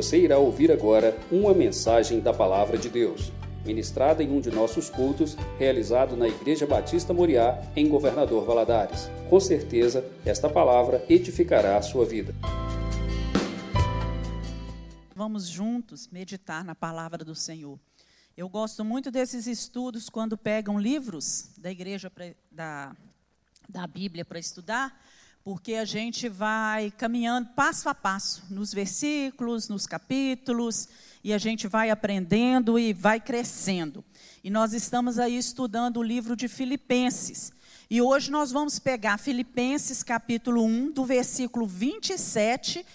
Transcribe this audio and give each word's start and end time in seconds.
Você 0.00 0.18
irá 0.18 0.38
ouvir 0.38 0.72
agora 0.72 1.14
uma 1.30 1.52
mensagem 1.52 2.20
da 2.20 2.32
Palavra 2.32 2.78
de 2.78 2.88
Deus, 2.88 3.30
ministrada 3.66 4.22
em 4.22 4.30
um 4.30 4.40
de 4.40 4.50
nossos 4.50 4.88
cultos, 4.88 5.36
realizado 5.58 6.16
na 6.16 6.26
Igreja 6.26 6.66
Batista 6.66 7.12
Moriá, 7.12 7.62
em 7.76 7.86
Governador 7.86 8.46
Valadares. 8.46 9.10
Com 9.28 9.38
certeza, 9.38 10.02
esta 10.24 10.48
palavra 10.48 11.04
edificará 11.06 11.76
a 11.76 11.82
sua 11.82 12.06
vida. 12.06 12.34
Vamos 15.14 15.46
juntos 15.46 16.08
meditar 16.08 16.64
na 16.64 16.74
palavra 16.74 17.22
do 17.22 17.34
Senhor. 17.34 17.78
Eu 18.34 18.48
gosto 18.48 18.82
muito 18.82 19.10
desses 19.10 19.46
estudos 19.46 20.08
quando 20.08 20.34
pegam 20.34 20.80
livros 20.80 21.50
da 21.58 21.70
igreja 21.70 22.08
pra, 22.08 22.30
da, 22.50 22.96
da 23.68 23.86
Bíblia 23.86 24.24
para 24.24 24.38
estudar, 24.38 24.98
porque 25.50 25.74
a 25.74 25.84
gente 25.84 26.28
vai 26.28 26.92
caminhando 26.92 27.48
passo 27.56 27.88
a 27.88 27.94
passo 27.94 28.44
nos 28.48 28.72
versículos, 28.72 29.68
nos 29.68 29.84
capítulos, 29.84 30.88
e 31.24 31.32
a 31.32 31.38
gente 31.38 31.66
vai 31.66 31.90
aprendendo 31.90 32.78
e 32.78 32.92
vai 32.92 33.18
crescendo. 33.18 34.04
E 34.44 34.48
nós 34.48 34.72
estamos 34.72 35.18
aí 35.18 35.36
estudando 35.36 35.96
o 35.96 36.04
livro 36.04 36.36
de 36.36 36.46
Filipenses. 36.46 37.52
E 37.90 38.00
hoje 38.00 38.30
nós 38.30 38.52
vamos 38.52 38.78
pegar 38.78 39.18
Filipenses 39.18 40.04
capítulo 40.04 40.62
1, 40.62 40.92
do 40.92 41.04
versículo 41.04 41.66
27 41.66 42.86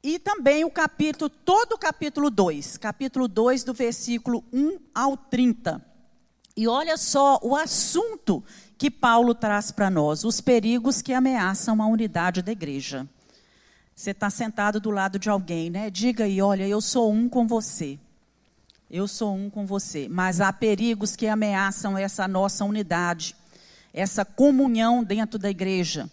e 0.00 0.20
também 0.20 0.64
o 0.64 0.70
capítulo, 0.70 1.28
todo 1.28 1.72
o 1.72 1.78
capítulo 1.78 2.30
2, 2.30 2.76
capítulo 2.76 3.26
2 3.26 3.64
do 3.64 3.74
versículo 3.74 4.44
1 4.52 4.78
ao 4.94 5.16
30. 5.16 5.84
E 6.56 6.66
olha 6.66 6.96
só 6.96 7.38
o 7.42 7.54
assunto 7.54 8.42
que 8.78 8.90
Paulo 8.90 9.34
traz 9.34 9.70
para 9.70 9.90
nós, 9.90 10.24
os 10.24 10.40
perigos 10.40 11.00
que 11.00 11.12
ameaçam 11.12 11.82
a 11.82 11.86
unidade 11.86 12.42
da 12.42 12.52
igreja. 12.52 13.06
Você 13.94 14.10
está 14.10 14.28
sentado 14.28 14.78
do 14.78 14.90
lado 14.90 15.18
de 15.18 15.30
alguém, 15.30 15.70
né? 15.70 15.88
Diga 15.88 16.24
aí, 16.24 16.42
olha, 16.42 16.68
eu 16.68 16.82
sou 16.82 17.10
um 17.10 17.28
com 17.28 17.46
você. 17.46 17.98
Eu 18.90 19.08
sou 19.08 19.34
um 19.34 19.48
com 19.48 19.64
você. 19.64 20.06
Mas 20.08 20.40
há 20.40 20.52
perigos 20.52 21.16
que 21.16 21.26
ameaçam 21.26 21.96
essa 21.96 22.28
nossa 22.28 22.64
unidade, 22.64 23.34
essa 23.94 24.24
comunhão 24.24 25.02
dentro 25.02 25.38
da 25.38 25.48
igreja. 25.48 26.10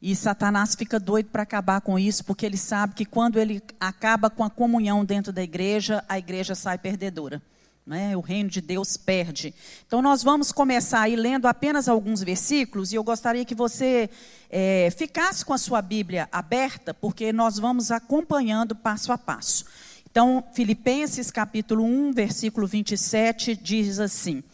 E 0.00 0.16
Satanás 0.16 0.74
fica 0.74 0.98
doido 0.98 1.26
para 1.26 1.42
acabar 1.42 1.80
com 1.82 1.98
isso, 1.98 2.24
porque 2.24 2.46
ele 2.46 2.56
sabe 2.56 2.94
que 2.94 3.04
quando 3.04 3.38
ele 3.38 3.62
acaba 3.78 4.30
com 4.30 4.42
a 4.42 4.48
comunhão 4.48 5.04
dentro 5.04 5.32
da 5.32 5.42
igreja, 5.42 6.02
a 6.08 6.18
igreja 6.18 6.54
sai 6.54 6.78
perdedora. 6.78 7.42
Né? 7.88 8.14
O 8.14 8.20
reino 8.20 8.50
de 8.50 8.60
Deus 8.60 8.98
perde. 8.98 9.54
Então, 9.86 10.02
nós 10.02 10.22
vamos 10.22 10.52
começar 10.52 11.00
aí 11.00 11.16
lendo 11.16 11.48
apenas 11.48 11.88
alguns 11.88 12.22
versículos, 12.22 12.92
e 12.92 12.96
eu 12.96 13.02
gostaria 13.02 13.46
que 13.46 13.54
você 13.54 14.10
é, 14.50 14.90
ficasse 14.94 15.42
com 15.42 15.54
a 15.54 15.58
sua 15.58 15.80
Bíblia 15.80 16.28
aberta, 16.30 16.92
porque 16.92 17.32
nós 17.32 17.58
vamos 17.58 17.90
acompanhando 17.90 18.76
passo 18.76 19.10
a 19.10 19.16
passo. 19.16 19.64
Então, 20.10 20.44
Filipenses 20.52 21.30
capítulo 21.30 21.82
1, 21.82 22.12
versículo 22.12 22.66
27, 22.66 23.56
diz 23.56 23.98
assim: 23.98 24.44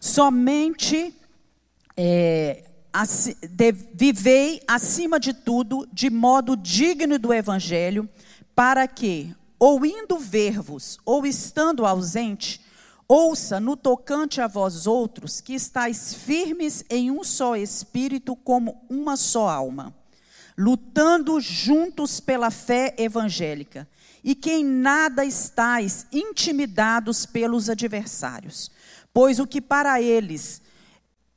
Somente. 0.00 1.12
É, 1.96 2.62
de, 3.50 3.72
vivei 3.72 4.62
acima 4.68 5.18
de 5.18 5.32
tudo 5.34 5.84
de 5.92 6.10
modo 6.10 6.56
digno 6.56 7.18
do 7.18 7.34
evangelho, 7.34 8.08
para 8.54 8.86
que, 8.86 9.34
ou 9.58 9.84
indo 9.84 10.16
ver-vos, 10.16 10.96
ou 11.04 11.26
estando 11.26 11.84
ausente, 11.84 12.60
ouça 13.08 13.60
no 13.60 13.76
tocante 13.76 14.40
a 14.40 14.46
vós 14.46 14.86
outros 14.86 15.40
que 15.40 15.54
estáis 15.54 16.14
firmes 16.14 16.84
em 16.88 17.10
um 17.10 17.22
só 17.22 17.56
espírito, 17.56 18.34
como 18.36 18.84
uma 18.88 19.16
só 19.16 19.48
alma, 19.48 19.94
lutando 20.56 21.40
juntos 21.40 22.20
pela 22.20 22.50
fé 22.50 22.94
evangélica, 22.98 23.88
e 24.22 24.34
que 24.34 24.50
em 24.50 24.64
nada 24.64 25.24
estáis 25.24 26.06
intimidados 26.10 27.26
pelos 27.26 27.68
adversários, 27.68 28.70
pois 29.12 29.38
o 29.38 29.46
que 29.46 29.60
para 29.60 30.00
eles 30.00 30.62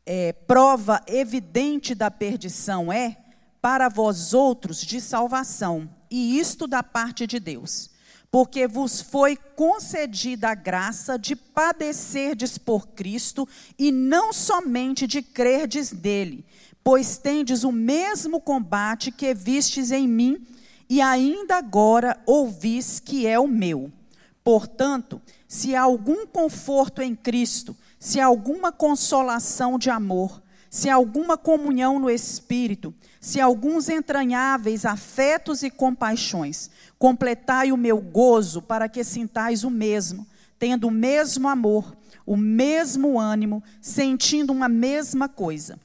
é, 0.06 0.32
prova 0.32 1.04
evidente 1.06 1.94
da 1.94 2.10
perdição 2.10 2.92
é, 2.92 3.18
para 3.62 3.90
vós 3.90 4.34
outros, 4.34 4.82
de 4.82 5.02
salvação, 5.02 5.90
e 6.10 6.40
isto 6.40 6.66
da 6.66 6.82
parte 6.82 7.28
de 7.28 7.40
Deus. 7.40 7.90
Porque 8.30 8.68
vos 8.68 9.02
foi 9.02 9.38
concedida 9.56 10.50
a 10.50 10.56
graça 10.56 11.18
de 11.18 11.36
padecerdes 11.36 12.58
por 12.58 12.88
Cristo, 12.90 13.48
e 13.80 13.92
não 13.92 14.34
somente 14.34 15.08
de 15.08 15.22
crerdes 15.22 15.92
nele, 15.92 16.46
pois 16.84 17.18
tendes 17.18 17.64
o 17.64 17.72
mesmo 17.72 18.40
combate 18.40 19.12
que 19.12 19.34
vistes 19.34 19.92
em 19.92 20.08
mim, 20.08 20.46
e 20.90 21.02
ainda 21.02 21.56
agora 21.56 22.18
ouvis 22.26 23.00
que 23.00 23.28
é 23.28 23.40
o 23.40 23.48
meu. 23.48 23.92
Portanto, 24.44 25.22
se 25.48 25.76
há 25.76 25.82
algum 25.82 26.26
conforto 26.26 27.02
em 27.02 27.16
Cristo, 27.16 27.76
se 28.00 28.20
há 28.20 28.26
alguma 28.26 28.72
consolação 28.72 29.78
de 29.78 29.90
amor, 29.90 30.42
se 30.70 30.90
há 30.90 30.96
alguma 30.96 31.38
comunhão 31.38 32.00
no 32.00 32.10
espírito, 32.10 32.94
se 33.20 33.42
há 33.42 33.46
alguns 33.46 33.90
entranháveis 33.90 34.86
afetos 34.86 35.64
e 35.64 35.70
compaixões, 35.70 36.70
completai 36.98 37.72
o 37.72 37.78
meu 37.78 38.00
gozo 38.00 38.62
para 38.62 38.90
que 38.90 39.04
sintais 39.04 39.64
o 39.64 39.70
mesmo, 39.70 40.26
tendo 40.58 40.88
o 40.88 40.92
mesmo 40.92 41.48
amor, 41.48 41.96
o 42.26 42.36
mesmo 42.36 43.20
ânimo, 43.20 43.64
sentindo 43.82 44.52
uma 44.52 44.68
mesma 44.68 45.30
coisa. 45.30 45.80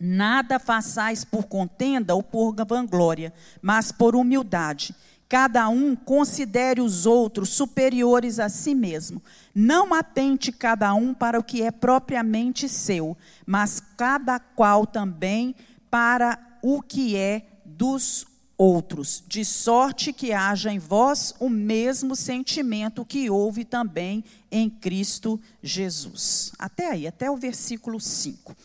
Nada 0.00 0.58
façais 0.58 1.24
por 1.24 1.46
contenda 1.46 2.14
ou 2.14 2.22
por 2.22 2.54
vanglória, 2.64 3.32
mas 3.60 3.90
por 3.90 4.14
humildade 4.14 4.94
Cada 5.28 5.68
um 5.68 5.94
considere 5.94 6.80
os 6.80 7.04
outros 7.04 7.50
superiores 7.50 8.40
a 8.40 8.48
si 8.48 8.74
mesmo. 8.74 9.22
Não 9.54 9.92
atente 9.92 10.50
cada 10.50 10.94
um 10.94 11.12
para 11.12 11.38
o 11.38 11.44
que 11.44 11.60
é 11.60 11.70
propriamente 11.70 12.66
seu, 12.66 13.14
mas 13.44 13.78
cada 13.96 14.40
qual 14.40 14.86
também 14.86 15.54
para 15.90 16.38
o 16.62 16.80
que 16.80 17.14
é 17.14 17.46
dos 17.62 18.26
outros, 18.58 19.22
de 19.28 19.44
sorte 19.44 20.12
que 20.12 20.32
haja 20.32 20.72
em 20.72 20.80
vós 20.80 21.32
o 21.38 21.48
mesmo 21.48 22.16
sentimento 22.16 23.04
que 23.04 23.30
houve 23.30 23.64
também 23.64 24.24
em 24.50 24.68
Cristo 24.68 25.40
Jesus. 25.62 26.50
Até 26.58 26.90
aí, 26.90 27.06
até 27.06 27.30
o 27.30 27.36
versículo 27.36 28.00
5. 28.00 28.56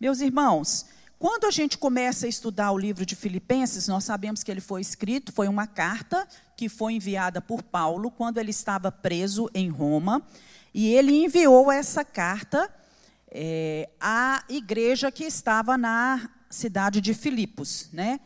Meus 0.00 0.22
irmãos, 0.22 0.86
quando 1.18 1.44
a 1.44 1.50
gente 1.50 1.76
começa 1.76 2.24
a 2.24 2.28
estudar 2.28 2.72
o 2.72 2.78
livro 2.78 3.04
de 3.04 3.14
Filipenses, 3.14 3.86
nós 3.86 4.04
sabemos 4.04 4.42
que 4.42 4.50
ele 4.50 4.62
foi 4.62 4.80
escrito, 4.80 5.32
foi 5.32 5.46
uma 5.46 5.66
carta 5.66 6.26
que 6.56 6.68
foi 6.68 6.94
enviada 6.94 7.40
por 7.40 7.62
Paulo 7.62 8.10
quando 8.10 8.38
ele 8.38 8.50
estava 8.50 8.90
preso 8.90 9.50
em 9.54 9.68
Roma, 9.68 10.22
e 10.72 10.88
ele 10.94 11.22
enviou 11.24 11.70
essa 11.70 12.04
carta 12.04 12.68
é, 13.30 13.90
à 14.00 14.42
igreja 14.48 15.12
que 15.12 15.24
estava 15.24 15.76
na 15.76 16.30
cidade 16.48 17.00
de 17.00 17.12
Filipos, 17.12 17.88
né? 17.92 18.18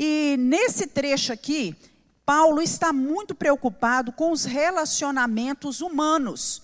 E 0.00 0.36
nesse 0.38 0.86
trecho 0.86 1.32
aqui, 1.32 1.74
Paulo 2.24 2.62
está 2.62 2.92
muito 2.92 3.34
preocupado 3.34 4.12
com 4.12 4.30
os 4.30 4.44
relacionamentos 4.44 5.80
humanos, 5.80 6.62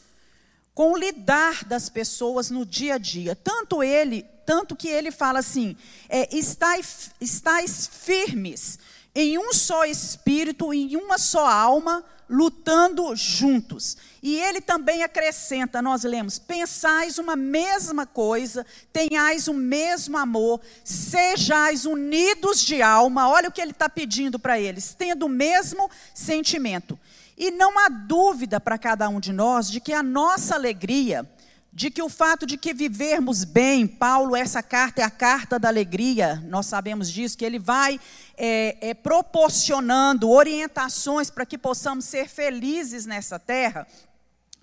com 0.72 0.92
o 0.92 0.96
lidar 0.96 1.64
das 1.64 1.88
pessoas 1.88 2.48
no 2.48 2.64
dia 2.64 2.94
a 2.94 2.98
dia. 2.98 3.34
Tanto 3.34 3.82
ele 3.82 4.24
tanto 4.46 4.76
que 4.76 4.86
ele 4.86 5.10
fala 5.10 5.40
assim: 5.40 5.76
é, 6.08 6.32
estáis, 6.36 7.10
estáis 7.20 7.88
firmes 7.88 8.78
em 9.14 9.38
um 9.38 9.52
só 9.52 9.84
espírito, 9.84 10.74
em 10.74 10.96
uma 10.96 11.18
só 11.18 11.46
alma, 11.46 12.04
lutando 12.28 13.14
juntos. 13.14 13.96
E 14.22 14.36
ele 14.36 14.60
também 14.60 15.02
acrescenta, 15.02 15.82
nós 15.82 16.02
lemos: 16.02 16.38
pensais 16.38 17.18
uma 17.18 17.36
mesma 17.36 18.06
coisa, 18.06 18.66
tenhais 18.92 19.46
o 19.48 19.54
mesmo 19.54 20.16
amor, 20.16 20.60
sejais 20.82 21.84
unidos 21.84 22.60
de 22.60 22.82
alma. 22.82 23.28
Olha 23.28 23.48
o 23.48 23.52
que 23.52 23.60
ele 23.60 23.70
está 23.70 23.88
pedindo 23.88 24.38
para 24.38 24.58
eles, 24.58 24.94
tendo 24.94 25.26
o 25.26 25.28
mesmo 25.28 25.90
sentimento. 26.14 26.98
E 27.36 27.50
não 27.50 27.78
há 27.78 27.88
dúvida 27.88 28.60
para 28.60 28.78
cada 28.78 29.08
um 29.08 29.20
de 29.20 29.32
nós 29.32 29.70
de 29.70 29.80
que 29.80 29.92
a 29.92 30.02
nossa 30.02 30.54
alegria 30.54 31.28
de 31.74 31.90
que 31.90 32.00
o 32.00 32.08
fato 32.08 32.46
de 32.46 32.56
que 32.56 32.72
vivermos 32.72 33.42
bem, 33.42 33.84
Paulo, 33.84 34.36
essa 34.36 34.62
carta 34.62 35.02
é 35.02 35.04
a 35.04 35.10
carta 35.10 35.58
da 35.58 35.66
alegria, 35.66 36.36
nós 36.46 36.66
sabemos 36.66 37.10
disso, 37.10 37.36
que 37.36 37.44
ele 37.44 37.58
vai 37.58 38.00
é, 38.36 38.90
é, 38.90 38.94
proporcionando 38.94 40.30
orientações 40.30 41.30
para 41.30 41.44
que 41.44 41.58
possamos 41.58 42.04
ser 42.04 42.28
felizes 42.28 43.06
nessa 43.06 43.40
terra. 43.40 43.88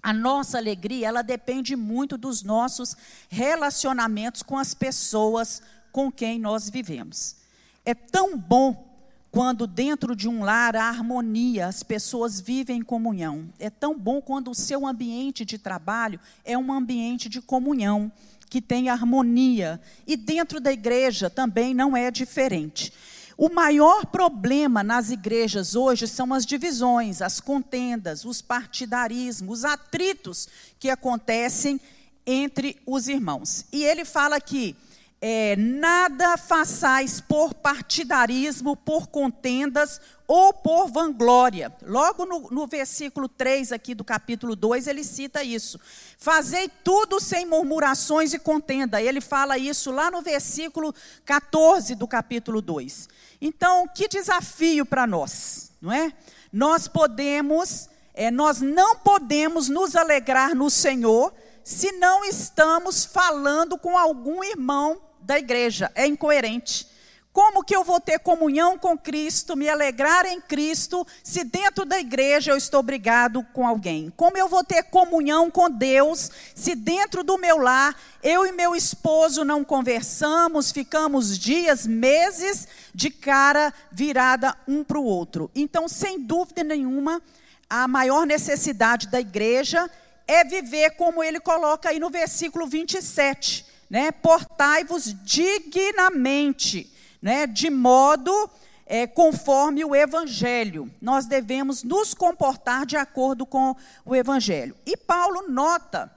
A 0.02 0.13
nossa 0.13 0.58
alegria, 0.58 1.10
ela 1.10 1.22
depende 1.22 1.75
muito 1.75 2.18
dos 2.18 2.44
nossos 2.44 2.96
relacionamentos 3.30 4.42
com 4.42 4.58
as 4.58 4.74
pessoas 4.74 5.62
com 5.92 6.10
quem 6.10 6.40
nós 6.40 6.69
vivemos. 6.69 7.36
É 7.84 7.94
tão 7.94 8.38
bom 8.38 8.90
quando 9.31 9.66
dentro 9.66 10.13
de 10.13 10.28
um 10.28 10.44
lar 10.44 10.75
há 10.75 10.89
harmonia, 10.89 11.68
as 11.68 11.83
pessoas 11.83 12.42
vivem 12.42 12.80
em 12.80 12.83
comunhão. 12.83 13.50
É 13.57 13.69
tão 13.69 13.98
bom 13.98 14.22
quando 14.22 14.51
o 14.51 14.56
seu 14.56 14.86
ambiente 14.86 15.45
de 15.45 15.57
trabalho 15.57 16.19
é 16.44 16.57
um 16.57 16.72
ambiente 16.74 17.30
de 17.30 17.42
comunhão, 17.42 18.12
que 18.50 18.62
tem 18.62 18.89
harmonia. 18.89 19.80
E 20.06 20.18
dentro 20.18 20.60
da 20.60 20.74
igreja 20.74 21.30
também 21.30 21.74
não 21.74 21.95
é 21.95 22.12
diferente. 22.12 22.92
O 23.38 23.48
maior 23.48 24.06
problema 24.06 24.83
nas 24.83 25.10
igrejas 25.10 25.75
hoje 25.75 26.10
são 26.10 26.34
as 26.34 26.45
divisões, 26.45 27.22
as 27.22 27.39
contendas, 27.39 28.25
os 28.25 28.42
partidarismos, 28.42 29.60
os 29.60 29.66
atritos 29.66 30.50
que 30.77 30.89
acontecem 30.89 31.80
entre 32.25 32.77
os 32.86 33.07
irmãos. 33.07 33.66
E 33.72 33.81
ele 33.86 34.04
fala 34.04 34.36
aqui 34.36 34.75
é, 35.23 35.56
nada 35.56 36.35
façais 36.35 37.21
por 37.21 37.53
partidarismo, 37.53 38.75
por 38.75 39.06
contendas 39.06 40.01
ou 40.27 40.51
por 40.51 40.88
vanglória. 40.88 41.71
Logo 41.83 42.25
no, 42.25 42.50
no, 42.50 42.65
versículo 42.65 43.29
3 43.29 43.71
aqui 43.71 43.94
do 43.94 44.03
capítulo 44.03 44.56
2, 44.56 44.88
ele 44.88 45.03
cita 45.03 45.44
isso. 45.44 45.79
Fazei 46.18 46.68
tudo 46.83 47.19
sem 47.19 47.45
murmurações 47.45 48.33
e 48.33 48.39
contenda. 48.39 49.00
Ele 49.00 49.21
fala 49.21 49.59
isso 49.59 49.91
lá 49.91 50.09
no 50.09 50.23
versículo 50.23 50.91
14 51.24 51.94
do 51.94 52.07
capítulo 52.07 52.59
2. 52.59 53.07
Então, 53.39 53.88
que 53.94 54.07
desafio 54.07 54.88
para 54.88 55.06
nós, 55.06 55.71
não 55.79 55.91
é? 55.91 56.12
Nós 56.51 56.88
podemos, 56.88 57.88
é, 58.15 58.31
nós 58.31 58.59
não 58.59 58.95
podemos 58.95 59.69
nos 59.69 59.95
alegrar 59.95 60.56
no 60.56 60.69
Senhor 60.71 61.31
se 61.63 61.91
não 61.91 62.25
estamos 62.25 63.06
falando 63.06 63.77
com 63.77 63.95
algum 63.95 64.44
irmão 64.44 65.11
da 65.21 65.38
igreja. 65.38 65.91
É 65.95 66.06
incoerente. 66.06 66.91
Como 67.33 67.63
que 67.63 67.73
eu 67.73 67.81
vou 67.81 67.97
ter 67.97 68.19
comunhão 68.19 68.77
com 68.77 68.97
Cristo, 68.97 69.56
me 69.56 69.69
alegrar 69.69 70.25
em 70.25 70.41
Cristo, 70.41 71.07
se 71.23 71.45
dentro 71.45 71.85
da 71.85 71.97
igreja 71.97 72.51
eu 72.51 72.57
estou 72.57 72.83
brigado 72.83 73.41
com 73.53 73.65
alguém? 73.65 74.12
Como 74.18 74.38
eu 74.38 74.50
vou 74.50 74.65
ter 74.65 74.83
comunhão 74.83 75.50
com 75.50 75.69
Deus, 75.69 76.29
se 76.53 76.75
dentro 76.75 77.23
do 77.23 77.38
meu 77.38 77.57
lar 77.57 77.95
eu 78.21 78.45
e 78.45 78.51
meu 78.51 78.75
esposo 78.75 79.45
não 79.45 79.63
conversamos, 79.63 80.73
ficamos 80.73 81.39
dias, 81.39 81.88
meses 81.88 82.67
de 82.94 83.09
cara 83.09 83.74
virada 83.89 84.53
um 84.67 84.83
para 84.83 85.00
o 85.00 85.06
outro? 85.06 85.50
Então, 85.56 85.88
sem 85.88 86.19
dúvida 86.19 86.65
nenhuma, 86.65 87.21
a 87.69 87.88
maior 87.88 88.25
necessidade 88.25 89.07
da 89.07 89.21
igreja 89.21 89.89
é 90.27 90.44
viver 90.44 90.91
como 90.91 91.24
ele 91.24 91.39
coloca 91.39 91.88
aí 91.88 92.00
no 92.00 92.09
versículo 92.09 92.67
27 92.67 93.70
né, 93.91 94.09
portai-vos 94.09 95.13
dignamente, 95.21 96.89
né, 97.21 97.45
de 97.45 97.69
modo 97.69 98.49
é, 98.85 99.05
conforme 99.05 99.83
o 99.83 99.93
Evangelho. 99.93 100.89
Nós 101.01 101.25
devemos 101.25 101.83
nos 101.83 102.13
comportar 102.13 102.85
de 102.85 102.95
acordo 102.95 103.45
com 103.45 103.75
o 104.05 104.15
Evangelho. 104.15 104.77
E 104.85 104.95
Paulo 104.95 105.49
nota 105.49 106.09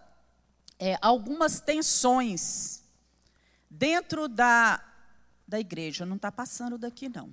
é, 0.78 0.96
algumas 1.02 1.58
tensões 1.58 2.84
dentro 3.68 4.28
da, 4.28 4.80
da 5.44 5.58
igreja. 5.58 6.06
Não 6.06 6.14
está 6.14 6.30
passando 6.30 6.78
daqui, 6.78 7.08
não. 7.08 7.28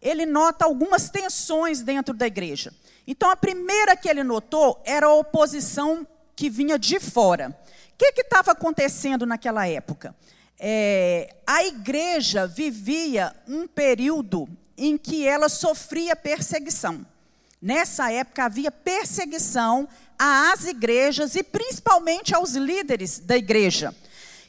Ele 0.00 0.24
nota 0.24 0.66
algumas 0.66 1.10
tensões 1.10 1.82
dentro 1.82 2.14
da 2.14 2.28
igreja. 2.28 2.72
Então, 3.08 3.28
a 3.28 3.34
primeira 3.34 3.96
que 3.96 4.08
ele 4.08 4.22
notou 4.22 4.80
era 4.84 5.06
a 5.06 5.14
oposição 5.14 6.06
que 6.36 6.48
vinha 6.48 6.78
de 6.78 7.00
fora 7.00 7.60
que 7.96 8.20
estava 8.20 8.52
acontecendo 8.52 9.24
naquela 9.26 9.66
época? 9.66 10.14
É, 10.58 11.34
a 11.46 11.64
igreja 11.64 12.46
vivia 12.46 13.34
um 13.48 13.66
período 13.66 14.48
em 14.76 14.96
que 14.96 15.26
ela 15.26 15.48
sofria 15.48 16.14
perseguição. 16.14 17.04
Nessa 17.60 18.10
época 18.10 18.44
havia 18.44 18.70
perseguição 18.70 19.88
às 20.18 20.64
igrejas 20.64 21.34
e 21.34 21.42
principalmente 21.42 22.34
aos 22.34 22.52
líderes 22.52 23.18
da 23.18 23.36
igreja. 23.36 23.94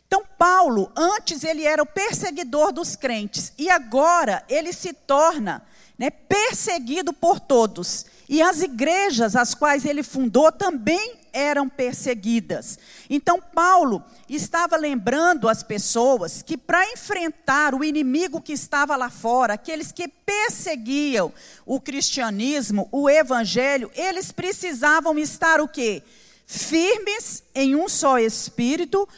Então, 0.08 0.24
Paulo, 0.38 0.92
antes 0.96 1.44
ele 1.44 1.66
era 1.66 1.82
o 1.82 1.88
perseguidor 1.88 2.72
dos 2.72 2.96
crentes 2.96 3.52
e 3.58 3.70
agora 3.70 4.44
ele 4.48 4.72
se 4.72 4.94
torna 4.94 5.64
né, 5.98 6.12
perseguido 6.12 7.12
por 7.12 7.40
todos. 7.40 8.06
E 8.30 8.42
as 8.42 8.62
igrejas 8.62 9.36
as 9.36 9.56
quais 9.56 9.86
ele 9.86 10.04
fundou 10.04 10.52
também 10.52 11.23
eram 11.34 11.68
perseguidas. 11.68 12.78
Então, 13.10 13.42
Paulo 13.42 14.04
estava 14.30 14.78
lembrando 14.78 15.50
as 15.50 15.64
pessoas 15.64 16.42
que, 16.42 16.56
para 16.56 16.90
enfrentar 16.92 17.74
o 17.74 17.84
inimigo 17.84 18.40
que 18.40 18.54
estava 18.54 18.96
lá 18.96 19.10
fora, 19.10 19.56
aqueles 19.56 19.92
que 19.92 20.08
perseguiam 20.08 21.34
o 21.66 21.82
cristianismo, 21.82 22.88
o 22.92 23.10
evangelho, 23.10 23.92
eles 23.96 24.32
precisavam 24.32 25.18
estar 25.18 25.60
o 25.60 25.68
quê? 25.68 26.04
Firmes 26.46 27.44
em 27.56 27.76
um 27.76 27.90
só 27.90 28.20
espírito, 28.20 29.10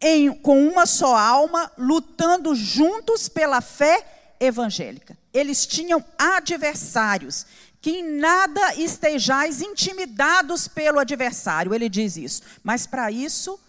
em, 0.00 0.32
com 0.32 0.66
uma 0.66 0.86
só 0.86 1.16
alma, 1.16 1.70
lutando 1.76 2.54
juntos 2.54 3.28
pela 3.28 3.60
fé 3.60 4.34
evangélica. 4.38 5.16
Eles 5.32 5.66
tinham 5.66 6.04
adversários 6.18 7.46
que 7.84 7.98
em 7.98 8.02
nada 8.02 8.76
estejais 8.76 9.60
intimidados 9.60 10.66
pelo 10.66 10.98
adversário. 10.98 11.74
Ele 11.74 11.86
diz 11.86 12.16
isso. 12.16 12.40
Mas 12.62 12.86
para 12.86 13.10
isso, 13.10 13.60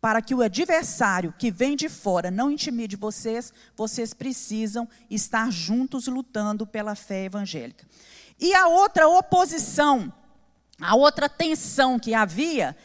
para 0.00 0.20
que 0.20 0.34
o 0.34 0.42
adversário 0.42 1.32
que 1.38 1.52
vem 1.52 1.76
de 1.76 1.88
fora 1.88 2.32
não 2.32 2.50
intimide 2.50 2.96
vocês, 2.96 3.52
vocês 3.76 4.12
precisam 4.12 4.88
estar 5.08 5.52
juntos 5.52 6.08
lutando 6.08 6.66
pela 6.66 6.96
fé 6.96 7.26
evangélica. 7.26 7.86
E 8.40 8.52
a 8.52 8.66
outra 8.66 9.06
oposição, 9.06 10.12
a 10.80 10.96
outra 10.96 11.28
tensão 11.28 11.96
que 11.96 12.12
havia, 12.12 12.76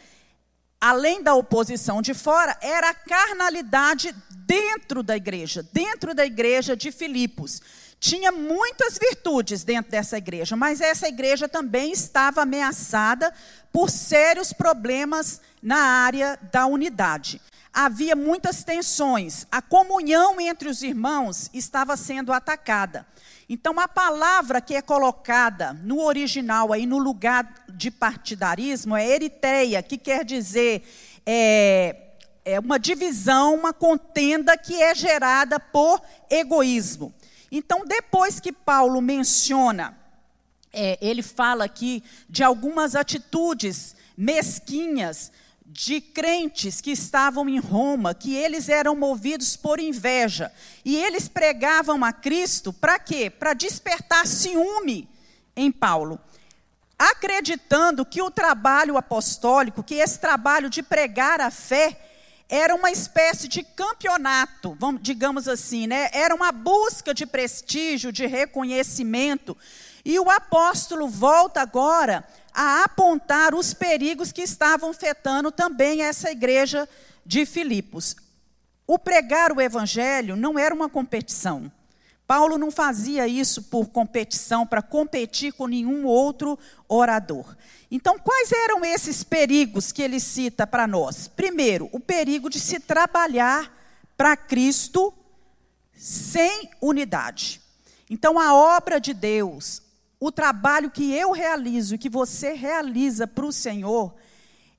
além 0.79 1.23
da 1.23 1.33
oposição 1.33 1.99
de 1.99 2.13
fora, 2.13 2.55
era 2.61 2.91
a 2.91 2.93
carnalidade 2.93 4.15
dentro 4.45 5.01
da 5.01 5.17
igreja, 5.17 5.67
dentro 5.73 6.13
da 6.13 6.27
igreja 6.27 6.77
de 6.77 6.91
Filipos 6.91 7.59
tinha 8.05 8.31
muitas 8.31 8.99
virtudes 8.99 9.63
dentro 9.63 9.89
dessa 9.89 10.15
igreja, 10.15 10.55
mas 10.55 10.79
essa 10.79 11.07
igreja 11.07 11.49
também 11.49 11.91
estava 11.91 12.43
ameaçada 12.43 13.33
por 13.73 13.89
sérios 13.89 14.53
problemas 14.53 15.41
na 15.59 15.77
área 15.77 16.37
da 16.51 16.67
unidade. 16.67 17.41
Havia 17.73 18.15
muitas 18.15 18.63
tensões, 18.63 19.47
a 19.51 19.59
comunhão 19.59 20.39
entre 20.39 20.69
os 20.69 20.83
irmãos 20.83 21.49
estava 21.51 21.97
sendo 21.97 22.31
atacada. 22.31 23.07
Então, 23.49 23.79
a 23.79 23.87
palavra 23.87 24.61
que 24.61 24.75
é 24.75 24.83
colocada 24.83 25.73
no 25.73 25.99
original, 25.99 26.71
aí 26.71 26.85
no 26.85 26.99
lugar 26.99 27.65
de 27.67 27.89
partidarismo, 27.89 28.95
é 28.95 29.07
eritreia, 29.07 29.81
que 29.81 29.97
quer 29.97 30.23
dizer 30.23 30.87
é, 31.25 31.95
é 32.45 32.59
uma 32.59 32.77
divisão, 32.77 33.55
uma 33.55 33.73
contenda 33.73 34.55
que 34.55 34.79
é 34.79 34.93
gerada 34.93 35.59
por 35.59 35.99
egoísmo. 36.29 37.11
Então, 37.51 37.85
depois 37.85 38.39
que 38.39 38.51
Paulo 38.51 39.01
menciona, 39.01 39.97
é, 40.73 40.97
ele 41.01 41.21
fala 41.21 41.63
aqui 41.63 42.03
de 42.29 42.43
algumas 42.43 42.95
atitudes 42.95 43.95
mesquinhas 44.17 45.31
de 45.65 45.99
crentes 45.99 46.79
que 46.79 46.91
estavam 46.91 47.49
em 47.49 47.59
Roma, 47.59 48.13
que 48.13 48.35
eles 48.35 48.69
eram 48.69 48.95
movidos 48.95 49.55
por 49.55 49.79
inveja. 49.79 50.51
E 50.83 50.95
eles 50.95 51.27
pregavam 51.27 52.03
a 52.03 52.13
Cristo 52.13 52.71
para 52.71 52.99
quê? 52.99 53.29
Para 53.29 53.53
despertar 53.53 54.27
ciúme 54.27 55.09
em 55.55 55.71
Paulo. 55.71 56.19
Acreditando 56.97 58.05
que 58.05 58.21
o 58.21 58.31
trabalho 58.31 58.95
apostólico, 58.95 59.83
que 59.83 59.95
esse 59.95 60.19
trabalho 60.19 60.69
de 60.69 60.81
pregar 60.81 61.41
a 61.41 61.51
fé, 61.51 62.14
era 62.47 62.75
uma 62.75 62.91
espécie 62.91 63.47
de 63.47 63.63
campeonato, 63.63 64.75
vamos, 64.79 65.01
digamos 65.01 65.47
assim, 65.47 65.87
né? 65.87 66.09
Era 66.13 66.35
uma 66.35 66.51
busca 66.51 67.13
de 67.13 67.25
prestígio, 67.25 68.11
de 68.11 68.27
reconhecimento. 68.27 69.57
E 70.03 70.19
o 70.19 70.29
apóstolo 70.29 71.07
volta 71.07 71.61
agora 71.61 72.23
a 72.53 72.83
apontar 72.83 73.55
os 73.55 73.73
perigos 73.73 74.31
que 74.31 74.41
estavam 74.41 74.91
afetando 74.91 75.51
também 75.51 76.03
essa 76.03 76.29
igreja 76.29 76.87
de 77.25 77.45
Filipos. 77.45 78.15
O 78.87 78.99
pregar 78.99 79.51
o 79.51 79.59
evangelho 79.59 80.35
não 80.35 80.59
era 80.59 80.73
uma 80.73 80.87
competição. 80.87 81.71
Paulo 82.27 82.57
não 82.57 82.71
fazia 82.71 83.27
isso 83.27 83.63
por 83.63 83.87
competição, 83.87 84.65
para 84.65 84.81
competir 84.81 85.53
com 85.53 85.67
nenhum 85.67 86.05
outro 86.05 86.57
orador. 86.87 87.55
Então, 87.89 88.17
quais 88.17 88.51
eram 88.51 88.83
esses 88.83 89.23
perigos 89.23 89.91
que 89.91 90.01
ele 90.01 90.19
cita 90.19 90.65
para 90.65 90.87
nós? 90.87 91.27
Primeiro, 91.27 91.87
o 91.91 91.99
perigo 91.99 92.49
de 92.49 92.59
se 92.59 92.79
trabalhar 92.79 93.71
para 94.17 94.35
Cristo 94.35 95.13
sem 95.93 96.69
unidade. 96.81 97.61
Então, 98.09 98.39
a 98.39 98.53
obra 98.53 98.99
de 98.99 99.13
Deus, 99.13 99.81
o 100.19 100.31
trabalho 100.31 100.89
que 100.89 101.13
eu 101.13 101.31
realizo 101.31 101.95
e 101.95 101.97
que 101.97 102.09
você 102.09 102.53
realiza 102.53 103.27
para 103.27 103.45
o 103.45 103.51
Senhor, 103.51 104.13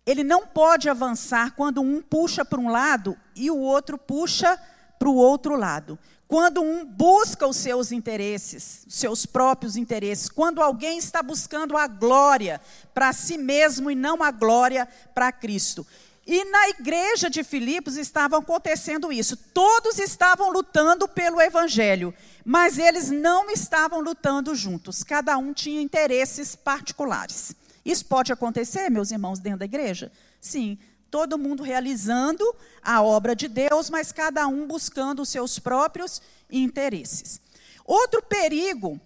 ele 0.05 0.25
não 0.25 0.47
pode 0.47 0.89
avançar 0.89 1.53
quando 1.55 1.81
um 1.81 2.03
puxa 2.03 2.45
para 2.45 2.61
um 2.61 2.69
lado 2.69 3.17
e 3.35 3.51
o 3.51 3.59
outro 3.59 3.97
puxa 3.97 4.59
para 4.99 5.09
o 5.09 5.15
outro 5.15 5.57
lado. 5.57 5.99
Quando 6.29 6.61
um 6.61 6.85
busca 6.85 7.47
os 7.47 7.57
seus 7.57 7.93
interesses, 7.93 8.85
os 8.87 8.95
seus 8.95 9.27
próprios 9.27 9.77
interesses, 9.77 10.29
quando 10.29 10.61
alguém 10.61 10.99
está 10.99 11.23
buscando 11.23 11.77
a 11.77 11.87
glória 11.87 12.61
para 12.93 13.13
si 13.13 13.39
mesmo 13.39 13.91
e 13.91 13.95
não 13.95 14.23
a 14.23 14.33
glória 14.33 14.89
para 15.15 15.31
Cristo. 15.31 15.87
E 16.27 16.45
na 16.47 16.69
igreja 16.71 17.31
de 17.31 17.45
Filipos 17.45 17.97
estava 17.97 18.37
acontecendo 18.37 19.13
isso. 19.13 19.37
Todos 19.37 20.01
estavam 20.01 20.51
lutando 20.51 21.07
pelo 21.07 21.41
evangelho, 21.41 22.13
mas 22.45 22.79
eles 22.79 23.11
não 23.11 23.49
estavam 23.49 24.01
lutando 24.01 24.53
juntos. 24.53 25.05
Cada 25.05 25.39
um 25.39 25.53
tinha 25.53 25.81
interesses 25.81 26.57
particulares. 26.57 27.55
Isso 27.85 28.05
pode 28.07 28.33
acontecer, 28.33 28.91
meus 28.91 29.13
irmãos, 29.13 29.39
dentro 29.39 29.61
da 29.61 29.65
igreja? 29.65 30.11
Sim, 30.41 30.77
todo 31.11 31.39
mundo 31.39 31.63
realizando 31.63 32.45
a 32.83 33.03
obra 33.03 33.35
de 33.35 33.49
Deus, 33.49 33.91
mas 33.91 34.13
cada 34.13 34.47
um 34.47 34.67
buscando 34.67 35.23
os 35.23 35.29
seus 35.29 35.59
próprios 35.59 36.21
interesses. 36.51 37.41
Outro 37.85 38.23
perigo 38.23 39.01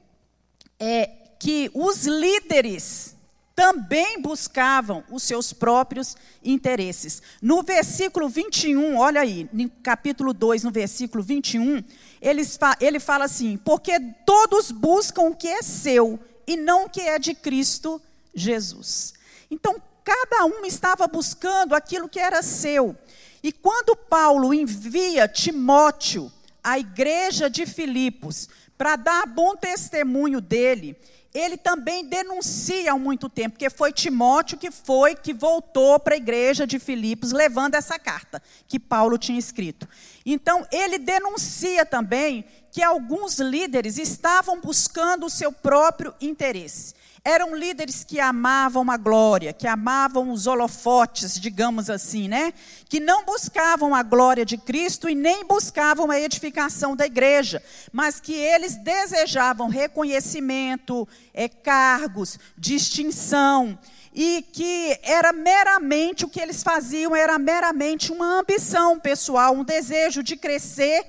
é 0.78 1.11
que 1.38 1.71
os 1.75 2.07
líderes 2.07 3.14
também 3.54 4.21
buscavam 4.23 5.04
os 5.11 5.23
seus 5.23 5.52
próprios 5.52 6.16
interesses. 6.42 7.23
No 7.42 7.62
versículo 7.62 8.26
21, 8.26 8.97
olha 8.97 9.21
aí, 9.21 9.49
no 9.52 9.69
capítulo 9.83 10.33
2, 10.33 10.64
no 10.64 10.71
versículo 10.71 11.23
21, 11.23 11.85
ele, 12.23 12.42
ele 12.80 12.99
fala 12.99 13.26
assim: 13.26 13.59
Porque 13.59 14.00
todos 14.25 14.71
buscam 14.71 15.23
o 15.25 15.37
que 15.37 15.49
é 15.49 15.62
seu 15.62 16.19
e 16.47 16.57
não 16.57 16.87
o 16.87 16.88
que 16.88 17.02
é 17.02 17.19
de 17.19 17.35
Cristo 17.35 18.00
Jesus. 18.35 19.12
Então, 19.50 19.76
cada 20.04 20.45
um 20.45 20.64
estava 20.64 21.07
buscando 21.07 21.75
aquilo 21.75 22.09
que 22.09 22.19
era 22.19 22.42
seu. 22.42 22.97
E 23.42 23.52
quando 23.52 23.97
Paulo 23.97 24.52
envia 24.52 25.26
Timóteo 25.26 26.30
à 26.62 26.78
igreja 26.78 27.49
de 27.49 27.64
Filipos 27.66 28.49
para 28.76 28.97
dar 28.97 29.26
bom 29.26 29.57
testemunho 29.57 30.40
dele, 30.40 30.97
ele 31.33 31.57
também 31.57 32.04
denuncia 32.04 32.92
há 32.92 32.99
muito 32.99 33.28
tempo, 33.28 33.50
porque 33.50 33.71
foi 33.71 33.92
Timóteo 33.92 34.59
que 34.59 34.71
foi, 34.71 35.14
que 35.14 35.33
voltou 35.33 35.99
para 36.00 36.14
a 36.14 36.16
igreja 36.16 36.66
de 36.66 36.78
Filipos, 36.78 37.30
levando 37.30 37.76
essa 37.76 37.99
carta 37.99 38.42
que 38.66 38.80
Paulo 38.80 39.16
tinha 39.16 39.38
escrito. 39.38 39.88
Então, 40.24 40.66
ele 40.70 40.98
denuncia 40.98 41.86
também 41.86 42.44
que 42.70 42.82
alguns 42.82 43.38
líderes 43.38 43.98
estavam 43.98 44.60
buscando 44.60 45.26
o 45.26 45.30
seu 45.30 45.52
próprio 45.52 46.14
interesse. 46.20 46.94
Eram 47.22 47.54
líderes 47.54 48.02
que 48.02 48.18
amavam 48.18 48.90
a 48.90 48.96
glória, 48.96 49.52
que 49.52 49.66
amavam 49.66 50.30
os 50.30 50.46
holofotes, 50.46 51.38
digamos 51.38 51.90
assim, 51.90 52.28
né? 52.28 52.54
Que 52.88 52.98
não 52.98 53.26
buscavam 53.26 53.94
a 53.94 54.02
glória 54.02 54.42
de 54.42 54.56
Cristo 54.56 55.06
e 55.06 55.14
nem 55.14 55.44
buscavam 55.44 56.10
a 56.10 56.18
edificação 56.18 56.96
da 56.96 57.04
igreja, 57.04 57.62
mas 57.92 58.20
que 58.20 58.32
eles 58.32 58.76
desejavam 58.76 59.68
reconhecimento, 59.68 61.06
é, 61.34 61.46
cargos, 61.46 62.38
distinção, 62.56 63.78
e 64.12 64.42
que 64.52 64.98
era 65.02 65.32
meramente 65.32 66.24
o 66.24 66.28
que 66.28 66.40
eles 66.40 66.62
faziam, 66.62 67.14
era 67.14 67.38
meramente 67.38 68.10
uma 68.12 68.40
ambição 68.40 68.98
pessoal, 68.98 69.54
um 69.54 69.64
desejo 69.64 70.22
de 70.22 70.36
crescer, 70.36 71.06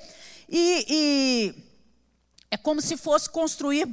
e, 0.48 0.86
e 0.90 1.56
é 2.52 2.58
como 2.58 2.82
se 2.82 2.98
fosse 2.98 3.30
construir 3.30 3.88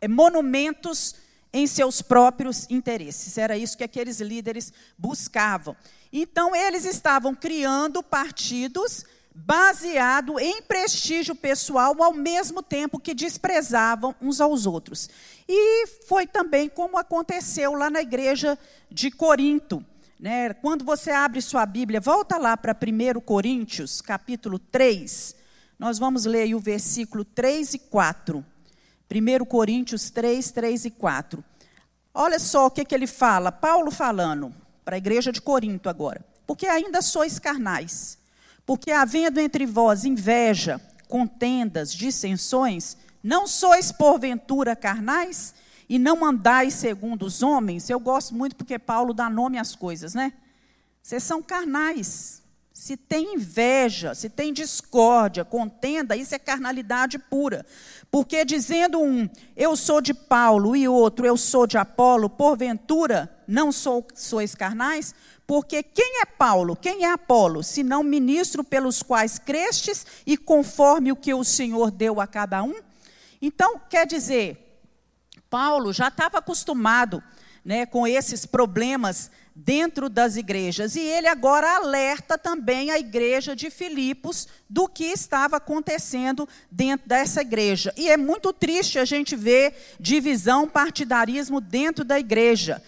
é, 0.00 0.06
monumentos 0.06 1.14
em 1.52 1.66
seus 1.66 2.00
próprios 2.00 2.66
interesses. 2.70 3.36
Era 3.36 3.56
isso 3.56 3.76
que 3.76 3.84
aqueles 3.84 4.20
líderes 4.20 4.72
buscavam. 4.96 5.76
Então, 6.12 6.54
eles 6.54 6.84
estavam 6.84 7.34
criando 7.34 8.02
partidos 8.02 9.04
baseado 9.46 10.38
em 10.38 10.60
prestígio 10.62 11.34
pessoal, 11.34 12.02
ao 12.02 12.12
mesmo 12.12 12.62
tempo 12.62 13.00
que 13.00 13.14
desprezavam 13.14 14.14
uns 14.20 14.40
aos 14.40 14.66
outros. 14.66 15.08
E 15.48 15.86
foi 16.06 16.26
também 16.26 16.68
como 16.68 16.98
aconteceu 16.98 17.72
lá 17.72 17.88
na 17.88 18.00
igreja 18.00 18.58
de 18.90 19.10
Corinto. 19.10 19.84
Né? 20.18 20.52
Quando 20.54 20.84
você 20.84 21.10
abre 21.10 21.40
sua 21.40 21.64
Bíblia, 21.64 22.00
volta 22.00 22.36
lá 22.36 22.56
para 22.56 22.76
1 22.76 23.20
Coríntios, 23.20 24.00
capítulo 24.00 24.58
3, 24.58 25.34
nós 25.78 25.98
vamos 25.98 26.26
ler 26.26 26.54
o 26.54 26.60
versículo 26.60 27.24
3 27.24 27.74
e 27.74 27.78
4. 27.78 28.44
1 29.10 29.44
Coríntios 29.46 30.10
3, 30.10 30.50
3 30.50 30.84
e 30.84 30.90
4. 30.90 31.42
Olha 32.12 32.38
só 32.38 32.66
o 32.66 32.70
que, 32.70 32.84
que 32.84 32.94
ele 32.94 33.06
fala, 33.06 33.50
Paulo 33.50 33.90
falando 33.90 34.54
para 34.84 34.96
a 34.96 34.98
igreja 34.98 35.32
de 35.32 35.40
Corinto 35.40 35.88
agora. 35.88 36.24
Porque 36.46 36.66
ainda 36.66 37.00
sois 37.00 37.38
carnais, 37.38 38.18
porque 38.70 38.92
havendo 38.92 39.40
entre 39.40 39.66
vós 39.66 40.04
inveja, 40.04 40.80
contendas, 41.08 41.92
dissensões, 41.92 42.96
não 43.20 43.44
sois 43.44 43.90
porventura 43.90 44.76
carnais 44.76 45.52
e 45.88 45.98
não 45.98 46.24
andais 46.24 46.74
segundo 46.74 47.26
os 47.26 47.42
homens? 47.42 47.90
Eu 47.90 47.98
gosto 47.98 48.32
muito 48.32 48.54
porque 48.54 48.78
Paulo 48.78 49.12
dá 49.12 49.28
nome 49.28 49.58
às 49.58 49.74
coisas, 49.74 50.14
né? 50.14 50.32
Vocês 51.02 51.24
são 51.24 51.42
carnais, 51.42 52.44
se 52.72 52.96
tem 52.96 53.34
inveja, 53.34 54.14
se 54.14 54.28
tem 54.28 54.52
discórdia, 54.52 55.44
contenda, 55.44 56.16
isso 56.16 56.32
é 56.32 56.38
carnalidade 56.38 57.18
pura. 57.18 57.66
Porque 58.08 58.44
dizendo 58.44 59.00
um, 59.00 59.28
eu 59.56 59.74
sou 59.74 60.00
de 60.00 60.14
Paulo, 60.14 60.76
e 60.76 60.86
outro, 60.86 61.26
eu 61.26 61.36
sou 61.36 61.66
de 61.66 61.76
Apolo, 61.76 62.30
porventura 62.30 63.28
não 63.48 63.72
sou, 63.72 64.06
sois 64.14 64.54
carnais? 64.54 65.12
Porque 65.50 65.82
quem 65.82 66.20
é 66.22 66.24
Paulo, 66.24 66.76
quem 66.76 67.04
é 67.04 67.10
Apolo, 67.10 67.64
senão 67.64 68.04
ministro 68.04 68.62
pelos 68.62 69.02
quais 69.02 69.36
crestes 69.36 70.06
e 70.24 70.36
conforme 70.36 71.10
o 71.10 71.16
que 71.16 71.34
o 71.34 71.42
Senhor 71.42 71.90
deu 71.90 72.20
a 72.20 72.26
cada 72.28 72.62
um? 72.62 72.76
Então, 73.42 73.80
quer 73.90 74.06
dizer, 74.06 74.80
Paulo 75.50 75.92
já 75.92 76.06
estava 76.06 76.38
acostumado 76.38 77.20
né, 77.64 77.84
com 77.84 78.06
esses 78.06 78.46
problemas 78.46 79.28
dentro 79.52 80.08
das 80.08 80.36
igrejas. 80.36 80.94
E 80.94 81.00
ele 81.00 81.26
agora 81.26 81.74
alerta 81.74 82.38
também 82.38 82.92
a 82.92 82.98
igreja 83.00 83.56
de 83.56 83.70
Filipos 83.70 84.46
do 84.68 84.86
que 84.86 85.06
estava 85.06 85.56
acontecendo 85.56 86.48
dentro 86.70 87.08
dessa 87.08 87.40
igreja. 87.40 87.92
E 87.96 88.08
é 88.08 88.16
muito 88.16 88.52
triste 88.52 89.00
a 89.00 89.04
gente 89.04 89.34
ver 89.34 89.96
divisão, 89.98 90.68
partidarismo 90.68 91.60
dentro 91.60 92.04
da 92.04 92.20
igreja. 92.20 92.80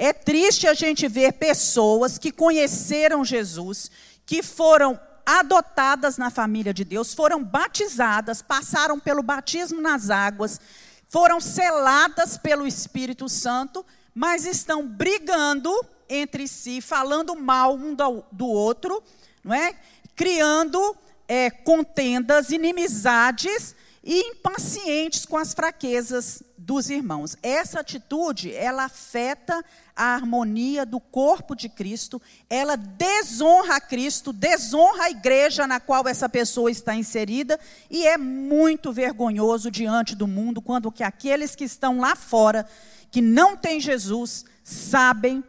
É 0.00 0.12
triste 0.12 0.68
a 0.68 0.74
gente 0.74 1.08
ver 1.08 1.32
pessoas 1.32 2.18
que 2.18 2.30
conheceram 2.30 3.24
Jesus, 3.24 3.90
que 4.24 4.44
foram 4.44 4.96
adotadas 5.26 6.16
na 6.16 6.30
família 6.30 6.72
de 6.72 6.84
Deus, 6.84 7.12
foram 7.12 7.42
batizadas, 7.42 8.40
passaram 8.40 9.00
pelo 9.00 9.24
batismo 9.24 9.80
nas 9.80 10.08
águas, 10.08 10.60
foram 11.08 11.40
seladas 11.40 12.38
pelo 12.38 12.64
Espírito 12.64 13.28
Santo, 13.28 13.84
mas 14.14 14.46
estão 14.46 14.86
brigando 14.86 15.68
entre 16.08 16.46
si, 16.46 16.80
falando 16.80 17.34
mal 17.34 17.74
um 17.74 17.92
do 18.30 18.46
outro, 18.46 19.02
não 19.42 19.52
é? 19.52 19.74
criando 20.14 20.96
é, 21.26 21.50
contendas, 21.50 22.50
inimizades 22.50 23.74
e 24.04 24.30
impacientes 24.30 25.26
com 25.26 25.36
as 25.36 25.52
fraquezas 25.52 26.40
dos 26.68 26.90
irmãos. 26.90 27.34
Essa 27.42 27.80
atitude, 27.80 28.54
ela 28.54 28.84
afeta 28.84 29.64
a 29.96 30.14
harmonia 30.14 30.84
do 30.84 31.00
corpo 31.00 31.56
de 31.56 31.66
Cristo, 31.66 32.20
ela 32.50 32.76
desonra 32.76 33.76
a 33.76 33.80
Cristo, 33.80 34.34
desonra 34.34 35.04
a 35.04 35.10
igreja 35.10 35.66
na 35.66 35.80
qual 35.80 36.06
essa 36.06 36.28
pessoa 36.28 36.70
está 36.70 36.94
inserida, 36.94 37.58
e 37.90 38.06
é 38.06 38.18
muito 38.18 38.92
vergonhoso 38.92 39.70
diante 39.70 40.14
do 40.14 40.26
mundo 40.26 40.60
quando 40.60 40.92
que 40.92 41.02
aqueles 41.02 41.54
que 41.54 41.64
estão 41.64 42.00
lá 42.00 42.14
fora, 42.14 42.68
que 43.10 43.22
não 43.22 43.56
têm 43.56 43.80
Jesus, 43.80 44.44
sabem 44.62 45.42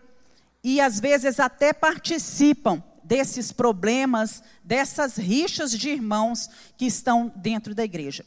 e 0.64 0.80
às 0.80 1.02
vezes 1.02 1.38
até 1.38 1.74
participam 1.74 2.82
desses 3.04 3.52
problemas, 3.52 4.42
dessas 4.64 5.18
rixas 5.18 5.72
de 5.78 5.90
irmãos 5.90 6.50
que 6.78 6.86
estão 6.86 7.30
dentro 7.36 7.76
da 7.76 7.84
igreja. 7.84 8.24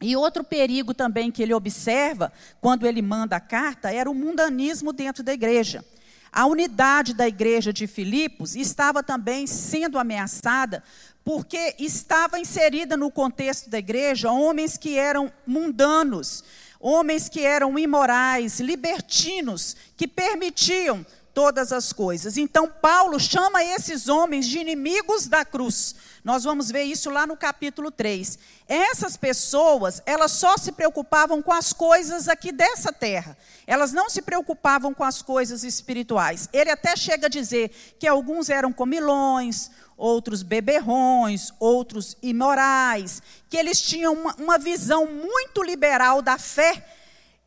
E 0.00 0.16
outro 0.16 0.44
perigo 0.44 0.94
também 0.94 1.30
que 1.30 1.42
ele 1.42 1.52
observa 1.52 2.32
quando 2.60 2.86
ele 2.86 3.02
manda 3.02 3.36
a 3.36 3.40
carta 3.40 3.92
era 3.92 4.10
o 4.10 4.14
mundanismo 4.14 4.92
dentro 4.92 5.24
da 5.24 5.32
igreja. 5.32 5.84
A 6.30 6.46
unidade 6.46 7.14
da 7.14 7.26
igreja 7.26 7.72
de 7.72 7.86
Filipos 7.86 8.54
estava 8.54 9.02
também 9.02 9.46
sendo 9.46 9.98
ameaçada 9.98 10.82
porque 11.24 11.74
estava 11.78 12.38
inserida 12.38 12.96
no 12.96 13.10
contexto 13.10 13.68
da 13.68 13.78
igreja 13.78 14.30
homens 14.30 14.76
que 14.76 14.96
eram 14.96 15.32
mundanos, 15.46 16.44
homens 16.80 17.28
que 17.28 17.40
eram 17.40 17.78
imorais, 17.78 18.60
libertinos, 18.60 19.76
que 19.96 20.06
permitiam 20.06 21.04
todas 21.34 21.72
as 21.72 21.92
coisas. 21.92 22.36
Então, 22.36 22.68
Paulo 22.68 23.20
chama 23.20 23.62
esses 23.62 24.08
homens 24.08 24.46
de 24.46 24.58
inimigos 24.58 25.26
da 25.26 25.44
cruz. 25.44 25.94
Nós 26.28 26.44
vamos 26.44 26.70
ver 26.70 26.82
isso 26.82 27.08
lá 27.08 27.26
no 27.26 27.38
capítulo 27.38 27.90
3. 27.90 28.38
Essas 28.68 29.16
pessoas, 29.16 30.02
elas 30.04 30.30
só 30.32 30.58
se 30.58 30.72
preocupavam 30.72 31.40
com 31.40 31.54
as 31.54 31.72
coisas 31.72 32.28
aqui 32.28 32.52
dessa 32.52 32.92
terra. 32.92 33.34
Elas 33.66 33.94
não 33.94 34.10
se 34.10 34.20
preocupavam 34.20 34.92
com 34.92 35.02
as 35.02 35.22
coisas 35.22 35.64
espirituais. 35.64 36.46
Ele 36.52 36.70
até 36.70 36.94
chega 36.96 37.28
a 37.28 37.30
dizer 37.30 37.70
que 37.98 38.06
alguns 38.06 38.50
eram 38.50 38.74
comilões, 38.74 39.70
outros 39.96 40.42
beberrões, 40.42 41.50
outros 41.58 42.14
imorais, 42.22 43.22
que 43.48 43.56
eles 43.56 43.80
tinham 43.80 44.12
uma, 44.12 44.34
uma 44.34 44.58
visão 44.58 45.06
muito 45.06 45.62
liberal 45.62 46.20
da 46.20 46.36
fé, 46.36 46.86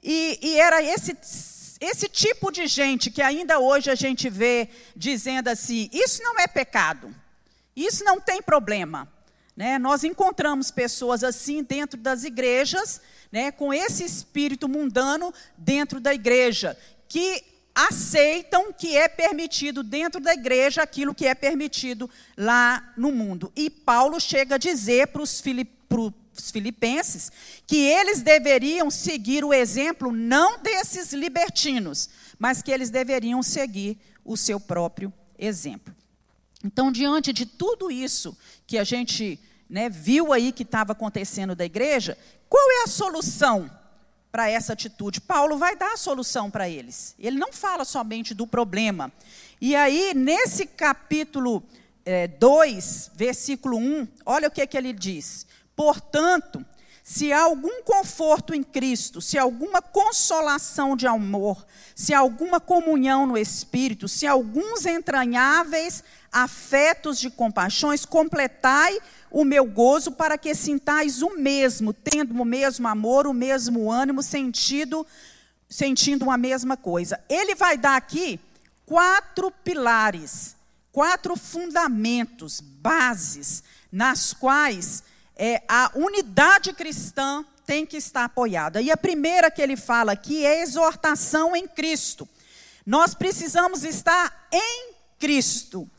e, 0.02 0.40
e 0.42 0.60
era 0.60 0.82
esse 0.82 1.16
esse 1.80 2.08
tipo 2.08 2.52
de 2.52 2.68
gente 2.68 3.10
que 3.10 3.24
ainda 3.24 3.58
hoje 3.58 3.90
a 3.90 3.96
gente 3.96 4.30
vê 4.30 4.70
dizendo 4.96 5.50
assim: 5.50 5.90
isso 5.92 6.22
não 6.22 6.40
é 6.40 6.48
pecado, 6.48 7.14
isso 7.76 8.04
não 8.04 8.20
tem 8.20 8.42
problema. 8.42 9.12
Né? 9.56 9.78
Nós 9.78 10.04
encontramos 10.04 10.72
pessoas 10.72 11.24
assim 11.24 11.64
dentro 11.64 12.00
das 12.00 12.24
igrejas, 12.24 13.02
né, 13.32 13.52
com 13.52 13.74
esse 13.74 14.04
espírito 14.04 14.68
mundano 14.68 15.34
dentro 15.58 16.00
da 16.00 16.14
igreja, 16.14 16.78
que 17.08 17.44
aceitam 17.74 18.74
que 18.74 18.98
é 18.98 19.08
permitido 19.08 19.84
dentro 19.84 20.20
da 20.20 20.34
igreja 20.34 20.84
aquilo 20.84 21.16
que 21.16 21.26
é 21.26 21.34
permitido 21.34 22.10
lá 22.38 22.94
no 22.98 23.12
mundo. 23.12 23.52
E 23.56 23.70
Paulo 23.70 24.20
chega 24.20 24.56
a 24.56 24.58
dizer 24.58 25.08
para 25.08 25.22
os 25.22 25.42
filipenses 26.52 27.32
que 27.66 27.78
eles 27.78 28.22
deveriam 28.22 28.92
seguir 28.92 29.46
o 29.46 29.54
exemplo 29.54 30.12
não 30.12 30.60
desses 30.60 31.14
libertinos, 31.14 32.10
mas 32.38 32.62
que 32.62 32.72
eles 32.72 32.90
deveriam 32.90 33.42
seguir 33.42 33.98
o 34.26 34.36
seu 34.36 34.60
próprio 34.60 35.14
exemplo. 35.38 35.96
Então, 36.64 36.92
diante 36.92 37.34
de 37.34 37.46
tudo 37.46 37.90
isso 37.90 38.38
que 38.68 38.78
a 38.78 38.84
gente 38.84 39.40
né, 39.70 39.90
viu 39.90 40.34
aí 40.34 40.52
que 40.52 40.64
estava 40.64 40.92
acontecendo 40.92 41.56
da 41.56 41.66
igreja, 41.66 42.18
qual 42.50 42.64
é 42.72 42.84
a 42.84 42.88
solução 42.88 43.70
para 44.32 44.50
essa 44.50 44.74
atitude? 44.74 45.22
Paulo 45.22 45.58
vai 45.58 45.76
dar 45.76 45.94
a 45.94 45.98
solução 45.98 46.52
para 46.52 46.70
eles. 46.70 47.16
Ele 47.18 47.38
não 47.38 47.52
fala 47.52 47.86
somente 47.86 48.34
do 48.34 48.46
problema. 48.46 49.12
E 49.60 49.76
aí, 49.76 50.14
nesse 50.14 50.66
capítulo 50.66 51.64
2, 52.40 53.08
é, 53.14 53.18
versículo 53.18 53.78
1, 53.78 54.08
olha 54.26 54.48
o 54.48 54.52
que, 54.52 54.66
que 54.68 54.78
ele 54.78 54.94
diz. 54.94 55.46
Portanto, 55.76 56.66
se 57.04 57.32
há 57.32 57.42
algum 57.42 57.84
conforto 57.84 58.54
em 58.54 58.64
Cristo, 58.64 59.22
se 59.22 59.38
há 59.38 59.42
alguma 59.42 59.82
consolação 59.82 60.96
de 60.96 61.08
amor, 61.08 61.66
se 61.96 62.14
há 62.14 62.20
alguma 62.20 62.60
comunhão 62.60 63.26
no 63.26 63.38
Espírito, 63.38 64.08
se 64.08 64.28
há 64.28 64.32
alguns 64.32 64.86
entranháveis 64.86 66.04
afetos 66.32 67.20
de 67.20 67.30
compaixões, 67.30 68.06
completai 68.06 68.98
o 69.30 69.44
meu 69.44 69.66
gozo 69.66 70.12
para 70.12 70.38
que 70.38 70.56
sintais 70.56 71.22
o 71.22 71.38
mesmo, 71.38 71.94
tendo 71.94 72.40
o 72.40 72.46
mesmo 72.46 72.88
amor, 72.88 73.28
o 73.28 73.34
mesmo 73.34 73.92
ânimo, 73.92 74.24
sentido, 74.24 75.06
sentindo 75.70 76.24
uma 76.24 76.38
mesma 76.38 76.78
coisa. 76.78 77.20
Ele 77.30 77.56
vai 77.56 77.78
dar 77.78 77.96
aqui 77.96 78.40
quatro 78.86 79.52
pilares, 79.52 80.56
quatro 80.92 81.36
fundamentos, 81.36 82.60
bases, 82.62 83.64
nas 83.92 84.34
quais 84.34 85.04
é, 85.36 85.64
a 85.68 85.92
unidade 85.96 86.74
cristã 86.74 87.46
tem 87.66 87.86
que 87.86 87.98
estar 87.98 88.26
apoiada. 88.26 88.82
E 88.82 88.92
a 88.92 88.98
primeira 88.98 89.50
que 89.50 89.62
ele 89.62 89.78
fala 89.78 90.12
aqui 90.12 90.46
é 90.46 90.62
exortação 90.62 91.56
em 91.56 91.68
Cristo. 91.68 92.28
Nós 92.86 93.14
precisamos 93.14 93.84
estar 93.84 94.48
em 94.52 94.94
Cristo. 95.20 95.90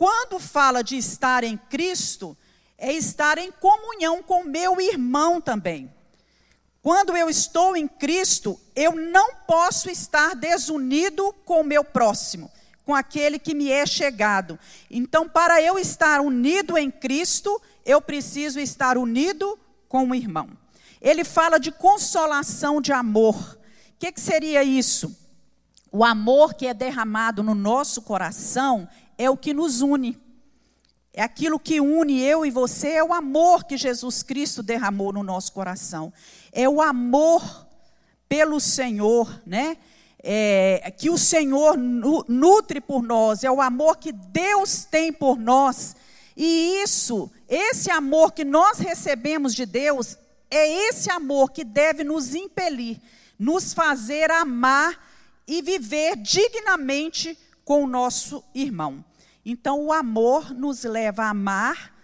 Quando 0.00 0.40
fala 0.40 0.82
de 0.82 0.96
estar 0.96 1.44
em 1.44 1.58
Cristo, 1.58 2.34
é 2.78 2.90
estar 2.90 3.36
em 3.36 3.52
comunhão 3.52 4.22
com 4.22 4.44
meu 4.44 4.80
irmão 4.80 5.42
também. 5.42 5.92
Quando 6.80 7.14
eu 7.14 7.28
estou 7.28 7.76
em 7.76 7.86
Cristo, 7.86 8.58
eu 8.74 8.92
não 8.92 9.34
posso 9.46 9.90
estar 9.90 10.34
desunido 10.34 11.34
com 11.44 11.60
o 11.60 11.64
meu 11.64 11.84
próximo, 11.84 12.50
com 12.82 12.94
aquele 12.94 13.38
que 13.38 13.54
me 13.54 13.70
é 13.70 13.84
chegado. 13.84 14.58
Então, 14.90 15.28
para 15.28 15.60
eu 15.60 15.78
estar 15.78 16.22
unido 16.22 16.78
em 16.78 16.90
Cristo, 16.90 17.60
eu 17.84 18.00
preciso 18.00 18.58
estar 18.58 18.96
unido 18.96 19.58
com 19.86 20.08
o 20.08 20.14
irmão. 20.14 20.48
Ele 20.98 21.24
fala 21.24 21.60
de 21.60 21.70
consolação 21.70 22.80
de 22.80 22.90
amor. 22.90 23.36
O 23.36 23.58
que, 23.98 24.10
que 24.10 24.20
seria 24.22 24.64
isso? 24.64 25.14
O 25.92 26.02
amor 26.02 26.54
que 26.54 26.66
é 26.66 26.72
derramado 26.72 27.42
no 27.42 27.54
nosso 27.54 28.00
coração 28.00 28.88
é 29.20 29.28
o 29.28 29.36
que 29.36 29.52
nos 29.52 29.82
une. 29.82 30.18
É 31.12 31.20
aquilo 31.20 31.60
que 31.60 31.78
une 31.78 32.22
eu 32.22 32.46
e 32.46 32.50
você, 32.50 32.92
é 32.92 33.04
o 33.04 33.12
amor 33.12 33.64
que 33.64 33.76
Jesus 33.76 34.22
Cristo 34.22 34.62
derramou 34.62 35.12
no 35.12 35.22
nosso 35.22 35.52
coração. 35.52 36.10
É 36.50 36.66
o 36.66 36.80
amor 36.80 37.66
pelo 38.26 38.58
Senhor, 38.58 39.42
né? 39.44 39.76
É, 40.22 40.90
que 40.96 41.10
o 41.10 41.18
Senhor 41.18 41.76
nutre 41.76 42.80
por 42.80 43.02
nós, 43.02 43.44
é 43.44 43.50
o 43.50 43.60
amor 43.60 43.98
que 43.98 44.10
Deus 44.10 44.84
tem 44.84 45.12
por 45.12 45.38
nós. 45.38 45.94
E 46.34 46.82
isso, 46.82 47.30
esse 47.46 47.90
amor 47.90 48.32
que 48.32 48.44
nós 48.44 48.78
recebemos 48.78 49.54
de 49.54 49.66
Deus, 49.66 50.16
é 50.50 50.88
esse 50.88 51.10
amor 51.10 51.50
que 51.50 51.62
deve 51.62 52.04
nos 52.04 52.34
impelir, 52.34 52.98
nos 53.38 53.74
fazer 53.74 54.30
amar 54.30 54.98
e 55.46 55.60
viver 55.60 56.16
dignamente 56.16 57.36
com 57.66 57.84
o 57.84 57.86
nosso 57.86 58.42
irmão. 58.54 59.04
Então, 59.44 59.80
o 59.80 59.92
amor 59.92 60.54
nos 60.54 60.84
leva 60.84 61.24
a 61.24 61.30
amar 61.30 61.94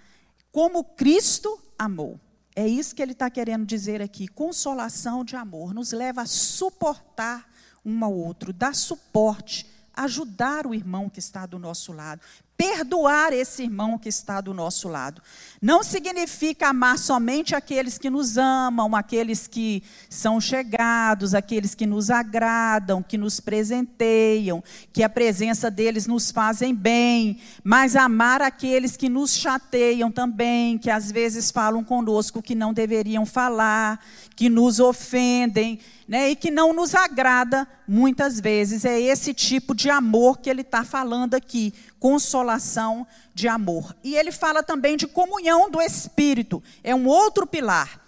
como 0.51 0.83
Cristo 0.83 1.61
amou. 1.79 2.19
É 2.55 2.67
isso 2.67 2.95
que 2.95 3.03
ele 3.03 3.13
está 3.13 3.29
querendo 3.29 3.67
dizer 3.67 4.01
aqui. 4.01 4.27
Consolação 4.27 5.23
de 5.23 5.37
amor 5.37 5.75
nos 5.75 5.93
leva 5.93 6.23
a 6.23 6.27
suportar 6.27 7.47
um 7.85 8.03
ao 8.03 8.15
outro, 8.15 8.53
dar 8.53 8.75
suporte, 8.75 9.67
ajudar 9.93 10.67
o 10.67 10.75
irmão 10.75 11.09
que 11.09 11.19
está 11.19 11.47
do 11.47 11.59
nosso 11.59 11.93
lado, 11.93 12.23
perdoar 12.57 13.33
esse 13.33 13.65
irmão 13.65 13.99
que 13.99 14.09
está 14.09 14.41
do 14.41 14.55
nosso 14.55 14.89
lado. 14.89 15.21
Não 15.61 15.83
significa 15.83 16.69
amar 16.69 16.99
somente 16.99 17.55
aqueles 17.55 17.99
que 17.99 18.09
nos 18.09 18.39
amam, 18.39 18.97
aqueles 18.97 19.47
que 19.47 19.83
são 20.09 20.41
chegados, 20.41 21.35
aqueles 21.35 21.75
que 21.75 21.87
nos 21.87 22.11
agradam, 22.11 23.03
que 23.03 23.19
nos 23.19 23.41
presenteiam, 23.41 24.63
que 24.93 25.03
a 25.03 25.09
presença 25.09 25.71
deles 25.71 26.07
nos 26.07 26.31
fazem 26.31 26.75
bem, 26.75 27.39
mas 27.63 27.95
amar 27.95 28.41
aqueles 28.41 28.97
que 28.97 29.09
nos 29.09 29.35
chateiam 29.35 30.11
também, 30.11 30.79
que 30.79 30.91
às 30.91 31.13
vezes 31.13 31.51
falam 31.51 31.85
conosco 31.85 32.43
que 32.43 32.55
não 32.55 32.73
deveriam 32.73 33.27
falar, 33.27 34.01
que 34.35 34.49
nos 34.49 34.81
ofendem 34.81 35.79
né, 36.09 36.31
e 36.31 36.37
que 36.37 36.51
não 36.51 36.73
nos 36.73 36.95
agrada 36.95 37.67
muitas 37.87 38.39
vezes. 38.39 38.85
É 38.85 39.01
esse 39.01 39.35
tipo 39.35 39.75
de 39.75 39.91
amor 39.91 40.39
que 40.39 40.49
ele 40.49 40.61
está 40.61 40.85
falando 40.85 41.35
aqui, 41.35 41.75
consolação 41.99 43.07
de 43.35 43.49
amor. 43.49 43.95
E 44.05 44.17
ele 44.17 44.31
fala 44.31 44.63
também 44.63 44.97
de 44.97 45.07
comunhão 45.07 45.71
do 45.71 45.81
Espírito, 45.81 46.63
é 46.85 46.95
um 46.95 47.07
outro 47.07 47.47
pilar, 47.47 48.01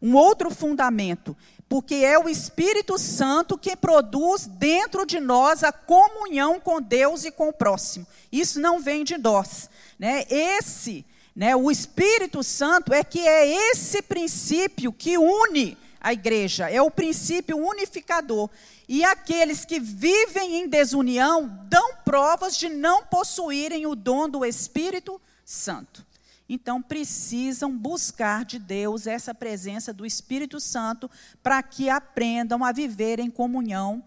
um 0.00 0.14
outro 0.14 0.50
fundamento, 0.50 1.36
porque 1.68 1.96
é 1.96 2.18
o 2.18 2.28
Espírito 2.28 2.96
Santo 2.98 3.58
que 3.58 3.74
produz 3.74 4.46
dentro 4.46 5.04
de 5.04 5.18
nós 5.18 5.64
a 5.64 5.72
comunhão 5.72 6.60
com 6.60 6.80
Deus 6.80 7.24
e 7.24 7.30
com 7.30 7.48
o 7.48 7.52
próximo. 7.52 8.06
Isso 8.30 8.60
não 8.60 8.80
vem 8.80 9.02
de 9.02 9.18
nós, 9.18 9.68
né? 9.98 10.24
Esse, 10.30 11.04
né, 11.34 11.56
o 11.56 11.70
Espírito 11.70 12.42
Santo 12.44 12.92
é 12.92 13.02
que 13.02 13.18
é 13.18 13.48
esse 13.70 14.00
princípio 14.02 14.92
que 14.92 15.18
une 15.18 15.76
a 16.06 16.12
igreja, 16.12 16.70
é 16.70 16.80
o 16.80 16.88
princípio 16.88 17.58
unificador. 17.58 18.48
E 18.88 19.04
aqueles 19.04 19.64
que 19.64 19.80
vivem 19.80 20.60
em 20.60 20.68
desunião 20.68 21.48
dão 21.68 21.96
provas 22.04 22.56
de 22.56 22.68
não 22.68 23.04
possuírem 23.04 23.86
o 23.86 23.96
dom 23.96 24.28
do 24.28 24.44
Espírito 24.44 25.20
Santo. 25.44 26.06
Então 26.48 26.80
precisam 26.80 27.76
buscar 27.76 28.44
de 28.44 28.56
Deus 28.56 29.08
essa 29.08 29.34
presença 29.34 29.92
do 29.92 30.06
Espírito 30.06 30.60
Santo 30.60 31.10
para 31.42 31.60
que 31.60 31.90
aprendam 31.90 32.64
a 32.64 32.70
viver 32.70 33.18
em 33.18 33.28
comunhão 33.28 34.00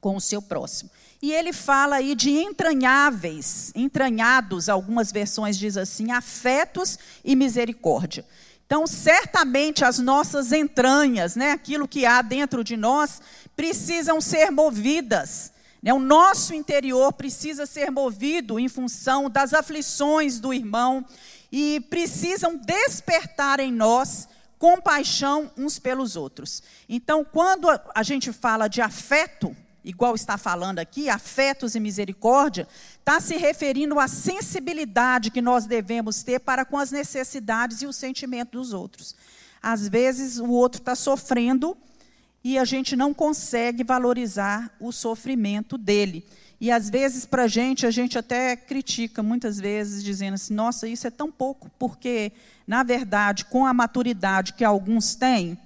com 0.00 0.16
o 0.16 0.20
seu 0.22 0.40
próximo. 0.40 0.90
E 1.20 1.34
ele 1.34 1.52
fala 1.52 1.96
aí 1.96 2.14
de 2.14 2.30
entranháveis, 2.30 3.72
entranhados, 3.74 4.70
algumas 4.70 5.12
versões 5.12 5.58
diz 5.58 5.76
assim, 5.76 6.12
afetos 6.12 6.98
e 7.22 7.36
misericórdia. 7.36 8.24
Então, 8.66 8.86
certamente 8.86 9.84
as 9.84 9.98
nossas 9.98 10.52
entranhas, 10.52 11.36
né, 11.36 11.52
aquilo 11.52 11.86
que 11.86 12.06
há 12.06 12.22
dentro 12.22 12.64
de 12.64 12.76
nós, 12.76 13.20
precisam 13.54 14.20
ser 14.20 14.50
movidas. 14.50 15.52
Né, 15.82 15.92
o 15.92 15.98
nosso 15.98 16.54
interior 16.54 17.12
precisa 17.12 17.66
ser 17.66 17.90
movido 17.90 18.58
em 18.58 18.68
função 18.68 19.28
das 19.28 19.52
aflições 19.52 20.40
do 20.40 20.52
irmão 20.52 21.04
e 21.52 21.80
precisam 21.90 22.56
despertar 22.56 23.60
em 23.60 23.70
nós 23.70 24.28
compaixão 24.58 25.52
uns 25.58 25.78
pelos 25.78 26.16
outros. 26.16 26.62
Então, 26.88 27.22
quando 27.22 27.68
a 27.94 28.02
gente 28.02 28.32
fala 28.32 28.66
de 28.66 28.80
afeto, 28.80 29.54
igual 29.84 30.14
está 30.14 30.38
falando 30.38 30.78
aqui, 30.78 31.10
afetos 31.10 31.74
e 31.74 31.80
misericórdia, 31.80 32.66
está 33.04 33.20
se 33.20 33.36
referindo 33.36 34.00
à 34.00 34.08
sensibilidade 34.08 35.30
que 35.30 35.42
nós 35.42 35.66
devemos 35.66 36.22
ter 36.22 36.40
para 36.40 36.64
com 36.64 36.78
as 36.78 36.90
necessidades 36.90 37.82
e 37.82 37.86
o 37.86 37.92
sentimento 37.92 38.52
dos 38.52 38.72
outros. 38.72 39.14
Às 39.62 39.86
vezes 39.86 40.38
o 40.38 40.48
outro 40.48 40.80
está 40.80 40.96
sofrendo 40.96 41.76
e 42.42 42.56
a 42.56 42.64
gente 42.64 42.96
não 42.96 43.12
consegue 43.12 43.84
valorizar 43.84 44.74
o 44.80 44.90
sofrimento 44.90 45.76
dele. 45.76 46.24
E 46.58 46.70
às 46.70 46.88
vezes, 46.88 47.26
para 47.26 47.42
a 47.42 47.48
gente, 47.48 47.86
a 47.86 47.90
gente 47.90 48.16
até 48.16 48.56
critica, 48.56 49.22
muitas 49.22 49.60
vezes, 49.60 50.02
dizendo 50.02 50.34
assim: 50.34 50.54
nossa, 50.54 50.88
isso 50.88 51.06
é 51.06 51.10
tão 51.10 51.30
pouco, 51.30 51.70
porque, 51.78 52.32
na 52.66 52.82
verdade, 52.82 53.44
com 53.44 53.66
a 53.66 53.74
maturidade 53.74 54.54
que 54.54 54.64
alguns 54.64 55.14
têm, 55.14 55.58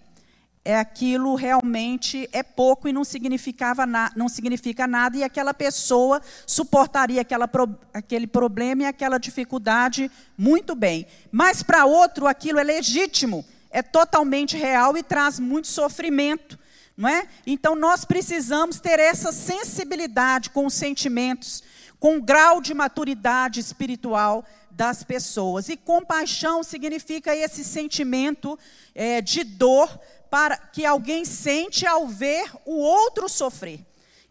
é 0.68 0.76
aquilo 0.76 1.34
realmente 1.34 2.28
é 2.30 2.42
pouco 2.42 2.86
e 2.86 2.92
não, 2.92 3.02
significava 3.02 3.86
na, 3.86 4.12
não 4.14 4.28
significa 4.28 4.86
nada, 4.86 5.16
e 5.16 5.24
aquela 5.24 5.54
pessoa 5.54 6.20
suportaria 6.46 7.22
aquela, 7.22 7.48
aquele 7.94 8.26
problema 8.26 8.82
e 8.82 8.84
aquela 8.84 9.16
dificuldade 9.16 10.10
muito 10.36 10.74
bem. 10.74 11.06
Mas 11.32 11.62
para 11.62 11.86
outro, 11.86 12.26
aquilo 12.26 12.58
é 12.58 12.62
legítimo, 12.62 13.46
é 13.70 13.80
totalmente 13.80 14.58
real 14.58 14.94
e 14.94 15.02
traz 15.02 15.38
muito 15.38 15.68
sofrimento. 15.68 16.58
Não 16.94 17.08
é? 17.08 17.26
Então 17.46 17.74
nós 17.74 18.04
precisamos 18.04 18.78
ter 18.78 18.98
essa 18.98 19.32
sensibilidade 19.32 20.50
com 20.50 20.66
os 20.66 20.74
sentimentos, 20.74 21.62
com 21.98 22.18
o 22.18 22.22
grau 22.22 22.60
de 22.60 22.74
maturidade 22.74 23.58
espiritual 23.58 24.44
das 24.70 25.02
pessoas. 25.02 25.70
E 25.70 25.76
compaixão 25.78 26.62
significa 26.62 27.34
esse 27.34 27.64
sentimento 27.64 28.58
é, 28.94 29.22
de 29.22 29.44
dor 29.44 29.98
para 30.30 30.56
que 30.56 30.84
alguém 30.84 31.24
sente 31.24 31.86
ao 31.86 32.06
ver 32.06 32.50
o 32.64 32.76
outro 32.76 33.28
sofrer. 33.28 33.84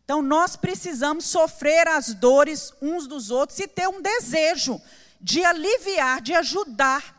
Então 0.04 0.22
nós 0.22 0.56
precisamos 0.56 1.26
sofrer 1.26 1.88
as 1.88 2.14
dores 2.14 2.74
uns 2.82 3.08
dos 3.08 3.30
outros 3.30 3.60
e 3.60 3.68
ter 3.68 3.88
um 3.88 4.02
desejo 4.02 4.82
de 5.20 5.44
aliviar, 5.44 6.22
de 6.22 6.34
ajudar 6.34 7.18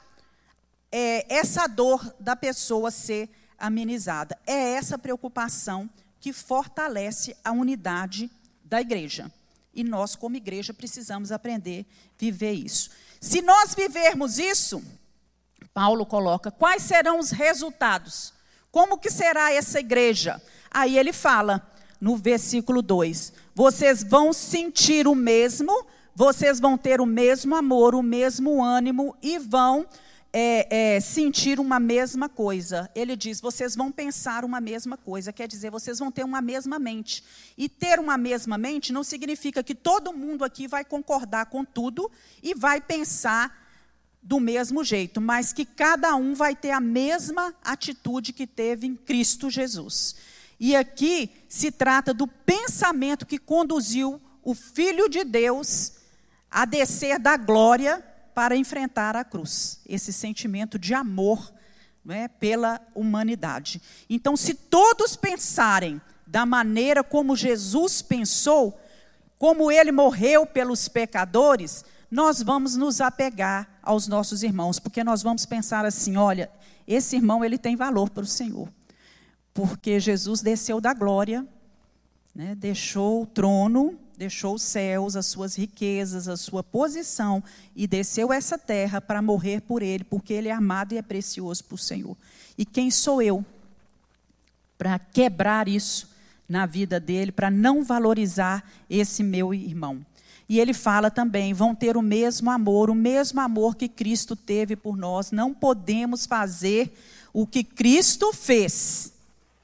é, 0.91 1.27
essa 1.35 1.67
dor 1.67 2.15
da 2.19 2.35
pessoa 2.35 2.91
ser 2.91 3.29
amenizada. 3.59 4.39
É 4.47 4.73
essa 4.73 4.97
preocupação 4.97 5.89
que 6.21 6.33
fortalece 6.33 7.37
a 7.45 7.53
unidade 7.53 8.31
da 8.65 8.81
igreja. 8.81 9.31
E 9.75 9.85
nós, 9.85 10.17
como 10.17 10.37
igreja, 10.37 10.73
precisamos 10.73 11.31
aprender 11.31 11.87
a 11.91 12.15
viver 12.19 12.53
isso. 12.53 12.91
Se 13.21 13.43
nós 13.43 13.75
vivermos 13.75 14.39
isso, 14.39 14.83
Paulo 15.75 16.07
coloca, 16.07 16.51
quais 16.51 16.83
serão 16.83 17.19
os 17.19 17.31
resultados? 17.31 18.33
Como 18.71 18.99
que 18.99 19.11
será 19.11 19.53
essa 19.53 19.81
igreja? 19.81 20.41
Aí 20.71 20.99
ele 20.99 21.13
fala 21.13 21.67
no 22.01 22.17
versículo 22.17 22.83
2: 22.83 23.33
Vocês 23.55 24.03
vão 24.03 24.33
sentir 24.33 25.07
o 25.07 25.15
mesmo, 25.15 25.87
vocês 26.15 26.61
vão 26.61 26.77
ter 26.77 27.01
o 27.01 27.07
mesmo 27.07 27.55
amor, 27.55 27.95
o 27.95 28.03
mesmo 28.03 28.63
ânimo 28.63 29.17
e 29.23 29.39
vão 29.39 29.87
é, 30.33 30.97
é, 30.97 31.01
sentir 31.01 31.59
uma 31.59 31.81
mesma 31.81 32.29
coisa. 32.29 32.91
Ele 32.95 33.17
diz: 33.17 33.41
vocês 33.41 33.75
vão 33.75 33.91
pensar 33.91 34.45
uma 34.45 34.61
mesma 34.61 34.97
coisa, 34.97 35.33
quer 35.33 35.49
dizer, 35.49 35.71
vocês 35.71 35.99
vão 35.99 36.11
ter 36.11 36.25
uma 36.25 36.41
mesma 36.41 36.79
mente. 36.79 37.25
E 37.57 37.69
ter 37.69 37.99
uma 37.99 38.19
mesma 38.19 38.59
mente 38.59 38.93
não 38.93 39.03
significa 39.03 39.63
que 39.63 39.75
todo 39.75 40.13
mundo 40.13 40.45
aqui 40.45 40.69
vai 40.69 40.85
concordar 40.85 41.47
com 41.47 41.65
tudo 41.65 42.11
e 42.43 42.55
vai 42.55 42.81
pensar 42.81 43.68
do 44.23 44.41
mesmo 44.41 44.85
jeito, 44.85 45.21
mas 45.21 45.53
que 45.53 45.65
cada 45.65 46.15
um 46.17 46.35
vai 46.35 46.55
ter 46.55 46.71
a 46.71 46.81
mesma 46.81 47.55
atitude 47.65 48.33
que 48.33 48.47
teve 48.47 48.87
em 48.87 48.95
Cristo 48.95 49.51
Jesus. 49.51 50.17
E 50.61 50.75
aqui 50.75 51.31
se 51.49 51.71
trata 51.71 52.13
do 52.13 52.27
pensamento 52.27 53.27
que 53.27 53.39
conduziu 53.39 54.21
o 54.43 54.55
Filho 54.55 55.09
de 55.09 55.25
Deus 55.25 55.93
a 56.51 56.65
descer 56.65 57.19
da 57.19 57.37
glória 57.37 58.05
para 58.35 58.57
enfrentar 58.57 59.17
a 59.17 59.25
cruz. 59.25 59.81
Esse 59.87 60.13
sentimento 60.13 60.79
de 60.79 60.95
amor 60.95 61.53
é, 62.09 62.29
pela 62.29 62.81
humanidade. 62.95 63.81
Então, 64.09 64.37
se 64.37 64.55
todos 64.55 65.17
pensarem 65.17 66.01
da 66.27 66.45
maneira 66.45 67.03
como 67.03 67.37
Jesus 67.37 68.03
pensou, 68.03 68.81
como 69.39 69.71
ele 69.71 69.93
morreu 69.93 70.47
pelos 70.47 70.89
pecadores, 70.89 71.85
nós 72.11 72.43
vamos 72.43 72.77
nos 72.77 73.01
apegar 73.01 73.79
aos 73.83 74.09
nossos 74.09 74.43
irmãos, 74.43 74.79
porque 74.79 75.05
nós 75.05 75.23
vamos 75.23 75.45
pensar 75.47 75.85
assim: 75.85 76.17
olha, 76.17 76.51
esse 76.87 77.17
irmão 77.17 77.45
ele 77.45 77.59
tem 77.59 77.77
valor 77.77 78.11
para 78.11 78.23
o 78.23 78.27
Senhor, 78.27 78.69
porque 79.53 80.01
Jesus 80.01 80.41
desceu 80.41 80.81
da 80.81 80.95
glória, 80.95 81.47
né, 82.35 82.55
deixou 82.55 83.23
o 83.23 83.27
trono 83.27 83.99
deixou 84.19 84.57
os 84.57 84.63
céus, 84.63 85.15
as 85.15 85.27
suas 85.27 85.57
riquezas, 85.57 86.27
a 86.27 86.37
sua 86.37 86.63
posição 86.63 87.43
e 87.75 87.87
desceu 87.87 88.33
essa 88.33 88.59
terra 88.59 89.01
para 89.01 89.23
morrer 89.23 89.61
por 89.61 89.81
ele, 89.81 90.03
porque 90.03 90.33
ele 90.33 90.49
é 90.49 90.53
amado 90.53 90.93
e 90.93 90.99
é 90.99 91.03
precioso 91.03 91.63
para 91.65 91.77
o 91.77 91.79
Senhor. 91.79 92.17
E 92.59 92.67
quem 92.67 92.91
sou 92.91 93.23
eu 93.23 93.47
para 94.77 94.99
quebrar 94.99 95.69
isso 95.69 96.11
na 96.49 96.67
vida 96.67 96.99
dele, 96.99 97.31
para 97.31 97.49
não 97.49 97.85
valorizar 97.85 98.69
esse 98.91 99.23
meu 99.23 99.55
irmão? 99.55 100.05
E 100.49 100.59
ele 100.59 100.73
fala 100.73 101.11
também: 101.11 101.53
vão 101.53 101.75
ter 101.75 101.97
o 101.97 102.03
mesmo 102.03 102.51
amor, 102.51 102.89
o 102.91 102.95
mesmo 102.95 103.41
amor 103.41 103.77
que 103.77 103.89
Cristo 103.89 104.35
teve 104.35 104.75
por 104.75 104.97
nós. 104.97 105.31
Não 105.31 105.53
podemos 105.53 106.25
fazer 106.25 106.93
o 107.33 107.47
que 107.47 107.63
Cristo 107.63 108.33
fez 108.33 109.13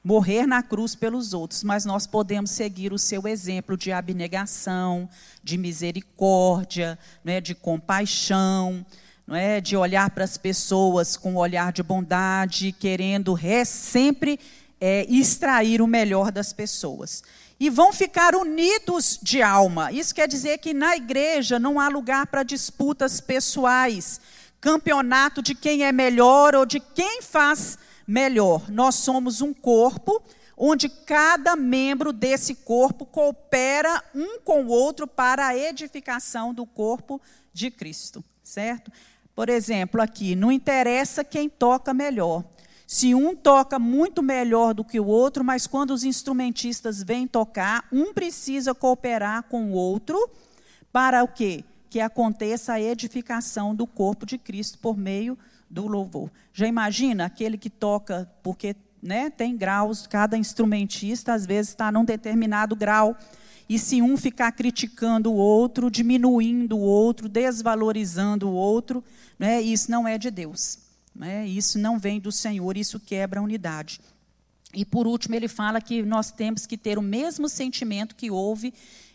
morrer 0.03 0.45
na 0.45 0.61
cruz 0.61 0.93
pelos 0.93 1.33
outros, 1.33 1.63
mas 1.63 1.83
nós 1.83 2.05
podemos 2.05 2.51
seguir 2.51 2.93
o 2.93 2.99
seu 2.99 3.27
exemplo 3.27 3.75
de 3.75 3.91
abnegação, 3.91 5.09
de 5.43 5.57
misericórdia, 5.57 6.99
não 7.23 7.33
é, 7.33 7.41
de 7.41 7.55
compaixão, 7.55 8.85
não 9.25 9.35
é, 9.35 9.59
de 9.59 9.75
olhar 9.75 10.11
para 10.11 10.23
as 10.23 10.37
pessoas 10.37 11.17
com 11.17 11.33
um 11.33 11.37
olhar 11.37 11.73
de 11.73 11.81
bondade, 11.81 12.71
querendo 12.71 13.35
sempre 13.65 14.39
é, 14.79 15.05
extrair 15.09 15.81
o 15.81 15.87
melhor 15.87 16.31
das 16.31 16.53
pessoas. 16.53 17.23
E 17.59 17.69
vão 17.69 17.93
ficar 17.93 18.35
unidos 18.35 19.17
de 19.21 19.41
alma. 19.41 19.91
Isso 19.91 20.13
quer 20.13 20.27
dizer 20.27 20.57
que 20.57 20.73
na 20.73 20.95
igreja 20.95 21.57
não 21.57 21.79
há 21.79 21.87
lugar 21.87 22.27
para 22.27 22.43
disputas 22.43 23.21
pessoais, 23.21 24.19
campeonato 24.59 25.41
de 25.41 25.55
quem 25.55 25.85
é 25.85 25.91
melhor 25.91 26.55
ou 26.55 26.65
de 26.65 26.79
quem 26.79 27.21
faz 27.21 27.77
melhor. 28.05 28.69
Nós 28.69 28.95
somos 28.95 29.41
um 29.41 29.53
corpo 29.53 30.21
onde 30.57 30.87
cada 30.87 31.55
membro 31.55 32.13
desse 32.13 32.55
corpo 32.55 33.05
coopera 33.05 34.03
um 34.13 34.39
com 34.39 34.63
o 34.63 34.69
outro 34.69 35.07
para 35.07 35.47
a 35.47 35.57
edificação 35.57 36.53
do 36.53 36.65
corpo 36.65 37.21
de 37.53 37.69
Cristo, 37.69 38.23
certo? 38.43 38.91
Por 39.35 39.49
exemplo, 39.49 40.01
aqui, 40.01 40.35
não 40.35 40.51
interessa 40.51 41.23
quem 41.23 41.49
toca 41.49 41.93
melhor. 41.93 42.43
Se 42.87 43.15
um 43.15 43.35
toca 43.35 43.79
muito 43.79 44.21
melhor 44.21 44.73
do 44.73 44.83
que 44.83 44.99
o 44.99 45.07
outro, 45.07 45.43
mas 45.43 45.65
quando 45.65 45.91
os 45.91 46.03
instrumentistas 46.03 47.01
vêm 47.01 47.27
tocar, 47.27 47.87
um 47.91 48.13
precisa 48.13 48.75
cooperar 48.75 49.43
com 49.43 49.71
o 49.71 49.73
outro 49.73 50.29
para 50.91 51.23
o 51.23 51.27
quê? 51.27 51.63
Que 51.89 51.99
aconteça 51.99 52.73
a 52.73 52.81
edificação 52.81 53.73
do 53.73 53.87
corpo 53.87 54.25
de 54.25 54.37
Cristo 54.37 54.77
por 54.77 54.95
meio 54.95 55.37
do 55.69 55.87
louvor. 55.87 56.29
Já 56.53 56.67
imagina 56.67 57.25
aquele 57.25 57.57
que 57.57 57.71
toca, 57.71 58.29
porque 58.43 58.75
né, 59.01 59.31
tem 59.31 59.57
graus, 59.57 60.05
cada 60.05 60.37
instrumentista 60.37 61.33
às 61.33 61.45
vezes 61.45 61.69
está 61.69 61.91
num 61.91 62.05
determinado 62.05 62.75
grau. 62.75 63.17
E 63.67 63.79
se 63.79 63.99
um 63.99 64.15
ficar 64.15 64.51
criticando 64.51 65.31
o 65.31 65.35
outro, 65.35 65.89
diminuindo 65.89 66.77
o 66.77 66.81
outro, 66.81 67.27
desvalorizando 67.27 68.47
o 68.47 68.53
outro, 68.53 69.03
né, 69.39 69.59
isso 69.59 69.89
não 69.89 70.07
é 70.07 70.19
de 70.19 70.29
Deus. 70.29 70.84
Né, 71.15 71.47
isso 71.47 71.79
não 71.79 71.97
vem 71.97 72.19
do 72.19 72.31
Senhor, 72.31 72.75
isso 72.75 72.99
quebra 72.99 73.39
a 73.39 73.43
unidade. 73.43 74.01
E 74.73 74.83
por 74.83 75.07
último, 75.07 75.33
ele 75.33 75.47
fala 75.47 75.79
que 75.79 76.03
nós 76.03 76.29
temos 76.29 76.65
que 76.65 76.77
ter 76.77 76.97
o 76.97 77.01
mesmo 77.01 77.47
sentimento 77.47 78.15
que 78.15 78.29
houve 78.29 78.73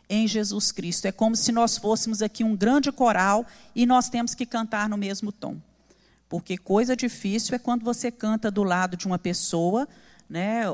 em 0.09 0.27
Jesus 0.27 0.73
Cristo. 0.73 1.07
É 1.07 1.13
como 1.13 1.37
se 1.37 1.53
nós 1.53 1.77
fôssemos 1.77 2.23
aqui 2.23 2.43
um 2.43 2.57
grande 2.57 2.91
coral 2.91 3.47
e 3.75 3.85
nós 3.85 4.09
temos 4.09 4.35
que 4.35 4.47
cantar 4.47 4.89
no 4.89 4.97
mesmo 4.97 5.31
tom. 5.31 5.57
Porque 6.29 6.57
coisa 6.57 6.97
difícil 6.97 7.55
é 7.55 7.59
quando 7.59 7.85
você 7.85 8.11
canta 8.11 8.51
do 8.51 8.63
lado 8.63 8.97
de 8.97 9.07
uma 9.07 9.19
pessoa, 9.19 9.87
né? 10.29 10.71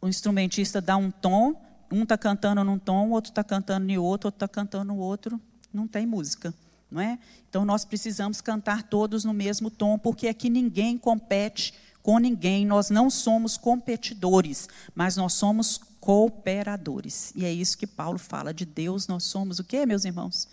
O 0.00 0.08
instrumentista 0.08 0.80
dá 0.80 0.96
um 0.96 1.10
tom, 1.10 1.54
um 1.90 2.02
está 2.02 2.16
cantando 2.16 2.64
num 2.64 2.78
tom, 2.78 3.10
outro 3.10 3.30
está 3.30 3.44
cantando 3.44 3.90
em 3.90 3.98
outro, 3.98 4.28
outro 4.28 4.36
está 4.36 4.48
cantando 4.48 4.86
no 4.86 4.98
outro, 4.98 5.40
não 5.72 5.86
tem 5.86 6.06
música, 6.06 6.54
não 6.94 7.00
é? 7.02 7.18
Então 7.50 7.64
nós 7.64 7.84
precisamos 7.84 8.40
cantar 8.40 8.84
todos 8.84 9.24
no 9.24 9.34
mesmo 9.34 9.68
tom, 9.68 9.98
porque 9.98 10.28
aqui 10.28 10.48
ninguém 10.48 10.96
compete 10.96 11.74
com 12.00 12.18
ninguém, 12.18 12.64
nós 12.64 12.88
não 12.90 13.10
somos 13.10 13.56
competidores, 13.56 14.68
mas 14.94 15.16
nós 15.16 15.32
somos 15.32 15.80
cooperadores. 15.98 17.32
E 17.34 17.44
é 17.44 17.52
isso 17.52 17.78
que 17.78 17.86
Paulo 17.86 18.18
fala 18.18 18.54
de 18.54 18.64
Deus, 18.64 19.08
nós 19.08 19.24
somos 19.24 19.58
o 19.58 19.64
quê, 19.64 19.84
meus 19.84 20.04
irmãos? 20.04 20.46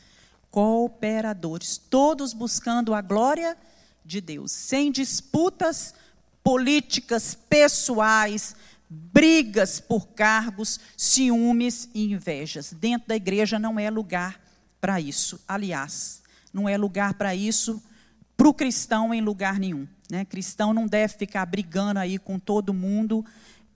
Cooperadores, 0.49 1.77
todos 1.77 2.33
buscando 2.33 2.93
a 2.93 3.01
glória 3.01 3.55
de 4.03 4.19
Deus, 4.19 4.51
sem 4.51 4.91
disputas 4.91 5.93
políticas 6.43 7.35
pessoais, 7.35 8.55
brigas 8.89 9.79
por 9.79 10.07
cargos, 10.07 10.79
ciúmes 10.97 11.87
e 11.93 12.11
invejas. 12.11 12.73
Dentro 12.73 13.09
da 13.09 13.15
igreja 13.15 13.59
não 13.59 13.77
é 13.77 13.89
lugar 13.89 14.41
para 14.79 14.99
isso. 14.99 15.39
Aliás, 15.47 16.21
não 16.53 16.67
é 16.67 16.77
lugar 16.77 17.13
para 17.13 17.35
isso 17.35 17.81
para 18.35 18.47
o 18.47 18.53
cristão 18.53 19.13
em 19.13 19.21
lugar 19.21 19.59
nenhum. 19.59 19.87
Né? 20.09 20.25
Cristão 20.25 20.73
não 20.73 20.87
deve 20.87 21.13
ficar 21.13 21.45
brigando 21.45 21.99
aí 21.99 22.17
com 22.17 22.39
todo 22.39 22.73
mundo, 22.73 23.23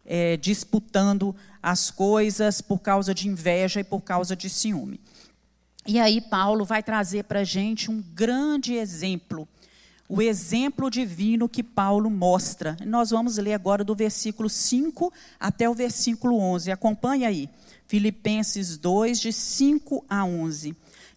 é, 0.03 0.38
disputando 0.38 1.35
as 1.61 1.91
coisas 1.91 2.61
por 2.61 2.79
causa 2.79 3.13
de 3.13 3.27
inveja 3.27 3.79
e 3.79 3.83
por 3.83 4.01
causa 4.01 4.35
de 4.35 4.49
ciúme. 4.49 4.99
E 5.85 5.99
aí 5.99 6.19
Paulo 6.19 6.65
vai 6.65 6.81
trazer 6.81 7.25
para 7.25 7.41
a 7.41 7.43
gente 7.43 7.91
um 7.91 8.01
grande 8.01 8.73
exemplo 8.73 9.47
o 10.07 10.21
exemplo 10.21 10.89
divino 10.89 11.49
que 11.49 11.63
Paulo 11.63 12.09
mostra. 12.09 12.77
Nós 12.85 13.09
vamos 13.09 13.38
ler 13.38 13.53
agora 13.53 13.83
do 13.83 13.95
versículo 13.95 14.49
5 14.49 15.11
até 15.39 15.69
o 15.69 15.73
versículo 15.73 16.38
11. 16.38 16.71
Acompanhe 16.71 17.25
aí. 17.25 17.49
Filipenses 17.88 18.77
2, 18.77 19.19
de 19.19 19.33
5 19.33 20.05
a 20.09 20.23
11. 20.25 20.75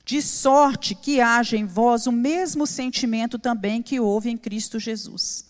De 0.08 0.22
sorte 0.22 0.94
que 0.94 1.20
haja 1.20 1.54
em 1.54 1.66
vós 1.66 2.06
o 2.06 2.12
mesmo 2.12 2.66
sentimento 2.66 3.38
também 3.38 3.82
que 3.82 4.00
houve 4.00 4.30
em 4.30 4.38
Cristo 4.38 4.80
Jesus, 4.80 5.44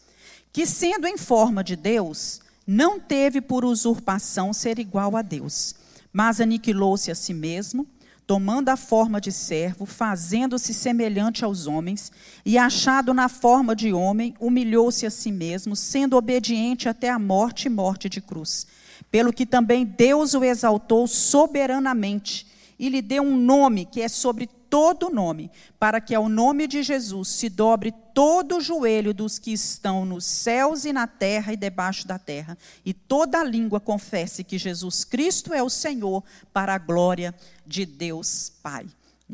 que 0.53 0.66
sendo 0.66 1.07
em 1.07 1.16
forma 1.16 1.62
de 1.62 1.77
Deus, 1.77 2.40
não 2.66 2.99
teve 2.99 3.40
por 3.40 3.64
usurpação 3.64 4.53
ser 4.53 4.81
igual 4.81 5.16
a 5.16 5.23
Deus, 5.23 5.77
mas 6.12 6.40
aniquilou-se 6.40 7.09
a 7.09 7.14
si 7.14 7.33
mesmo 7.33 7.87
tomando 8.27 8.68
a 8.68 8.77
forma 8.77 9.21
de 9.21 9.31
servo, 9.31 9.87
fazendo-se 9.87 10.75
semelhante 10.75 11.44
aos 11.44 11.68
homens, 11.68 12.11
e 12.44 12.59
achado 12.59 13.14
na 13.14 13.29
forma 13.29 13.77
de 13.77 13.92
homem, 13.92 14.35
humilhou-se 14.40 15.07
a 15.07 15.11
si 15.11 15.31
mesmo, 15.31 15.77
sendo 15.77 16.16
obediente 16.16 16.88
até 16.88 17.09
a 17.11 17.18
morte 17.18 17.66
e 17.66 17.71
morte 17.71 18.09
de 18.09 18.21
cruz. 18.21 18.66
Pelo 19.09 19.33
que 19.33 19.47
também 19.47 19.87
Deus 19.87 20.35
o 20.35 20.42
exaltou 20.42 21.07
soberanamente 21.07 22.49
e 22.79 22.88
lhe 22.88 23.03
deu 23.03 23.23
um 23.23 23.37
nome 23.37 23.85
que 23.85 24.01
é 24.01 24.09
sobre 24.09 24.47
todo 24.47 25.11
nome, 25.11 25.51
para 25.79 26.01
que 26.01 26.14
ao 26.14 26.29
nome 26.29 26.67
de 26.67 26.83
Jesus 26.83 27.29
se 27.29 27.49
dobre 27.49 27.93
todo 28.12 28.59
o 28.59 28.61
joelho 28.61 29.14
dos 29.14 29.38
que 29.38 29.53
estão 29.53 30.05
nos 30.05 30.25
céus 30.25 30.85
e 30.85 30.93
na 30.93 31.07
terra 31.07 31.53
e 31.53 31.57
debaixo 31.57 32.07
da 32.07 32.19
terra, 32.19 32.57
e 32.85 32.93
toda 32.93 33.43
língua 33.43 33.81
confesse 33.81 34.45
que 34.45 34.59
Jesus 34.59 35.05
Cristo 35.05 35.55
é 35.55 35.62
o 35.62 35.71
Senhor, 35.71 36.23
para 36.53 36.75
a 36.75 36.79
glória 36.79 37.35
de 37.67 37.87
Deus 37.87 38.53
Pai. 38.62 38.87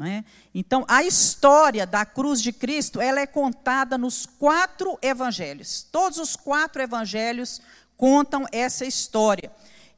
É? 0.03 0.25
Então, 0.53 0.85
a 0.89 1.05
história 1.05 1.87
da 1.87 2.05
cruz 2.05 2.43
de 2.43 2.53
Cristo, 2.53 3.01
ela 3.01 3.21
é 3.21 3.27
contada 3.27 3.97
nos 3.97 4.27
quatro 4.27 4.99
evangelhos. 5.01 5.87
Todos 5.93 6.19
os 6.19 6.35
quatro 6.35 6.83
evangelhos 6.83 7.63
contam 7.97 8.45
essa 8.51 8.85
história. 8.85 9.53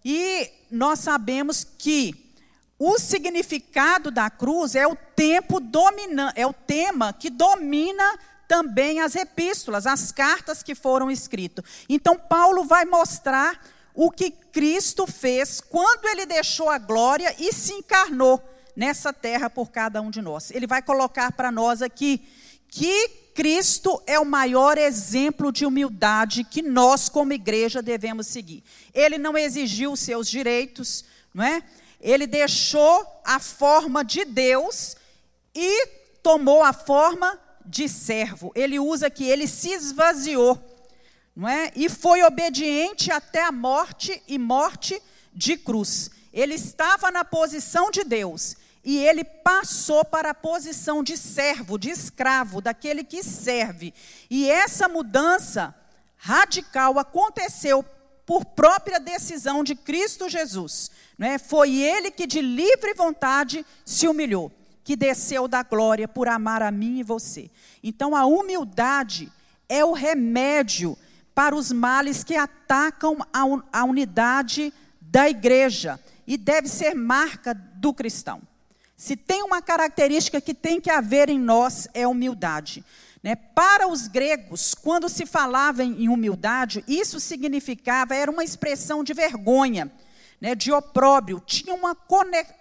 E 0.04 0.50
nós 0.70 0.98
sabemos 0.98 1.64
que 1.64 2.25
o 2.78 2.98
significado 2.98 4.10
da 4.10 4.28
cruz 4.28 4.74
é 4.74 4.86
o 4.86 4.94
tempo 4.94 5.60
domina, 5.60 6.32
é 6.36 6.46
o 6.46 6.52
tema 6.52 7.12
que 7.12 7.30
domina 7.30 8.18
também 8.46 9.00
as 9.00 9.16
epístolas, 9.16 9.86
as 9.86 10.12
cartas 10.12 10.62
que 10.62 10.74
foram 10.74 11.10
escritas. 11.10 11.64
Então 11.88 12.18
Paulo 12.18 12.64
vai 12.64 12.84
mostrar 12.84 13.60
o 13.94 14.10
que 14.10 14.30
Cristo 14.30 15.06
fez 15.06 15.60
quando 15.60 16.06
ele 16.06 16.26
deixou 16.26 16.68
a 16.68 16.78
glória 16.78 17.34
e 17.38 17.52
se 17.52 17.72
encarnou 17.72 18.42
nessa 18.76 19.12
terra 19.12 19.48
por 19.48 19.70
cada 19.70 20.02
um 20.02 20.10
de 20.10 20.20
nós. 20.20 20.50
Ele 20.50 20.66
vai 20.66 20.82
colocar 20.82 21.32
para 21.32 21.50
nós 21.50 21.80
aqui 21.80 22.22
que 22.68 23.08
Cristo 23.34 24.02
é 24.06 24.18
o 24.18 24.24
maior 24.24 24.76
exemplo 24.76 25.50
de 25.50 25.64
humildade 25.64 26.44
que 26.44 26.62
nós 26.62 27.08
como 27.08 27.32
igreja 27.32 27.80
devemos 27.80 28.26
seguir. 28.26 28.62
Ele 28.94 29.16
não 29.16 29.36
exigiu 29.36 29.96
seus 29.96 30.28
direitos, 30.28 31.04
não 31.32 31.44
é? 31.44 31.62
Ele 32.00 32.26
deixou 32.26 33.06
a 33.24 33.38
forma 33.38 34.04
de 34.04 34.24
Deus 34.24 34.96
e 35.54 35.86
tomou 36.22 36.62
a 36.62 36.72
forma 36.72 37.40
de 37.64 37.88
servo. 37.88 38.52
Ele 38.54 38.78
usa 38.78 39.10
que 39.10 39.24
ele 39.24 39.46
se 39.46 39.70
esvaziou, 39.70 40.58
não 41.34 41.48
é? 41.48 41.72
E 41.74 41.88
foi 41.88 42.22
obediente 42.22 43.10
até 43.10 43.42
a 43.42 43.52
morte 43.52 44.22
e 44.28 44.38
morte 44.38 45.00
de 45.32 45.56
cruz. 45.56 46.10
Ele 46.32 46.54
estava 46.54 47.10
na 47.10 47.24
posição 47.24 47.90
de 47.90 48.04
Deus 48.04 48.56
e 48.84 48.98
ele 48.98 49.24
passou 49.24 50.04
para 50.04 50.30
a 50.30 50.34
posição 50.34 51.02
de 51.02 51.16
servo, 51.16 51.76
de 51.76 51.90
escravo, 51.90 52.60
daquele 52.60 53.02
que 53.02 53.22
serve. 53.22 53.92
E 54.30 54.48
essa 54.48 54.88
mudança 54.88 55.74
radical 56.16 56.98
aconteceu 56.98 57.84
por 58.24 58.44
própria 58.44 59.00
decisão 59.00 59.64
de 59.64 59.74
Cristo 59.74 60.28
Jesus. 60.28 60.90
Né? 61.18 61.38
Foi 61.38 61.76
ele 61.76 62.10
que 62.10 62.26
de 62.26 62.40
livre 62.40 62.94
vontade 62.94 63.64
se 63.84 64.06
humilhou, 64.06 64.52
que 64.84 64.96
desceu 64.96 65.48
da 65.48 65.62
glória 65.62 66.06
por 66.06 66.28
amar 66.28 66.62
a 66.62 66.70
mim 66.70 66.98
e 66.98 67.02
você. 67.02 67.50
Então 67.82 68.14
a 68.14 68.26
humildade 68.26 69.32
é 69.68 69.84
o 69.84 69.92
remédio 69.92 70.96
para 71.34 71.54
os 71.54 71.72
males 71.72 72.22
que 72.22 72.36
atacam 72.36 73.18
a, 73.32 73.42
a 73.80 73.84
unidade 73.84 74.72
da 75.00 75.28
igreja 75.28 76.00
e 76.26 76.36
deve 76.36 76.68
ser 76.68 76.94
marca 76.94 77.54
do 77.54 77.92
cristão. 77.92 78.42
Se 78.96 79.14
tem 79.14 79.42
uma 79.42 79.60
característica 79.60 80.40
que 80.40 80.54
tem 80.54 80.80
que 80.80 80.90
haver 80.90 81.28
em 81.28 81.38
nós 81.38 81.86
é 81.92 82.06
humildade. 82.06 82.82
Né? 83.22 83.36
Para 83.36 83.86
os 83.88 84.08
gregos, 84.08 84.74
quando 84.74 85.08
se 85.08 85.26
falava 85.26 85.84
em 85.84 86.08
humildade, 86.08 86.82
isso 86.88 87.20
significava, 87.20 88.14
era 88.14 88.30
uma 88.30 88.44
expressão 88.44 89.04
de 89.04 89.12
vergonha, 89.12 89.92
né? 90.40 90.54
de 90.54 90.72
opróbrio, 90.72 91.42
tinha 91.44 91.74
uma, 91.74 91.96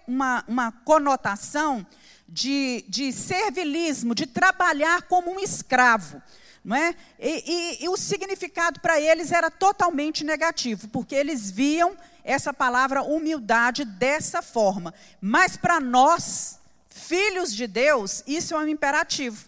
uma, 0.06 0.44
uma 0.46 0.72
conotação 0.72 1.86
de, 2.28 2.84
de 2.88 3.12
servilismo, 3.12 4.14
de 4.14 4.26
trabalhar 4.26 5.02
como 5.02 5.30
um 5.30 5.40
escravo. 5.40 6.20
Não 6.64 6.74
é? 6.74 6.96
E, 7.20 7.78
e, 7.80 7.84
e 7.84 7.88
o 7.88 7.96
significado 7.96 8.80
para 8.80 9.00
eles 9.00 9.30
era 9.30 9.50
totalmente 9.50 10.24
negativo, 10.24 10.88
porque 10.88 11.14
eles 11.14 11.48
viam 11.48 11.96
essa 12.24 12.52
palavra 12.52 13.02
humildade 13.02 13.84
dessa 13.84 14.42
forma. 14.42 14.92
Mas 15.20 15.56
para 15.56 15.78
nós, 15.78 16.58
filhos 16.88 17.54
de 17.54 17.68
Deus, 17.68 18.24
isso 18.26 18.52
é 18.52 18.58
um 18.58 18.66
imperativo. 18.66 19.44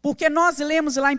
Porque 0.00 0.30
nós 0.30 0.56
lemos 0.58 0.96
lá 0.96 1.12
em 1.12 1.16
1 1.16 1.18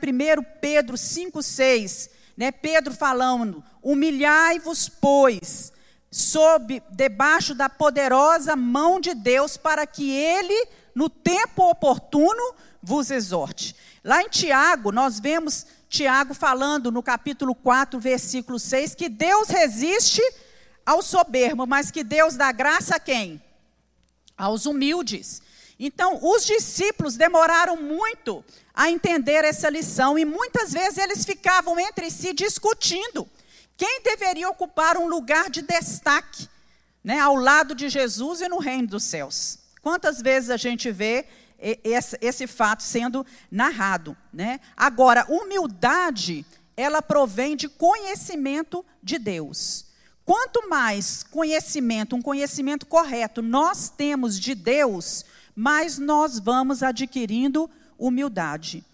Pedro 0.59 0.97
5,6, 0.97 2.09
né, 2.35 2.51
Pedro 2.51 2.93
falando: 2.93 3.63
humilhai-vos, 3.83 4.89
pois, 4.89 5.71
sob, 6.11 6.83
debaixo 6.91 7.55
da 7.55 7.69
poderosa 7.69 8.55
mão 8.55 8.99
de 8.99 9.13
Deus, 9.13 9.55
para 9.55 9.87
que 9.87 10.11
ele, 10.11 10.67
no 10.93 11.09
tempo 11.09 11.69
oportuno, 11.69 12.53
vos 12.83 13.09
exorte. 13.09 13.73
Lá 14.03 14.21
em 14.21 14.27
Tiago, 14.27 14.91
nós 14.91 15.19
vemos 15.19 15.65
Tiago 15.87 16.33
falando 16.33 16.91
no 16.91 17.01
capítulo 17.01 17.55
4, 17.55 17.97
versículo 17.99 18.59
6, 18.59 18.93
que 18.93 19.07
Deus 19.07 19.47
resiste 19.47 20.21
ao 20.85 21.01
soberbo, 21.01 21.65
mas 21.65 21.91
que 21.91 22.03
Deus 22.03 22.35
dá 22.35 22.51
graça 22.51 22.95
a 22.97 22.99
quem? 22.99 23.41
Aos 24.37 24.65
humildes. 24.65 25.41
Então, 25.79 26.19
os 26.21 26.45
discípulos 26.45 27.15
demoraram 27.15 27.77
muito 27.77 28.43
a 28.73 28.89
entender 28.89 29.45
essa 29.45 29.69
lição 29.69 30.17
e 30.17 30.25
muitas 30.25 30.73
vezes 30.73 30.97
eles 30.97 31.23
ficavam 31.23 31.79
entre 31.79 32.11
si 32.11 32.33
discutindo 32.33 33.27
quem 33.77 34.01
deveria 34.03 34.49
ocupar 34.49 34.97
um 34.97 35.07
lugar 35.07 35.49
de 35.49 35.61
destaque 35.61 36.47
né, 37.03 37.19
ao 37.19 37.35
lado 37.35 37.73
de 37.73 37.89
Jesus 37.89 38.41
e 38.41 38.47
no 38.47 38.59
reino 38.59 38.89
dos 38.89 39.03
céus. 39.03 39.59
Quantas 39.81 40.21
vezes 40.21 40.49
a 40.49 40.57
gente 40.57 40.91
vê 40.91 41.25
esse, 41.83 42.47
fato 42.47 42.83
sendo 42.83 43.25
narrado? 43.49 44.15
Né? 44.31 44.59
Agora, 44.77 45.25
humildade, 45.27 46.45
ela 46.77 47.01
provém 47.01 47.55
de 47.55 47.67
conhecimento 47.67 48.85
de 49.01 49.17
Deus. 49.17 49.85
Quanto 50.23 50.69
mais 50.69 51.23
conhecimento, 51.23 52.15
um 52.15 52.21
conhecimento 52.21 52.85
correto, 52.85 53.41
nós 53.41 53.89
temos 53.89 54.39
de 54.39 54.53
Deus, 54.53 55.25
mais 55.55 55.97
nós 55.97 56.39
vamos 56.39 56.83
adquirindo 56.83 57.69
humildade. 57.97 58.85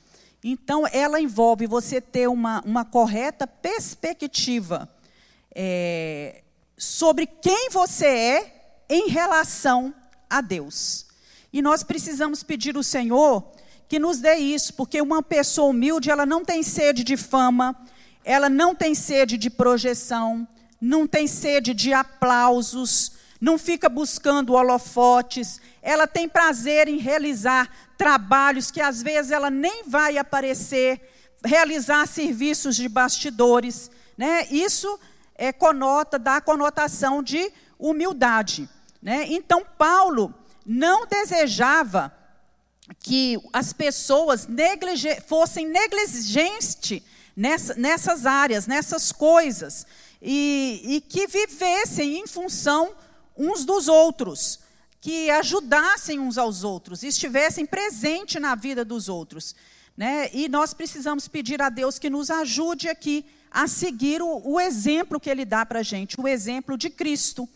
Então, 0.49 0.87
ela 0.93 1.19
envolve 1.19 1.67
você 1.67 1.99
ter 1.99 2.29
uma, 2.29 2.61
uma 2.65 2.85
correta 2.85 3.45
perspectiva 3.45 4.87
é, 5.53 6.41
sobre 6.77 7.25
quem 7.27 7.69
você 7.69 8.05
é 8.05 8.83
em 8.89 9.09
relação 9.09 9.93
a 10.29 10.39
Deus. 10.39 11.05
E 11.51 11.61
nós 11.61 11.83
precisamos 11.83 12.43
pedir 12.43 12.77
ao 12.77 12.83
Senhor 12.83 13.43
que 13.89 13.99
nos 13.99 14.19
dê 14.19 14.35
isso, 14.35 14.73
porque 14.75 15.01
uma 15.01 15.21
pessoa 15.21 15.67
humilde, 15.67 16.09
ela 16.09 16.25
não 16.25 16.45
tem 16.45 16.63
sede 16.63 17.03
de 17.03 17.17
fama, 17.17 17.75
ela 18.23 18.47
não 18.47 18.73
tem 18.73 18.95
sede 18.95 19.37
de 19.37 19.49
projeção, 19.49 20.47
não 20.79 21.05
tem 21.05 21.27
sede 21.27 21.73
de 21.73 21.91
aplausos, 21.91 23.11
não 23.41 23.57
fica 23.57 23.89
buscando 23.89 24.53
holofotes, 24.53 25.59
ela 25.87 26.05
tem 26.05 26.27
prazer 26.27 26.89
em 26.89 26.97
realizar 26.97 27.71
trabalhos 27.97 28.69
que 28.69 28.81
às 28.81 29.01
vezes 29.01 29.31
ela 29.31 29.49
nem 29.49 29.85
vai 29.87 30.17
aparecer, 30.17 30.99
realizar 31.41 32.05
serviços 32.05 32.75
de 32.75 32.89
bastidores, 32.89 33.89
né? 34.17 34.45
Isso 34.51 34.99
é 35.33 35.53
conota, 35.53 36.19
dá 36.19 36.35
a 36.35 36.41
conotação 36.41 37.23
de 37.23 37.53
humildade, 37.79 38.67
né? 39.01 39.27
Então 39.29 39.65
Paulo 39.77 40.35
não 40.65 41.07
desejava 41.07 42.11
que 42.99 43.39
as 43.53 43.71
pessoas 43.71 44.45
neglige, 44.45 45.21
fossem 45.21 45.65
negligentes 45.65 47.01
nessa, 47.33 47.75
nessas 47.75 48.25
áreas, 48.25 48.67
nessas 48.67 49.13
coisas, 49.13 49.87
e, 50.21 50.81
e 50.83 50.99
que 50.99 51.27
vivessem 51.27 52.17
em 52.19 52.27
função 52.27 52.93
uns 53.37 53.63
dos 53.63 53.87
outros, 53.87 54.66
que 54.99 55.29
ajudassem 55.29 56.19
uns 56.19 56.37
aos 56.37 56.63
outros, 56.63 57.03
estivessem 57.03 57.65
presentes 57.65 58.41
na 58.41 58.55
vida 58.55 58.83
dos 58.83 59.09
outros. 59.09 59.55
né? 59.95 60.29
E 60.33 60.47
nós 60.49 60.73
precisamos 60.73 61.27
pedir 61.27 61.61
a 61.61 61.69
Deus 61.69 61.99
que 61.99 62.09
nos 62.09 62.29
ajude 62.29 62.89
aqui 62.89 63.25
a 63.49 63.67
seguir 63.67 64.21
o, 64.21 64.41
o 64.43 64.59
exemplo 64.59 65.19
que 65.19 65.29
Ele 65.29 65.45
dá 65.45 65.65
para 65.65 65.79
a 65.79 65.83
gente, 65.83 66.19
o 66.19 66.27
exemplo 66.27 66.77
de 66.77 66.89
Cristo, 66.89 67.47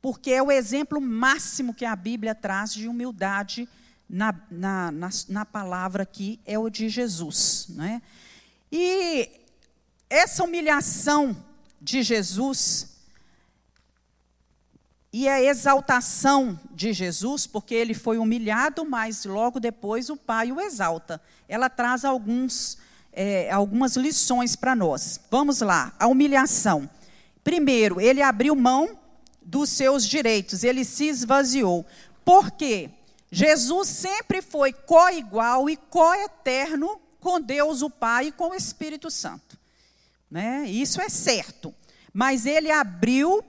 porque 0.00 0.30
é 0.30 0.42
o 0.42 0.50
exemplo 0.50 1.00
máximo 1.00 1.74
que 1.74 1.84
a 1.84 1.94
Bíblia 1.94 2.34
traz 2.34 2.72
de 2.72 2.88
humildade 2.88 3.68
na, 4.08 4.34
na, 4.50 4.90
na, 4.92 5.08
na 5.28 5.44
palavra 5.44 6.04
aqui, 6.04 6.40
é 6.46 6.58
o 6.58 6.70
de 6.70 6.88
Jesus. 6.88 7.66
Né? 7.70 8.00
E 8.70 9.28
essa 10.08 10.44
humilhação 10.44 11.36
de 11.80 12.02
Jesus 12.02 12.95
e 15.18 15.30
a 15.30 15.42
exaltação 15.42 16.60
de 16.70 16.92
Jesus, 16.92 17.46
porque 17.46 17.74
ele 17.74 17.94
foi 17.94 18.18
humilhado, 18.18 18.84
mas 18.84 19.24
logo 19.24 19.58
depois 19.58 20.10
o 20.10 20.16
Pai 20.16 20.52
o 20.52 20.60
exalta. 20.60 21.22
Ela 21.48 21.70
traz 21.70 22.04
alguns, 22.04 22.76
é, 23.14 23.50
algumas 23.50 23.96
lições 23.96 24.54
para 24.54 24.76
nós. 24.76 25.18
Vamos 25.30 25.62
lá, 25.62 25.94
a 25.98 26.06
humilhação. 26.06 26.86
Primeiro, 27.42 27.98
ele 27.98 28.20
abriu 28.20 28.54
mão 28.54 28.90
dos 29.40 29.70
seus 29.70 30.06
direitos, 30.06 30.62
ele 30.62 30.84
se 30.84 31.06
esvaziou. 31.06 31.86
Por 32.22 32.50
quê? 32.50 32.90
Jesus 33.32 33.88
sempre 33.88 34.42
foi 34.42 34.70
co-igual 34.70 35.70
e 35.70 35.78
co-eterno 35.78 37.00
com 37.20 37.40
Deus 37.40 37.80
o 37.80 37.88
Pai 37.88 38.26
e 38.26 38.32
com 38.32 38.50
o 38.50 38.54
Espírito 38.54 39.10
Santo. 39.10 39.56
Né? 40.30 40.66
Isso 40.68 41.00
é 41.00 41.08
certo. 41.08 41.74
Mas 42.12 42.44
ele 42.44 42.70
abriu 42.70 43.42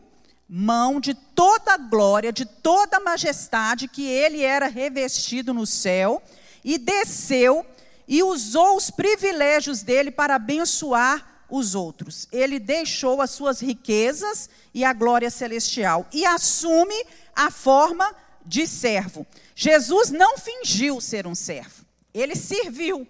mão 0.47 0.99
de 0.99 1.13
toda 1.13 1.73
a 1.73 1.77
glória, 1.77 2.31
de 2.31 2.45
toda 2.45 2.97
a 2.97 3.01
majestade 3.01 3.87
que 3.87 4.07
ele 4.07 4.41
era 4.41 4.67
revestido 4.67 5.53
no 5.53 5.65
céu 5.65 6.21
e 6.63 6.77
desceu 6.77 7.65
e 8.07 8.23
usou 8.23 8.77
os 8.77 8.89
privilégios 8.89 9.81
dele 9.81 10.09
para 10.09 10.35
abençoar 10.35 11.45
os 11.49 11.75
outros. 11.75 12.27
Ele 12.31 12.59
deixou 12.59 13.21
as 13.21 13.31
suas 13.31 13.59
riquezas 13.59 14.49
e 14.73 14.85
a 14.85 14.93
glória 14.93 15.29
celestial 15.29 16.07
e 16.13 16.25
assume 16.25 16.95
a 17.35 17.51
forma 17.51 18.15
de 18.45 18.65
servo. 18.65 19.27
Jesus 19.53 20.09
não 20.09 20.37
fingiu 20.37 21.01
ser 21.01 21.27
um 21.27 21.35
servo, 21.35 21.85
ele 22.13 22.35
serviu 22.35 23.05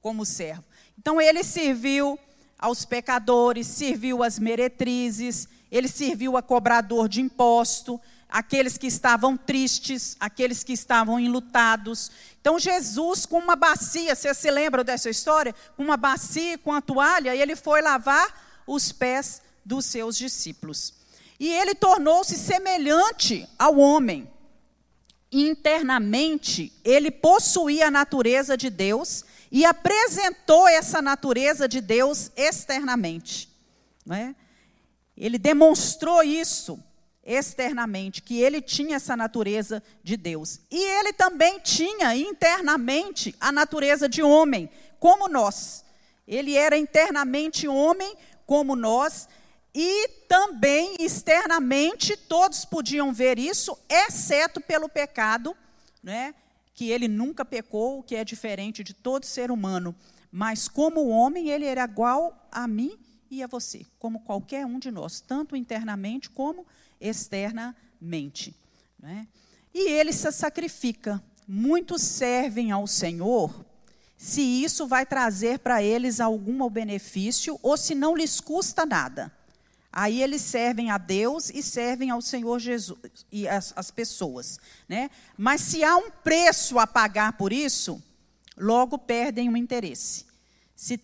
como 0.00 0.24
servo. 0.24 0.64
Então 0.98 1.20
ele 1.20 1.42
serviu 1.42 2.18
aos 2.58 2.84
pecadores, 2.84 3.66
serviu 3.66 4.22
às 4.22 4.38
meretrizes, 4.38 5.48
ele 5.70 5.88
serviu 5.88 6.36
a 6.36 6.42
cobrador 6.42 7.08
de 7.08 7.20
imposto, 7.20 8.00
aqueles 8.28 8.76
que 8.76 8.86
estavam 8.86 9.36
tristes, 9.36 10.16
aqueles 10.18 10.62
que 10.62 10.72
estavam 10.72 11.18
enlutados. 11.18 12.10
Então, 12.40 12.58
Jesus, 12.58 13.26
com 13.26 13.38
uma 13.38 13.56
bacia, 13.56 14.14
você 14.14 14.32
se 14.34 14.50
lembra 14.50 14.84
dessa 14.84 15.08
história? 15.08 15.54
Com 15.76 15.84
uma 15.84 15.96
bacia, 15.96 16.58
com 16.58 16.72
a 16.72 16.80
toalha, 16.80 17.34
ele 17.34 17.56
foi 17.56 17.80
lavar 17.80 18.62
os 18.66 18.92
pés 18.92 19.40
dos 19.64 19.84
seus 19.86 20.16
discípulos. 20.16 20.94
E 21.38 21.52
ele 21.52 21.74
tornou-se 21.74 22.36
semelhante 22.36 23.48
ao 23.58 23.78
homem. 23.78 24.30
Internamente, 25.30 26.72
ele 26.84 27.10
possuía 27.10 27.88
a 27.88 27.90
natureza 27.90 28.56
de 28.56 28.70
Deus 28.70 29.24
e 29.50 29.64
apresentou 29.64 30.66
essa 30.66 31.02
natureza 31.02 31.68
de 31.68 31.80
Deus 31.80 32.30
externamente. 32.36 33.48
Não 34.04 34.16
é? 34.16 34.34
Ele 35.16 35.38
demonstrou 35.38 36.22
isso 36.22 36.78
externamente, 37.24 38.22
que 38.22 38.40
ele 38.40 38.60
tinha 38.60 38.96
essa 38.96 39.16
natureza 39.16 39.82
de 40.02 40.16
Deus. 40.16 40.60
E 40.70 40.78
ele 40.78 41.12
também 41.12 41.58
tinha 41.58 42.14
internamente 42.14 43.34
a 43.40 43.50
natureza 43.50 44.08
de 44.08 44.22
homem, 44.22 44.70
como 45.00 45.28
nós. 45.28 45.84
Ele 46.26 46.54
era 46.54 46.76
internamente 46.76 47.66
homem, 47.66 48.16
como 48.46 48.76
nós, 48.76 49.28
e 49.74 50.08
também 50.28 50.96
externamente 51.00 52.16
todos 52.16 52.64
podiam 52.64 53.12
ver 53.12 53.38
isso, 53.38 53.76
exceto 53.88 54.60
pelo 54.60 54.88
pecado, 54.88 55.56
né? 56.02 56.34
que 56.74 56.90
ele 56.90 57.08
nunca 57.08 57.44
pecou, 57.44 58.02
que 58.02 58.14
é 58.14 58.24
diferente 58.24 58.84
de 58.84 58.94
todo 58.94 59.24
ser 59.24 59.50
humano. 59.50 59.96
Mas 60.30 60.68
como 60.68 61.08
homem, 61.08 61.48
ele 61.48 61.64
era 61.64 61.84
igual 61.84 62.48
a 62.52 62.68
mim 62.68 62.98
e 63.30 63.42
a 63.42 63.46
você, 63.46 63.84
como 63.98 64.20
qualquer 64.20 64.64
um 64.66 64.78
de 64.78 64.90
nós, 64.90 65.20
tanto 65.20 65.56
internamente 65.56 66.30
como 66.30 66.66
externamente. 67.00 68.54
Né? 68.98 69.26
E 69.74 69.90
ele 69.90 70.12
se 70.12 70.30
sacrifica. 70.32 71.22
Muitos 71.46 72.02
servem 72.02 72.70
ao 72.70 72.86
Senhor 72.86 73.64
se 74.16 74.40
isso 74.40 74.86
vai 74.86 75.04
trazer 75.04 75.58
para 75.58 75.82
eles 75.82 76.20
algum 76.20 76.68
benefício 76.70 77.58
ou 77.62 77.76
se 77.76 77.94
não 77.94 78.16
lhes 78.16 78.40
custa 78.40 78.86
nada. 78.86 79.30
Aí 79.92 80.22
eles 80.22 80.42
servem 80.42 80.90
a 80.90 80.98
Deus 80.98 81.50
e 81.50 81.62
servem 81.62 82.10
ao 82.10 82.20
Senhor 82.20 82.58
Jesus 82.58 82.98
e 83.32 83.48
as, 83.48 83.72
as 83.76 83.90
pessoas. 83.90 84.58
Né? 84.88 85.10
Mas 85.38 85.62
se 85.62 85.82
há 85.82 85.96
um 85.96 86.10
preço 86.10 86.78
a 86.78 86.86
pagar 86.86 87.34
por 87.34 87.52
isso, 87.52 88.02
logo 88.58 88.98
perdem 88.98 89.48
o 89.48 89.56
interesse. 89.56 90.26
Se 90.74 90.98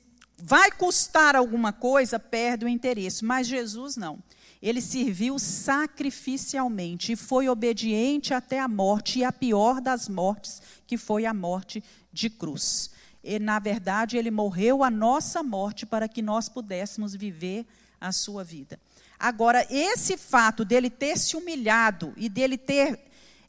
vai 0.44 0.72
custar 0.72 1.36
alguma 1.36 1.72
coisa, 1.72 2.18
perde 2.18 2.64
o 2.64 2.68
interesse. 2.68 3.24
Mas 3.24 3.46
Jesus 3.46 3.96
não. 3.96 4.18
Ele 4.60 4.80
serviu 4.80 5.38
sacrificialmente 5.38 7.12
e 7.12 7.16
foi 7.16 7.48
obediente 7.48 8.34
até 8.34 8.58
a 8.58 8.68
morte, 8.68 9.20
e 9.20 9.24
a 9.24 9.32
pior 9.32 9.80
das 9.80 10.08
mortes, 10.08 10.60
que 10.86 10.96
foi 10.96 11.26
a 11.26 11.34
morte 11.34 11.82
de 12.12 12.28
cruz. 12.28 12.90
E, 13.22 13.38
na 13.38 13.58
verdade, 13.58 14.16
ele 14.16 14.30
morreu 14.30 14.82
a 14.82 14.90
nossa 14.90 15.42
morte 15.42 15.86
para 15.86 16.08
que 16.08 16.20
nós 16.20 16.48
pudéssemos 16.48 17.14
viver 17.14 17.64
a 18.00 18.10
sua 18.10 18.42
vida. 18.42 18.78
Agora, 19.18 19.64
esse 19.70 20.16
fato 20.16 20.64
dele 20.64 20.90
ter 20.90 21.16
se 21.16 21.36
humilhado 21.36 22.12
e 22.16 22.28
dele 22.28 22.58
ter 22.58 22.98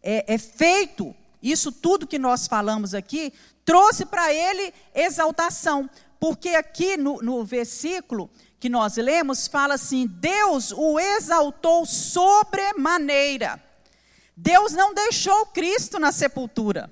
é, 0.04 0.34
é, 0.34 0.38
feito 0.38 1.16
isso 1.42 1.72
tudo 1.72 2.08
que 2.08 2.18
nós 2.18 2.48
falamos 2.48 2.94
aqui, 2.94 3.34
trouxe 3.66 4.06
para 4.06 4.34
ele 4.34 4.74
exaltação. 4.96 5.90
Porque 6.24 6.52
aqui 6.56 6.96
no, 6.96 7.22
no 7.22 7.44
versículo 7.44 8.32
que 8.58 8.70
nós 8.70 8.96
lemos, 8.96 9.46
fala 9.46 9.74
assim: 9.74 10.08
Deus 10.08 10.72
o 10.72 10.98
exaltou 10.98 11.86
sobremaneira. 11.86 13.62
Deus 14.34 14.72
não 14.72 14.94
deixou 14.94 15.48
Cristo 15.48 16.00
na 16.00 16.14
sepultura. 16.14 16.90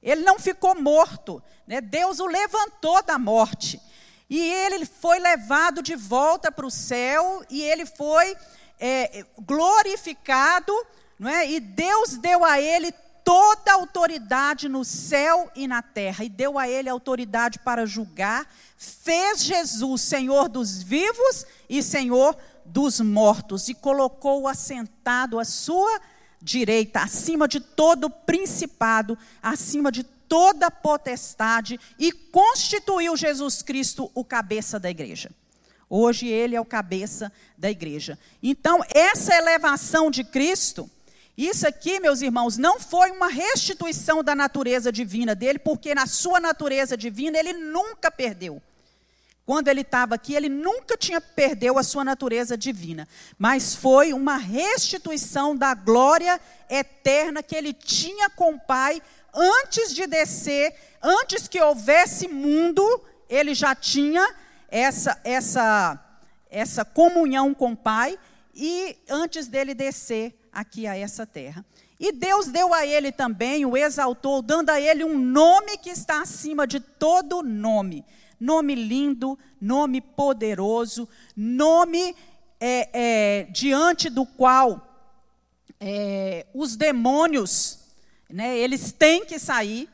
Ele 0.00 0.22
não 0.22 0.38
ficou 0.38 0.80
morto. 0.80 1.42
Né? 1.66 1.80
Deus 1.80 2.20
o 2.20 2.26
levantou 2.26 3.02
da 3.02 3.18
morte. 3.18 3.80
E 4.28 4.38
ele 4.38 4.86
foi 4.86 5.18
levado 5.18 5.82
de 5.82 5.96
volta 5.96 6.52
para 6.52 6.64
o 6.64 6.70
céu 6.70 7.44
e 7.50 7.64
ele 7.64 7.84
foi 7.84 8.36
é, 8.78 9.24
glorificado, 9.40 10.72
não 11.18 11.28
é? 11.28 11.50
E 11.50 11.58
Deus 11.58 12.16
deu 12.18 12.44
a 12.44 12.60
ele 12.60 12.94
toda 13.24 13.72
a 13.72 13.74
autoridade 13.74 14.68
no 14.68 14.84
céu 14.84 15.50
e 15.54 15.66
na 15.66 15.82
terra, 15.82 16.24
e 16.24 16.28
deu 16.28 16.58
a 16.58 16.68
ele 16.68 16.88
autoridade 16.88 17.58
para 17.58 17.86
julgar, 17.86 18.46
fez 18.76 19.42
Jesus 19.42 20.02
Senhor 20.02 20.48
dos 20.48 20.82
vivos 20.82 21.44
e 21.68 21.82
Senhor 21.82 22.36
dos 22.64 23.00
mortos, 23.00 23.68
e 23.68 23.74
colocou-o 23.74 24.48
assentado 24.48 25.38
à 25.38 25.44
sua 25.44 26.00
direita, 26.40 27.00
acima 27.00 27.46
de 27.46 27.60
todo 27.60 28.08
principado, 28.08 29.16
acima 29.42 29.90
de 29.90 30.04
toda 30.04 30.70
potestade, 30.70 31.78
e 31.98 32.12
constituiu 32.12 33.16
Jesus 33.16 33.62
Cristo 33.62 34.10
o 34.14 34.24
cabeça 34.24 34.78
da 34.78 34.88
igreja. 34.88 35.30
Hoje 35.88 36.28
ele 36.28 36.54
é 36.54 36.60
o 36.60 36.64
cabeça 36.64 37.32
da 37.58 37.68
igreja. 37.68 38.16
Então, 38.40 38.80
essa 38.94 39.34
elevação 39.34 40.08
de 40.08 40.22
Cristo 40.22 40.88
isso 41.46 41.66
aqui, 41.66 42.00
meus 42.00 42.20
irmãos, 42.20 42.56
não 42.56 42.80
foi 42.80 43.10
uma 43.10 43.28
restituição 43.28 44.22
da 44.22 44.34
natureza 44.34 44.90
divina 44.90 45.34
dele, 45.34 45.58
porque 45.58 45.94
na 45.94 46.06
sua 46.06 46.40
natureza 46.40 46.96
divina 46.96 47.38
ele 47.38 47.52
nunca 47.52 48.10
perdeu. 48.10 48.60
Quando 49.46 49.68
ele 49.68 49.80
estava 49.80 50.14
aqui, 50.14 50.34
ele 50.34 50.48
nunca 50.48 50.96
tinha 50.96 51.20
perdeu 51.20 51.78
a 51.78 51.82
sua 51.82 52.04
natureza 52.04 52.56
divina, 52.56 53.08
mas 53.38 53.74
foi 53.74 54.12
uma 54.12 54.36
restituição 54.36 55.56
da 55.56 55.74
glória 55.74 56.40
eterna 56.68 57.42
que 57.42 57.56
ele 57.56 57.72
tinha 57.72 58.30
com 58.30 58.54
o 58.54 58.60
Pai 58.60 59.02
antes 59.34 59.94
de 59.94 60.06
descer, 60.06 60.74
antes 61.02 61.48
que 61.48 61.60
houvesse 61.60 62.28
mundo, 62.28 63.02
ele 63.28 63.54
já 63.54 63.74
tinha 63.74 64.28
essa 64.68 65.20
essa 65.24 65.98
essa 66.48 66.84
comunhão 66.84 67.54
com 67.54 67.72
o 67.72 67.76
Pai 67.76 68.18
e 68.54 68.96
antes 69.08 69.48
dele 69.48 69.74
descer 69.74 70.39
aqui 70.52 70.86
a 70.86 70.96
essa 70.96 71.26
terra. 71.26 71.64
E 71.98 72.12
Deus 72.12 72.46
deu 72.46 72.72
a 72.72 72.86
ele 72.86 73.12
também, 73.12 73.66
o 73.66 73.76
exaltou, 73.76 74.40
dando 74.40 74.70
a 74.70 74.80
ele 74.80 75.04
um 75.04 75.18
nome 75.18 75.76
que 75.78 75.90
está 75.90 76.22
acima 76.22 76.66
de 76.66 76.80
todo 76.80 77.42
nome. 77.42 78.04
Nome 78.38 78.74
lindo, 78.74 79.38
nome 79.60 80.00
poderoso, 80.00 81.06
nome 81.36 82.16
é, 82.58 82.88
é, 82.92 83.42
diante 83.50 84.08
do 84.08 84.24
qual 84.24 84.86
é, 85.78 86.46
os 86.54 86.76
demônios, 86.76 87.78
né, 88.28 88.56
eles 88.58 88.92
têm 88.92 89.24
que 89.24 89.38
sair. 89.38 89.88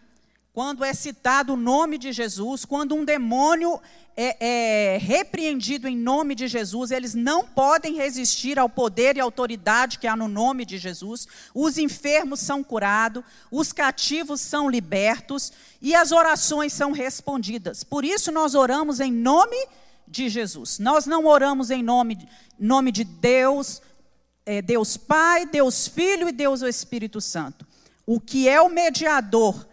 Quando 0.57 0.83
é 0.83 0.95
citado 0.95 1.53
o 1.53 1.57
nome 1.57 1.99
de 1.99 2.11
Jesus, 2.13 2.65
quando 2.65 2.95
um 2.95 3.05
demônio 3.05 3.79
é, 4.17 4.95
é, 4.95 4.97
repreendido 4.97 5.87
em 5.87 5.95
nome 5.95 6.35
de 6.35 6.49
Jesus, 6.49 6.91
eles 6.91 7.15
não 7.15 7.45
podem 7.45 7.97
resistir 7.97 8.59
ao 8.59 8.67
poder 8.67 9.19
e 9.19 9.21
autoridade 9.21 9.99
que 9.99 10.07
há 10.07 10.17
no 10.17 10.29
nome 10.29 10.65
de 10.65 10.79
Jesus. 10.79 11.29
Os 11.55 11.77
enfermos 11.77 12.41
são 12.41 12.65
curados, 12.65 13.23
os 13.51 13.71
cativos 13.71 14.41
são 14.41 14.71
libertos 14.71 15.53
e 15.83 15.95
as 15.95 16.11
orações 16.11 16.73
são 16.73 16.91
respondidas. 16.91 17.85
Por 17.85 18.03
isso 18.03 18.33
nós 18.33 18.55
oramos 18.55 18.99
em 18.99 19.13
nome 19.13 19.59
de 20.09 20.31
Jesus. 20.31 20.79
Nós 20.79 21.05
não 21.05 21.27
oramos 21.27 21.71
em 21.71 21.83
nome, 21.83 22.27
nome 22.59 22.93
de 22.93 23.05
Deus, 23.05 23.83
é, 24.47 24.63
Deus 24.63 24.97
Pai, 24.97 25.45
Deus 25.45 25.87
Filho 25.87 26.31
e 26.31 26.33
Deus 26.33 26.63
o 26.63 26.67
Espírito 26.67 27.21
Santo. 27.21 27.67
O 28.07 28.19
que 28.19 28.49
é 28.49 28.59
o 28.59 28.71
mediador 28.71 29.67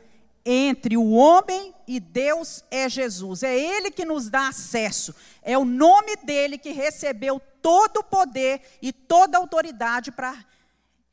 entre 0.45 0.97
o 0.97 1.11
homem 1.11 1.73
e 1.87 1.99
Deus 1.99 2.63
é 2.69 2.89
Jesus. 2.89 3.43
É 3.43 3.57
Ele 3.57 3.91
que 3.91 4.03
nos 4.03 4.29
dá 4.29 4.49
acesso. 4.49 5.15
É 5.41 5.57
o 5.57 5.63
nome 5.63 6.15
dele 6.17 6.57
que 6.57 6.71
recebeu 6.71 7.41
todo 7.61 7.97
o 7.97 8.03
poder 8.03 8.61
e 8.81 8.91
toda 8.91 9.37
a 9.37 9.41
autoridade 9.41 10.11
para 10.11 10.45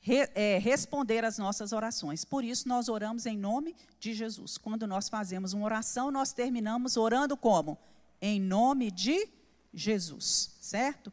re, 0.00 0.28
é, 0.34 0.58
responder 0.58 1.24
às 1.24 1.38
nossas 1.38 1.72
orações. 1.72 2.24
Por 2.24 2.42
isso, 2.42 2.68
nós 2.68 2.88
oramos 2.88 3.26
em 3.26 3.36
nome 3.36 3.76
de 4.00 4.12
Jesus. 4.12 4.58
Quando 4.58 4.86
nós 4.86 5.08
fazemos 5.08 5.52
uma 5.52 5.64
oração, 5.64 6.10
nós 6.10 6.32
terminamos 6.32 6.96
orando 6.96 7.36
como? 7.36 7.78
Em 8.20 8.40
nome 8.40 8.90
de 8.90 9.28
Jesus, 9.72 10.50
certo? 10.60 11.12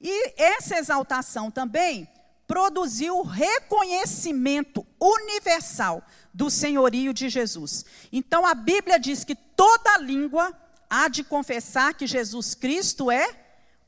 E 0.00 0.32
essa 0.40 0.78
exaltação 0.78 1.50
também 1.50 2.08
produziu 2.50 3.22
reconhecimento 3.22 4.84
universal 5.00 6.02
do 6.34 6.50
senhorio 6.50 7.14
de 7.14 7.28
Jesus. 7.28 7.84
Então 8.10 8.44
a 8.44 8.54
Bíblia 8.54 8.98
diz 8.98 9.22
que 9.22 9.36
toda 9.36 9.98
língua 9.98 10.52
há 10.90 11.06
de 11.06 11.22
confessar 11.22 11.94
que 11.94 12.08
Jesus 12.08 12.56
Cristo 12.56 13.08
é 13.08 13.36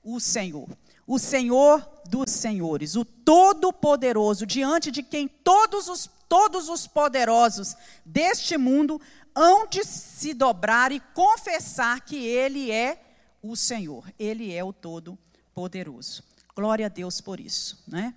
o 0.04 0.20
Senhor, 0.20 0.68
o 1.08 1.18
Senhor 1.18 1.84
dos 2.08 2.30
senhores, 2.30 2.94
o 2.94 3.04
todo-poderoso, 3.04 4.46
diante 4.46 4.92
de 4.92 5.02
quem 5.02 5.26
todos 5.26 5.88
os 5.88 6.08
todos 6.28 6.68
os 6.68 6.86
poderosos 6.86 7.76
deste 8.06 8.56
mundo 8.56 9.00
hão 9.34 9.66
de 9.66 9.84
se 9.84 10.32
dobrar 10.32 10.92
e 10.92 11.00
confessar 11.12 12.00
que 12.02 12.16
ele 12.24 12.70
é 12.70 13.02
o 13.42 13.56
Senhor, 13.56 14.08
ele 14.16 14.54
é 14.54 14.62
o 14.62 14.72
todo-poderoso. 14.72 16.22
Glória 16.54 16.86
a 16.86 16.88
Deus 16.88 17.20
por 17.20 17.40
isso, 17.40 17.82
né? 17.88 18.14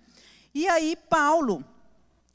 E 0.55 0.69
aí 0.69 0.95
Paulo 0.95 1.65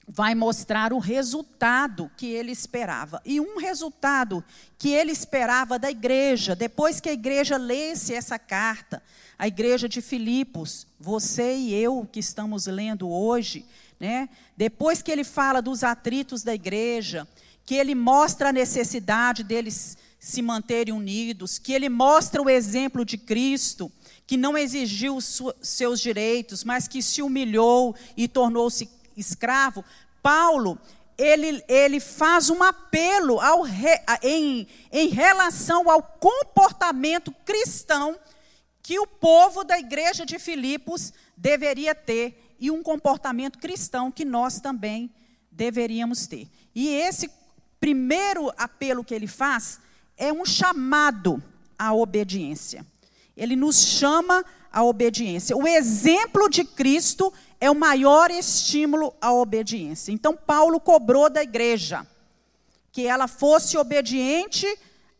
vai 0.06 0.34
mostrar 0.34 0.92
o 0.92 0.98
resultado 0.98 2.10
que 2.18 2.26
ele 2.26 2.52
esperava. 2.52 3.22
E 3.24 3.40
um 3.40 3.56
resultado 3.56 4.44
que 4.76 4.90
ele 4.90 5.10
esperava 5.10 5.78
da 5.78 5.90
igreja, 5.90 6.54
depois 6.54 7.00
que 7.00 7.08
a 7.08 7.14
igreja 7.14 7.56
lesse 7.56 8.12
essa 8.12 8.38
carta, 8.38 9.02
a 9.38 9.48
igreja 9.48 9.88
de 9.88 10.02
Filipos, 10.02 10.86
você 10.98 11.56
e 11.56 11.72
eu 11.72 12.06
que 12.12 12.20
estamos 12.20 12.66
lendo 12.66 13.08
hoje, 13.08 13.64
né? 13.98 14.28
Depois 14.54 15.00
que 15.00 15.10
ele 15.10 15.24
fala 15.24 15.62
dos 15.62 15.82
atritos 15.82 16.42
da 16.42 16.54
igreja, 16.54 17.26
que 17.64 17.74
ele 17.74 17.94
mostra 17.94 18.50
a 18.50 18.52
necessidade 18.52 19.42
deles 19.42 19.96
se 20.18 20.42
manterem 20.42 20.92
unidos, 20.92 21.58
que 21.58 21.72
ele 21.72 21.88
mostra 21.88 22.42
o 22.42 22.50
exemplo 22.50 23.02
de 23.02 23.16
Cristo, 23.16 23.90
que 24.30 24.36
não 24.36 24.56
exigiu 24.56 25.18
seus 25.60 25.98
direitos, 25.98 26.62
mas 26.62 26.86
que 26.86 27.02
se 27.02 27.20
humilhou 27.20 27.96
e 28.16 28.28
tornou-se 28.28 28.88
escravo, 29.16 29.84
Paulo, 30.22 30.78
ele, 31.18 31.60
ele 31.66 31.98
faz 31.98 32.48
um 32.48 32.62
apelo 32.62 33.40
ao, 33.40 33.64
em, 34.22 34.68
em 34.92 35.08
relação 35.08 35.90
ao 35.90 36.00
comportamento 36.00 37.34
cristão 37.44 38.16
que 38.80 39.00
o 39.00 39.06
povo 39.08 39.64
da 39.64 39.76
igreja 39.76 40.24
de 40.24 40.38
Filipos 40.38 41.12
deveria 41.36 41.92
ter 41.92 42.54
e 42.60 42.70
um 42.70 42.84
comportamento 42.84 43.58
cristão 43.58 44.12
que 44.12 44.24
nós 44.24 44.60
também 44.60 45.12
deveríamos 45.50 46.28
ter. 46.28 46.46
E 46.72 46.86
esse 46.86 47.28
primeiro 47.80 48.48
apelo 48.56 49.02
que 49.02 49.12
ele 49.12 49.26
faz 49.26 49.80
é 50.16 50.32
um 50.32 50.46
chamado 50.46 51.42
à 51.76 51.92
obediência 51.92 52.86
ele 53.40 53.56
nos 53.56 53.76
chama 53.76 54.44
à 54.70 54.84
obediência. 54.84 55.56
O 55.56 55.66
exemplo 55.66 56.50
de 56.50 56.62
Cristo 56.62 57.32
é 57.58 57.70
o 57.70 57.74
maior 57.74 58.30
estímulo 58.30 59.14
à 59.18 59.32
obediência. 59.32 60.12
Então, 60.12 60.36
Paulo 60.36 60.78
cobrou 60.78 61.30
da 61.30 61.42
igreja 61.42 62.06
que 62.92 63.06
ela 63.06 63.26
fosse 63.26 63.78
obediente 63.78 64.66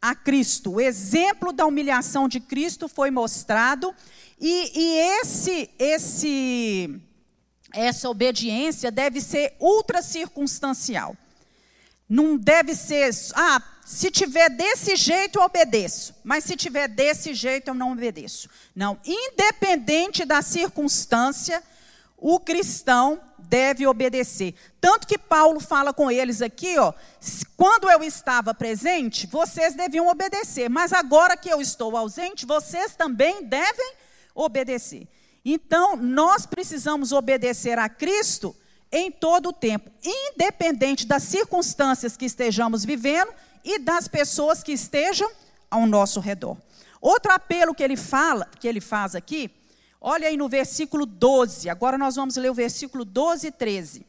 a 0.02 0.14
Cristo. 0.14 0.72
O 0.72 0.80
exemplo 0.80 1.50
da 1.50 1.64
humilhação 1.64 2.28
de 2.28 2.40
Cristo 2.40 2.88
foi 2.88 3.10
mostrado 3.10 3.94
e, 4.38 4.78
e 4.78 4.98
esse, 5.20 5.70
esse, 5.78 7.00
essa 7.72 8.08
obediência 8.10 8.90
deve 8.90 9.22
ser 9.22 9.54
ultra 9.58 10.02
circunstancial. 10.02 11.16
Não 12.06 12.36
deve 12.36 12.74
ser, 12.74 13.10
ah, 13.34 13.62
se 13.90 14.08
tiver 14.08 14.48
desse 14.48 14.94
jeito, 14.94 15.40
eu 15.40 15.42
obedeço. 15.42 16.14
Mas 16.22 16.44
se 16.44 16.54
tiver 16.54 16.86
desse 16.86 17.34
jeito, 17.34 17.68
eu 17.68 17.74
não 17.74 17.90
obedeço. 17.90 18.48
Não. 18.72 18.96
Independente 19.04 20.24
da 20.24 20.42
circunstância, 20.42 21.60
o 22.16 22.38
cristão 22.38 23.20
deve 23.36 23.88
obedecer. 23.88 24.54
Tanto 24.80 25.08
que 25.08 25.18
Paulo 25.18 25.58
fala 25.58 25.92
com 25.92 26.08
eles 26.08 26.40
aqui, 26.40 26.78
ó, 26.78 26.94
quando 27.56 27.90
eu 27.90 28.00
estava 28.04 28.54
presente, 28.54 29.26
vocês 29.26 29.74
deviam 29.74 30.06
obedecer, 30.06 30.70
mas 30.70 30.92
agora 30.92 31.36
que 31.36 31.52
eu 31.52 31.60
estou 31.60 31.96
ausente, 31.96 32.46
vocês 32.46 32.94
também 32.94 33.42
devem 33.42 33.94
obedecer. 34.36 35.08
Então, 35.44 35.96
nós 35.96 36.46
precisamos 36.46 37.10
obedecer 37.10 37.76
a 37.76 37.88
Cristo 37.88 38.54
em 38.92 39.10
todo 39.10 39.48
o 39.48 39.52
tempo, 39.52 39.90
independente 40.00 41.08
das 41.08 41.24
circunstâncias 41.24 42.16
que 42.16 42.24
estejamos 42.24 42.84
vivendo 42.84 43.32
e 43.64 43.78
das 43.78 44.08
pessoas 44.08 44.62
que 44.62 44.72
estejam 44.72 45.30
ao 45.70 45.86
nosso 45.86 46.20
redor. 46.20 46.56
Outro 47.00 47.32
apelo 47.32 47.74
que 47.74 47.82
ele 47.82 47.96
fala, 47.96 48.46
que 48.58 48.68
ele 48.68 48.80
faz 48.80 49.14
aqui, 49.14 49.50
olha 50.00 50.28
aí 50.28 50.36
no 50.36 50.48
versículo 50.48 51.06
12. 51.06 51.68
Agora 51.70 51.96
nós 51.96 52.16
vamos 52.16 52.36
ler 52.36 52.50
o 52.50 52.54
versículo 52.54 53.04
12 53.04 53.46
e 53.46 53.52
13. 53.52 54.06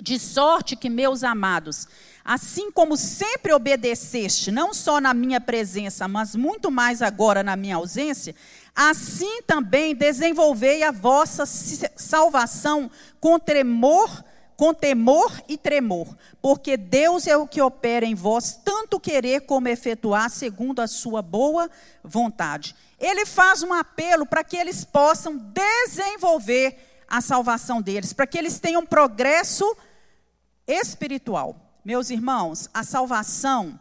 De 0.00 0.18
sorte 0.18 0.76
que, 0.76 0.88
meus 0.88 1.22
amados, 1.22 1.86
assim 2.24 2.70
como 2.70 2.96
sempre 2.96 3.52
obedeceste, 3.52 4.50
não 4.50 4.72
só 4.72 4.98
na 4.98 5.12
minha 5.12 5.40
presença, 5.40 6.08
mas 6.08 6.34
muito 6.34 6.70
mais 6.70 7.02
agora 7.02 7.42
na 7.42 7.54
minha 7.54 7.76
ausência, 7.76 8.34
assim 8.74 9.42
também 9.42 9.94
desenvolvei 9.94 10.82
a 10.82 10.90
vossa 10.90 11.44
salvação 11.44 12.90
com 13.20 13.38
tremor 13.38 14.24
com 14.60 14.74
temor 14.74 15.42
e 15.48 15.56
tremor, 15.56 16.14
porque 16.42 16.76
Deus 16.76 17.26
é 17.26 17.34
o 17.34 17.48
que 17.48 17.62
opera 17.62 18.04
em 18.04 18.14
vós, 18.14 18.60
tanto 18.62 19.00
querer 19.00 19.46
como 19.46 19.68
efetuar, 19.68 20.28
segundo 20.28 20.80
a 20.80 20.86
sua 20.86 21.22
boa 21.22 21.70
vontade. 22.04 22.76
Ele 22.98 23.24
faz 23.24 23.62
um 23.62 23.72
apelo 23.72 24.26
para 24.26 24.44
que 24.44 24.58
eles 24.58 24.84
possam 24.84 25.34
desenvolver 25.34 26.76
a 27.08 27.22
salvação 27.22 27.80
deles, 27.80 28.12
para 28.12 28.26
que 28.26 28.36
eles 28.36 28.58
tenham 28.58 28.84
progresso 28.84 29.64
espiritual. 30.66 31.56
Meus 31.82 32.10
irmãos, 32.10 32.68
a 32.74 32.84
salvação, 32.84 33.80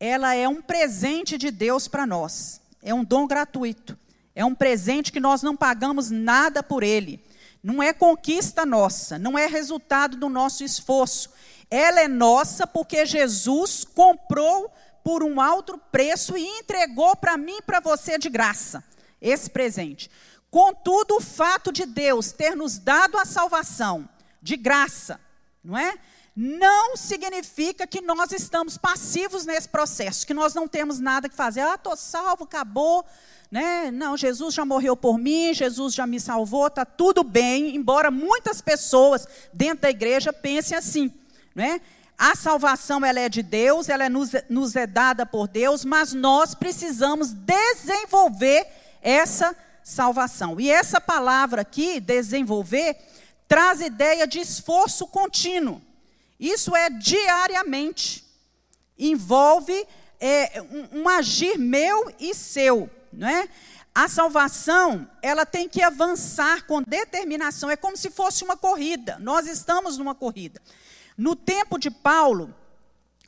ela 0.00 0.34
é 0.34 0.48
um 0.48 0.60
presente 0.60 1.38
de 1.38 1.52
Deus 1.52 1.86
para 1.86 2.04
nós, 2.04 2.60
é 2.82 2.92
um 2.92 3.04
dom 3.04 3.28
gratuito, 3.28 3.96
é 4.34 4.44
um 4.44 4.56
presente 4.56 5.12
que 5.12 5.20
nós 5.20 5.40
não 5.40 5.56
pagamos 5.56 6.10
nada 6.10 6.64
por 6.64 6.82
ele. 6.82 7.24
Não 7.62 7.82
é 7.82 7.92
conquista 7.92 8.64
nossa, 8.64 9.18
não 9.18 9.38
é 9.38 9.46
resultado 9.46 10.16
do 10.16 10.28
nosso 10.28 10.64
esforço. 10.64 11.30
Ela 11.70 12.00
é 12.00 12.08
nossa 12.08 12.66
porque 12.66 13.04
Jesus 13.04 13.84
comprou 13.84 14.72
por 15.04 15.22
um 15.22 15.40
alto 15.40 15.78
preço 15.90 16.36
e 16.36 16.44
entregou 16.44 17.14
para 17.16 17.36
mim 17.36 17.58
e 17.58 17.62
para 17.62 17.80
você 17.80 18.18
de 18.18 18.28
graça 18.28 18.82
esse 19.20 19.50
presente. 19.50 20.10
Contudo, 20.50 21.16
o 21.16 21.20
fato 21.20 21.70
de 21.70 21.86
Deus 21.86 22.32
ter 22.32 22.56
nos 22.56 22.78
dado 22.78 23.18
a 23.18 23.24
salvação 23.24 24.08
de 24.42 24.56
graça, 24.56 25.20
não 25.62 25.78
é? 25.78 25.98
Não 26.34 26.96
significa 26.96 27.86
que 27.86 28.00
nós 28.00 28.32
estamos 28.32 28.78
passivos 28.78 29.44
nesse 29.44 29.68
processo, 29.68 30.26
que 30.26 30.32
nós 30.32 30.54
não 30.54 30.66
temos 30.66 30.98
nada 30.98 31.28
que 31.28 31.34
fazer. 31.34 31.60
Ah, 31.60 31.74
estou 31.74 31.96
salvo, 31.96 32.44
acabou, 32.44 33.04
né? 33.50 33.90
Não, 33.90 34.16
Jesus 34.16 34.54
já 34.54 34.64
morreu 34.64 34.96
por 34.96 35.18
mim, 35.18 35.52
Jesus 35.52 35.92
já 35.92 36.06
me 36.06 36.20
salvou, 36.20 36.68
está 36.68 36.84
tudo 36.84 37.24
bem, 37.24 37.74
embora 37.74 38.10
muitas 38.10 38.60
pessoas 38.60 39.26
dentro 39.52 39.82
da 39.82 39.90
igreja 39.90 40.32
pensem 40.32 40.78
assim. 40.78 41.12
Né? 41.54 41.80
A 42.16 42.36
salvação 42.36 43.04
ela 43.04 43.18
é 43.18 43.28
de 43.28 43.42
Deus, 43.42 43.88
ela 43.88 44.04
é 44.04 44.08
nos, 44.08 44.30
nos 44.48 44.76
é 44.76 44.86
dada 44.86 45.26
por 45.26 45.48
Deus, 45.48 45.84
mas 45.84 46.12
nós 46.12 46.54
precisamos 46.54 47.32
desenvolver 47.32 48.66
essa 49.02 49.56
salvação. 49.82 50.60
E 50.60 50.70
essa 50.70 51.00
palavra 51.00 51.62
aqui, 51.62 51.98
desenvolver, 51.98 52.96
traz 53.48 53.80
ideia 53.80 54.26
de 54.26 54.38
esforço 54.38 55.06
contínuo. 55.08 55.82
Isso 56.38 56.76
é 56.76 56.88
diariamente. 56.88 58.24
envolve 58.98 59.86
é, 60.20 60.62
um, 60.62 61.00
um 61.00 61.08
agir 61.08 61.58
meu 61.58 62.12
e 62.20 62.34
seu, 62.34 62.88
não 63.12 63.28
é? 63.28 63.48
A 63.94 64.08
salvação, 64.08 65.10
ela 65.20 65.44
tem 65.44 65.68
que 65.68 65.82
avançar 65.82 66.64
com 66.66 66.82
determinação, 66.82 67.70
é 67.70 67.76
como 67.76 67.96
se 67.96 68.10
fosse 68.10 68.44
uma 68.44 68.56
corrida. 68.56 69.18
Nós 69.18 69.46
estamos 69.46 69.98
numa 69.98 70.14
corrida. 70.14 70.60
No 71.16 71.34
tempo 71.34 71.78
de 71.78 71.90
Paulo, 71.90 72.54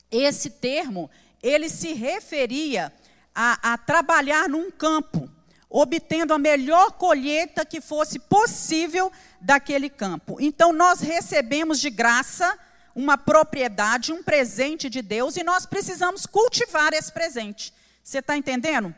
esse 0.09 0.49
termo, 0.49 1.09
ele 1.41 1.69
se 1.69 1.93
referia 1.93 2.93
a, 3.35 3.73
a 3.73 3.77
trabalhar 3.77 4.47
num 4.47 4.71
campo, 4.71 5.29
obtendo 5.69 6.33
a 6.33 6.39
melhor 6.39 6.93
colheita 6.93 7.65
que 7.65 7.81
fosse 7.81 8.17
possível 8.19 9.11
daquele 9.41 9.89
campo. 9.89 10.37
Então, 10.39 10.71
nós 10.71 11.01
recebemos 11.01 11.79
de 11.79 11.89
graça 11.89 12.57
uma 12.95 13.17
propriedade, 13.17 14.13
um 14.13 14.23
presente 14.23 14.89
de 14.89 15.01
Deus, 15.01 15.35
e 15.35 15.43
nós 15.43 15.65
precisamos 15.65 16.25
cultivar 16.25 16.93
esse 16.93 17.11
presente. 17.11 17.73
Você 18.03 18.19
está 18.19 18.37
entendendo? 18.37 18.93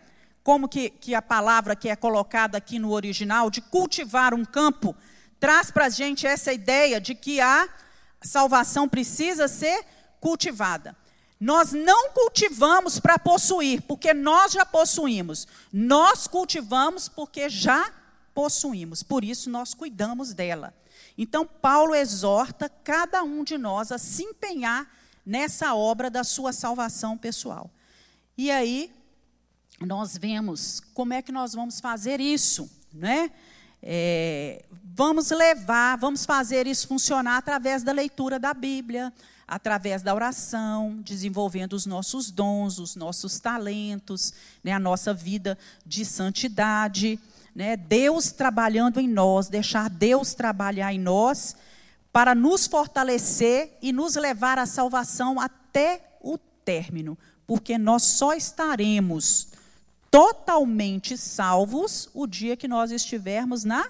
Como 0.45 0.69
que, 0.69 0.91
que 0.91 1.15
a 1.15 1.23
palavra 1.23 1.75
que 1.75 1.89
é 1.89 1.95
colocada 1.95 2.55
aqui 2.55 2.77
no 2.77 2.91
original, 2.91 3.49
de 3.49 3.61
cultivar 3.61 4.31
um 4.31 4.45
campo, 4.45 4.95
traz 5.39 5.71
para 5.71 5.87
a 5.87 5.89
gente 5.89 6.27
essa 6.27 6.53
ideia 6.53 7.01
de 7.01 7.15
que 7.15 7.41
a 7.41 7.67
salvação 8.21 8.87
precisa 8.87 9.47
ser 9.47 9.83
cultivada. 10.19 10.95
Nós 11.39 11.71
não 11.71 12.11
cultivamos 12.11 12.99
para 12.99 13.17
possuir, 13.17 13.81
porque 13.87 14.13
nós 14.13 14.51
já 14.51 14.63
possuímos. 14.63 15.47
Nós 15.73 16.27
cultivamos 16.27 17.09
porque 17.09 17.49
já 17.49 17.91
possuímos. 18.31 19.01
Por 19.01 19.23
isso 19.23 19.49
nós 19.49 19.73
cuidamos 19.73 20.31
dela. 20.31 20.75
Então 21.17 21.43
Paulo 21.43 21.95
exorta 21.95 22.69
cada 22.69 23.23
um 23.23 23.43
de 23.43 23.57
nós 23.57 23.91
a 23.91 23.97
se 23.97 24.21
empenhar 24.21 24.87
nessa 25.25 25.73
obra 25.73 26.07
da 26.07 26.23
sua 26.23 26.53
salvação 26.53 27.17
pessoal. 27.17 27.67
E 28.37 28.51
aí 28.51 28.93
nós 29.79 30.17
vemos 30.17 30.81
como 30.93 31.13
é 31.13 31.21
que 31.21 31.31
nós 31.31 31.53
vamos 31.53 31.79
fazer 31.79 32.19
isso, 32.19 32.69
né? 32.93 33.31
É, 33.81 34.63
vamos 34.95 35.29
levar, 35.29 35.97
vamos 35.97 36.25
fazer 36.25 36.65
isso 36.65 36.87
funcionar 36.87 37.37
através 37.37 37.83
da 37.83 37.91
leitura 37.91 38.39
da 38.39 38.53
Bíblia, 38.53 39.13
através 39.47 40.01
da 40.01 40.15
oração, 40.15 40.99
desenvolvendo 41.03 41.73
os 41.73 41.85
nossos 41.85 42.31
dons, 42.31 42.79
os 42.79 42.95
nossos 42.95 43.39
talentos, 43.39 44.33
né, 44.63 44.71
a 44.71 44.79
nossa 44.79 45.13
vida 45.13 45.57
de 45.85 46.03
santidade, 46.03 47.19
né, 47.53 47.77
Deus 47.77 48.31
trabalhando 48.31 48.99
em 48.99 49.07
nós, 49.07 49.49
deixar 49.49 49.89
Deus 49.89 50.33
trabalhar 50.33 50.91
em 50.91 50.99
nós 50.99 51.55
para 52.11 52.33
nos 52.33 52.65
fortalecer 52.65 53.77
e 53.81 53.93
nos 53.93 54.15
levar 54.15 54.57
à 54.57 54.65
salvação 54.65 55.39
até 55.39 56.17
o 56.21 56.37
término, 56.37 57.15
porque 57.45 57.77
nós 57.77 58.01
só 58.01 58.33
estaremos 58.33 59.49
totalmente 60.15 61.17
salvos 61.17 62.09
o 62.13 62.25
dia 62.25 62.55
que 62.55 62.67
nós 62.67 62.91
estivermos 62.91 63.63
na 63.63 63.85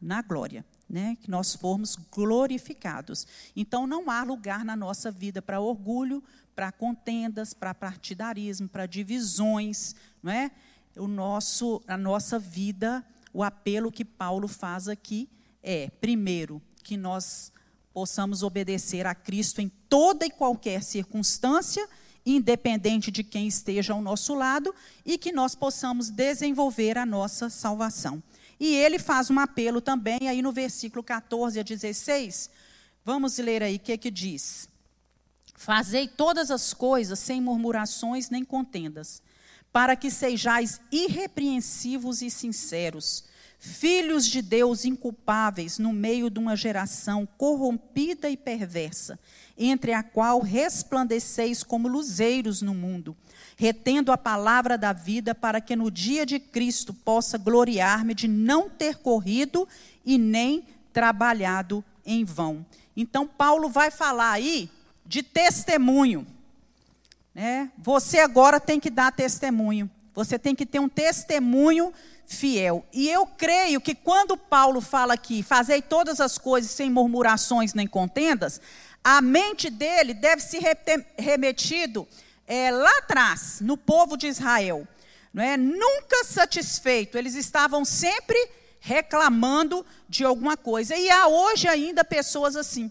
na 0.00 0.20
glória 0.20 0.64
né, 0.92 1.16
que 1.22 1.30
nós 1.30 1.54
formos 1.54 1.96
glorificados. 2.12 3.26
Então 3.56 3.86
não 3.86 4.10
há 4.10 4.22
lugar 4.22 4.62
na 4.62 4.76
nossa 4.76 5.10
vida 5.10 5.40
para 5.40 5.58
orgulho, 5.58 6.22
para 6.54 6.70
contendas, 6.70 7.54
para 7.54 7.72
partidarismo, 7.72 8.68
para 8.68 8.84
divisões, 8.84 9.94
não 10.22 10.30
é? 10.30 10.50
O 10.94 11.08
nosso, 11.08 11.82
a 11.88 11.96
nossa 11.96 12.38
vida, 12.38 13.02
o 13.32 13.42
apelo 13.42 13.90
que 13.90 14.04
Paulo 14.04 14.46
faz 14.46 14.86
aqui 14.86 15.30
é, 15.62 15.88
primeiro, 15.88 16.60
que 16.84 16.98
nós 16.98 17.50
possamos 17.94 18.42
obedecer 18.42 19.06
a 19.06 19.14
Cristo 19.14 19.62
em 19.62 19.70
toda 19.88 20.26
e 20.26 20.30
qualquer 20.30 20.82
circunstância, 20.82 21.88
independente 22.24 23.10
de 23.10 23.24
quem 23.24 23.46
esteja 23.46 23.92
ao 23.92 24.02
nosso 24.02 24.34
lado, 24.34 24.74
e 25.04 25.18
que 25.18 25.32
nós 25.32 25.54
possamos 25.54 26.10
desenvolver 26.10 26.96
a 26.96 27.06
nossa 27.06 27.50
salvação. 27.50 28.22
E 28.58 28.74
ele 28.74 28.98
faz 28.98 29.30
um 29.30 29.38
apelo 29.38 29.80
também, 29.80 30.28
aí 30.28 30.40
no 30.40 30.52
versículo 30.52 31.02
14 31.02 31.58
a 31.58 31.62
16, 31.62 32.50
vamos 33.04 33.38
ler 33.38 33.62
aí 33.62 33.76
o 33.76 33.80
que, 33.80 33.98
que 33.98 34.10
diz. 34.10 34.68
Fazei 35.54 36.08
todas 36.08 36.50
as 36.50 36.72
coisas 36.72 37.18
sem 37.18 37.40
murmurações 37.40 38.30
nem 38.30 38.44
contendas, 38.44 39.22
para 39.72 39.96
que 39.96 40.10
sejais 40.10 40.80
irrepreensivos 40.90 42.22
e 42.22 42.30
sinceros, 42.30 43.24
filhos 43.64 44.26
de 44.26 44.42
Deus 44.42 44.84
inculpáveis 44.84 45.78
no 45.78 45.92
meio 45.92 46.28
de 46.28 46.38
uma 46.38 46.56
geração 46.56 47.26
corrompida 47.38 48.28
e 48.28 48.36
perversa, 48.36 49.18
entre 49.56 49.92
a 49.92 50.02
qual 50.02 50.40
resplandeceis 50.40 51.62
como 51.62 51.86
luzeiros 51.86 52.60
no 52.60 52.74
mundo 52.74 53.16
retendo 53.56 54.10
a 54.10 54.18
palavra 54.18 54.76
da 54.76 54.92
vida, 54.92 55.34
para 55.34 55.60
que 55.60 55.76
no 55.76 55.90
dia 55.90 56.26
de 56.26 56.40
Cristo 56.40 56.92
possa 56.92 57.38
gloriar-me 57.38 58.12
de 58.12 58.26
não 58.26 58.68
ter 58.68 58.96
corrido 58.98 59.68
e 60.04 60.18
nem 60.18 60.64
trabalhado 60.92 61.84
em 62.04 62.24
vão. 62.24 62.66
Então, 62.96 63.26
Paulo 63.26 63.68
vai 63.68 63.90
falar 63.90 64.32
aí 64.32 64.68
de 65.06 65.22
testemunho. 65.22 66.26
Né? 67.34 67.70
Você 67.78 68.18
agora 68.18 68.58
tem 68.58 68.80
que 68.80 68.90
dar 68.90 69.12
testemunho. 69.12 69.88
Você 70.14 70.38
tem 70.38 70.54
que 70.54 70.66
ter 70.66 70.78
um 70.78 70.88
testemunho 70.88 71.92
fiel. 72.26 72.84
E 72.92 73.08
eu 73.08 73.26
creio 73.26 73.80
que 73.80 73.94
quando 73.94 74.36
Paulo 74.36 74.80
fala 74.80 75.14
aqui, 75.14 75.42
fazei 75.42 75.82
todas 75.82 76.20
as 76.20 76.38
coisas 76.38 76.70
sem 76.70 76.90
murmurações 76.90 77.74
nem 77.74 77.86
contendas, 77.86 78.60
a 79.04 79.20
mente 79.20 79.68
dele 79.68 80.14
deve 80.14 80.40
se 80.42 80.58
remetido 81.18 82.06
é, 82.46 82.70
lá 82.70 82.98
atrás, 82.98 83.58
no 83.60 83.76
povo 83.76 84.16
de 84.16 84.26
Israel, 84.26 84.86
não 85.32 85.42
é? 85.42 85.56
nunca 85.56 86.24
satisfeito, 86.24 87.16
eles 87.16 87.34
estavam 87.34 87.84
sempre 87.84 88.36
reclamando 88.78 89.86
de 90.08 90.24
alguma 90.24 90.56
coisa. 90.56 90.96
E 90.96 91.08
há 91.08 91.28
hoje 91.28 91.68
ainda 91.68 92.04
pessoas 92.04 92.56
assim, 92.56 92.90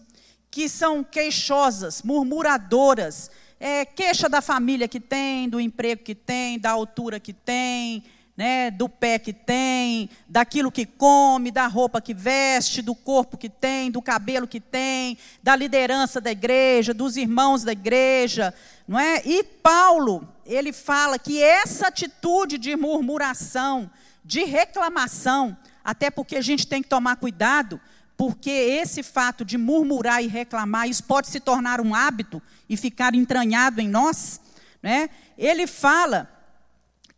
que 0.50 0.68
são 0.68 1.04
queixosas, 1.04 2.02
murmuradoras, 2.02 3.30
é, 3.60 3.84
queixa 3.84 4.28
da 4.28 4.40
família 4.40 4.88
que 4.88 4.98
tem, 4.98 5.48
do 5.48 5.60
emprego 5.60 6.02
que 6.02 6.14
tem, 6.14 6.58
da 6.58 6.70
altura 6.70 7.20
que 7.20 7.32
tem, 7.32 8.02
né, 8.36 8.70
do 8.70 8.88
pé 8.88 9.18
que 9.18 9.32
tem, 9.32 10.08
daquilo 10.26 10.72
que 10.72 10.86
come, 10.86 11.50
da 11.50 11.66
roupa 11.66 12.00
que 12.00 12.14
veste, 12.14 12.80
do 12.80 12.94
corpo 12.94 13.36
que 13.36 13.48
tem, 13.48 13.90
do 13.90 14.00
cabelo 14.00 14.48
que 14.48 14.60
tem, 14.60 15.18
da 15.42 15.54
liderança 15.54 16.20
da 16.20 16.32
igreja, 16.32 16.94
dos 16.94 17.16
irmãos 17.16 17.62
da 17.62 17.72
igreja, 17.72 18.54
não 18.88 18.98
é? 18.98 19.22
E 19.26 19.44
Paulo, 19.44 20.26
ele 20.46 20.72
fala 20.72 21.18
que 21.18 21.42
essa 21.42 21.88
atitude 21.88 22.56
de 22.56 22.74
murmuração, 22.74 23.90
de 24.24 24.44
reclamação, 24.44 25.56
até 25.84 26.10
porque 26.10 26.36
a 26.36 26.42
gente 26.42 26.66
tem 26.66 26.82
que 26.82 26.88
tomar 26.88 27.16
cuidado, 27.16 27.78
porque 28.16 28.50
esse 28.50 29.02
fato 29.02 29.44
de 29.44 29.58
murmurar 29.58 30.22
e 30.22 30.26
reclamar, 30.26 30.88
isso 30.88 31.04
pode 31.04 31.28
se 31.28 31.40
tornar 31.40 31.80
um 31.80 31.94
hábito 31.94 32.40
e 32.68 32.76
ficar 32.76 33.14
entranhado 33.14 33.80
em 33.80 33.88
nós, 33.88 34.40
né? 34.82 35.10
Ele 35.36 35.66
fala 35.66 36.30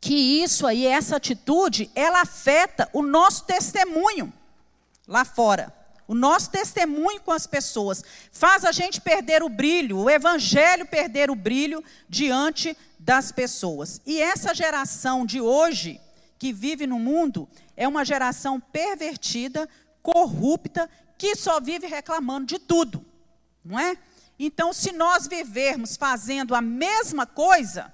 que 0.04 0.42
isso 0.42 0.66
aí, 0.66 0.86
essa 0.86 1.16
atitude, 1.16 1.90
ela 1.94 2.20
afeta 2.20 2.86
o 2.92 3.00
nosso 3.00 3.44
testemunho 3.44 4.30
lá 5.08 5.24
fora. 5.24 5.74
O 6.06 6.14
nosso 6.14 6.50
testemunho 6.50 7.22
com 7.22 7.32
as 7.32 7.46
pessoas 7.46 8.04
faz 8.30 8.66
a 8.66 8.70
gente 8.70 9.00
perder 9.00 9.42
o 9.42 9.48
brilho, 9.48 10.00
o 10.00 10.10
evangelho 10.10 10.84
perder 10.84 11.30
o 11.30 11.34
brilho 11.34 11.82
diante 12.06 12.76
das 12.98 13.32
pessoas. 13.32 13.98
E 14.04 14.20
essa 14.20 14.54
geração 14.54 15.24
de 15.24 15.40
hoje, 15.40 15.98
que 16.38 16.52
vive 16.52 16.86
no 16.86 16.98
mundo, 16.98 17.48
é 17.74 17.88
uma 17.88 18.04
geração 18.04 18.60
pervertida, 18.60 19.66
corrupta, 20.02 20.86
que 21.16 21.34
só 21.34 21.58
vive 21.62 21.86
reclamando 21.86 22.44
de 22.44 22.58
tudo, 22.58 23.02
não 23.64 23.78
é? 23.78 23.96
Então, 24.38 24.70
se 24.70 24.92
nós 24.92 25.26
vivermos 25.26 25.96
fazendo 25.96 26.54
a 26.54 26.60
mesma 26.60 27.24
coisa, 27.24 27.93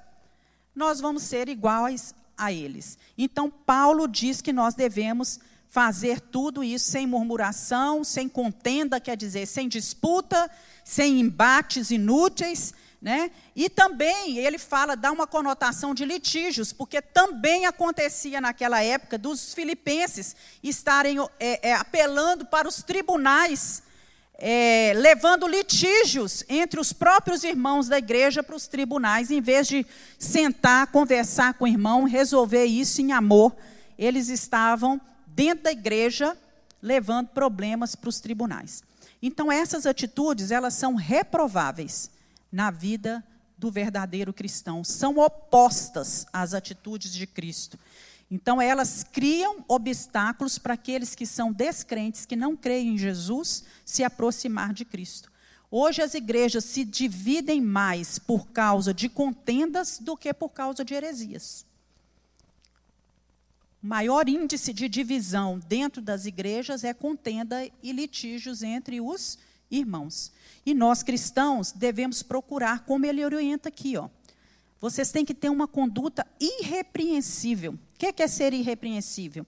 nós 0.75 1.01
vamos 1.01 1.23
ser 1.23 1.49
iguais 1.49 2.15
a 2.37 2.53
eles. 2.53 2.99
Então, 3.17 3.51
Paulo 3.51 4.09
diz 4.09 4.41
que 4.41 4.53
nós 4.53 4.75
devemos 4.75 5.39
fazer 5.69 6.21
tudo 6.21 6.65
isso 6.65 6.91
sem 6.91 7.07
murmuração, 7.07 8.03
sem 8.03 8.29
contenda, 8.29 8.99
quer 8.99 9.17
dizer, 9.17 9.47
sem 9.47 9.69
disputa, 9.69 10.51
sem 10.85 11.21
embates 11.21 11.91
inúteis, 11.91 12.75
né? 13.01 13.31
E 13.55 13.71
também 13.71 14.39
ele 14.39 14.59
fala, 14.59 14.97
dá 14.97 15.11
uma 15.13 15.27
conotação 15.27 15.95
de 15.95 16.05
litígios, 16.05 16.73
porque 16.73 17.01
também 17.01 17.67
acontecia 17.67 18.41
naquela 18.41 18.83
época 18.83 19.17
dos 19.17 19.55
filipenses 19.55 20.35
estarem 20.63 21.19
é, 21.39 21.71
é, 21.71 21.75
apelando 21.75 22.45
para 22.45 22.69
os 22.69 22.83
tribunais 22.83 23.83
é, 24.41 24.95
levando 24.97 25.47
litígios 25.47 26.43
entre 26.49 26.81
os 26.81 26.95
próprios 26.95 27.45
irmãos 27.45 27.89
da 27.89 27.99
igreja 27.99 28.43
para 28.43 28.57
os 28.57 28.67
tribunais, 28.67 29.31
em 29.31 29.41
vez 29.41 29.69
de 29.69 29.87
sentar, 30.19 30.87
conversar 30.87 31.55
com 31.55 31.65
o 31.65 31.69
irmão, 31.69 32.05
resolver 32.05 32.65
isso 32.65 33.03
em 33.03 33.13
amor, 33.13 33.55
eles 33.99 34.31
estavam 34.31 34.99
dentro 35.27 35.65
da 35.65 35.73
igreja 35.73 36.37
levando 36.83 37.29
problemas 37.29 37.95
para 37.95 38.09
os 38.09 38.19
tribunais. 38.19 38.83
Então 39.23 39.53
essas 39.53 39.85
atitudes, 39.85 40.51
elas 40.51 40.73
são 40.73 40.95
reprováveis 40.95 42.11
na 42.51 42.71
vida 42.71 43.23
do 43.59 43.71
verdadeiro 43.71 44.33
cristão, 44.33 44.83
são 44.83 45.19
opostas 45.19 46.27
às 46.33 46.55
atitudes 46.55 47.13
de 47.13 47.27
Cristo. 47.27 47.79
Então, 48.31 48.63
elas 48.63 49.03
criam 49.03 49.65
obstáculos 49.67 50.57
para 50.57 50.75
aqueles 50.75 51.15
que 51.17 51.27
são 51.27 51.53
descrentes, 51.53 52.25
que 52.25 52.37
não 52.37 52.57
creem 52.57 52.95
em 52.95 52.99
Jesus, 52.99 53.65
se 53.85 54.05
aproximar 54.05 54.73
de 54.73 54.85
Cristo. 54.85 55.31
Hoje 55.69 56.03
as 56.03 56.15
igrejas 56.15 56.65
se 56.65 56.85
dividem 56.85 57.61
mais 57.61 58.19
por 58.19 58.49
causa 58.49 58.95
de 58.95 59.09
contendas 59.09 59.99
do 59.99 60.17
que 60.17 60.33
por 60.33 60.51
causa 60.51 60.85
de 60.85 60.95
heresias. 60.95 61.65
O 63.83 63.87
maior 63.87 64.29
índice 64.29 64.73
de 64.73 64.89
divisão 64.89 65.59
dentro 65.67 66.03
das 66.03 66.27
igrejas 66.27 66.85
é 66.85 66.93
contenda 66.93 67.69
e 67.83 67.93
litígios 67.93 68.63
entre 68.63 69.01
os 69.01 69.39
irmãos. 69.71 70.33
E 70.67 70.75
nós 70.75 71.03
cristãos 71.03 71.73
devemos 71.73 72.23
procurar, 72.23 72.85
como 72.85 73.07
ele 73.07 73.25
orienta 73.25 73.69
aqui, 73.69 73.97
ó. 73.97 74.09
Vocês 74.81 75.11
têm 75.11 75.25
que 75.25 75.35
ter 75.35 75.51
uma 75.51 75.69
conduta 75.69 76.27
irrepreensível. 76.39 77.79
O 78.01 78.13
que 78.13 78.23
é 78.23 78.27
ser 78.27 78.55
irrepreensível? 78.55 79.47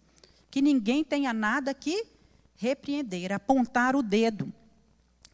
Que 0.50 0.61
ninguém 0.61 1.03
tenha 1.03 1.32
nada 1.32 1.72
que 1.72 2.05
repreender, 2.55 3.32
apontar 3.32 3.96
o 3.96 4.03
dedo. 4.03 4.53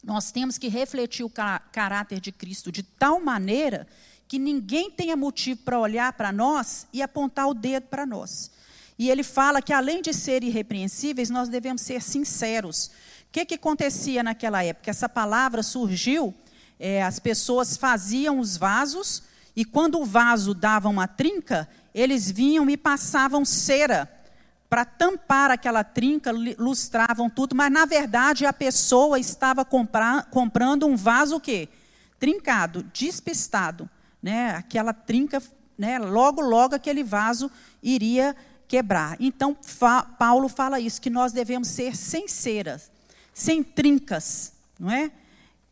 Nós 0.04 0.30
temos 0.30 0.56
que 0.56 0.68
refletir 0.68 1.24
o 1.24 1.32
caráter 1.72 2.20
de 2.20 2.30
Cristo 2.30 2.70
de 2.70 2.84
tal 2.84 3.20
maneira 3.20 3.88
que 4.28 4.38
ninguém 4.38 4.88
tenha 4.88 5.16
motivo 5.16 5.62
para 5.64 5.80
olhar 5.80 6.12
para 6.12 6.30
nós 6.30 6.86
e 6.92 7.02
apontar 7.02 7.48
o 7.48 7.54
dedo 7.54 7.88
para 7.88 8.06
nós. 8.06 8.52
E 8.96 9.10
ele 9.10 9.24
fala 9.24 9.60
que, 9.60 9.72
além 9.72 10.00
de 10.00 10.14
ser 10.14 10.44
irrepreensíveis, 10.44 11.28
nós 11.28 11.48
devemos 11.48 11.82
ser 11.82 12.00
sinceros. 12.00 12.86
O 12.86 13.32
que, 13.32 13.44
que 13.44 13.54
acontecia 13.56 14.22
naquela 14.22 14.62
época? 14.62 14.90
Essa 14.90 15.08
palavra 15.08 15.62
surgiu, 15.64 16.32
é, 16.78 17.02
as 17.02 17.18
pessoas 17.18 17.76
faziam 17.76 18.38
os 18.38 18.56
vasos, 18.56 19.24
e 19.56 19.64
quando 19.64 20.00
o 20.00 20.04
vaso 20.04 20.54
dava 20.54 20.88
uma 20.88 21.08
trinca, 21.08 21.68
eles 21.99 22.30
vinham 22.30 22.68
e 22.70 22.76
passavam 22.76 23.44
cera 23.44 24.09
para 24.68 24.84
tampar 24.84 25.51
aquela 25.51 25.82
trinca, 25.82 26.30
lustravam 26.59 27.30
tudo, 27.30 27.57
mas 27.57 27.72
na 27.72 27.86
verdade 27.86 28.44
a 28.44 28.53
pessoa 28.53 29.18
estava 29.18 29.64
comprar, 29.64 30.26
comprando 30.26 30.86
um 30.86 30.94
vaso 30.94 31.36
o 31.36 31.40
quê? 31.40 31.68
Trincado, 32.18 32.82
despistado. 32.92 33.88
Né? 34.22 34.51
Aquela 34.51 34.92
trinca, 34.92 35.42
né? 35.76 35.99
logo, 35.99 36.42
logo 36.42 36.74
aquele 36.74 37.03
vaso 37.03 37.51
iria 37.82 38.36
quebrar. 38.66 39.16
Então, 39.18 39.57
fa 39.62 40.03
Paulo 40.03 40.49
fala 40.49 40.78
isso, 40.78 41.01
que 41.01 41.09
nós 41.09 41.32
devemos 41.32 41.68
ser 41.68 41.96
sem 41.96 42.28
ceras, 42.28 42.90
sem 43.32 43.62
trincas, 43.62 44.53
não 44.78 44.90
é? 44.90 45.11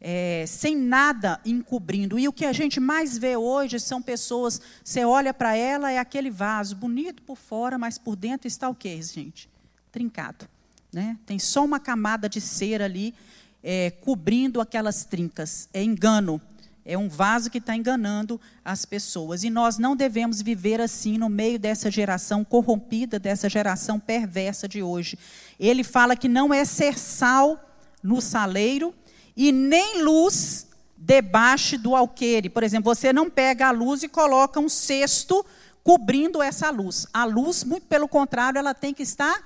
É? 0.00 0.44
sem 0.46 0.76
nada 0.76 1.40
encobrindo. 1.44 2.18
E 2.18 2.28
o 2.28 2.32
que 2.32 2.44
a 2.44 2.52
gente 2.52 2.78
mais 2.78 3.16
vê 3.16 3.36
hoje 3.36 3.80
são 3.80 4.00
pessoas, 4.02 4.60
você 4.84 5.04
olha 5.04 5.32
para 5.32 5.56
ela, 5.56 5.90
é 5.90 5.98
aquele 5.98 6.30
vaso, 6.30 6.76
bonito 6.76 7.22
por 7.22 7.36
fora, 7.36 7.78
mas 7.78 7.98
por 7.98 8.16
dentro 8.16 8.46
está 8.46 8.68
o 8.68 8.74
quê, 8.74 9.00
gente? 9.02 9.48
Trincado. 9.90 10.48
Né? 10.92 11.16
Tem 11.26 11.38
só 11.38 11.64
uma 11.64 11.80
camada 11.80 12.28
de 12.28 12.40
cera 12.40 12.84
ali, 12.84 13.14
é, 13.62 13.90
cobrindo 13.90 14.60
aquelas 14.60 15.04
trincas. 15.04 15.68
É 15.72 15.82
engano. 15.82 16.40
É 16.88 16.96
um 16.96 17.08
vaso 17.08 17.50
que 17.50 17.58
está 17.58 17.74
enganando 17.74 18.40
as 18.64 18.84
pessoas. 18.84 19.42
E 19.42 19.50
nós 19.50 19.76
não 19.76 19.96
devemos 19.96 20.40
viver 20.40 20.80
assim 20.80 21.18
no 21.18 21.28
meio 21.28 21.58
dessa 21.58 21.90
geração 21.90 22.44
corrompida, 22.44 23.18
dessa 23.18 23.48
geração 23.48 23.98
perversa 23.98 24.68
de 24.68 24.84
hoje. 24.84 25.18
Ele 25.58 25.82
fala 25.82 26.14
que 26.14 26.28
não 26.28 26.54
é 26.54 26.64
ser 26.64 26.96
sal 26.96 27.60
no 28.00 28.20
saleiro 28.20 28.94
e 29.36 29.52
nem 29.52 30.02
luz 30.02 30.66
debaixo 30.96 31.78
do 31.78 31.94
alqueire. 31.94 32.48
Por 32.48 32.62
exemplo, 32.62 32.94
você 32.94 33.12
não 33.12 33.28
pega 33.28 33.68
a 33.68 33.70
luz 33.70 34.02
e 34.02 34.08
coloca 34.08 34.58
um 34.58 34.68
cesto 34.68 35.44
cobrindo 35.84 36.42
essa 36.42 36.70
luz. 36.70 37.06
A 37.12 37.24
luz, 37.24 37.62
muito 37.62 37.86
pelo 37.86 38.08
contrário, 38.08 38.58
ela 38.58 38.74
tem 38.74 38.92
que 38.94 39.02
estar 39.02 39.40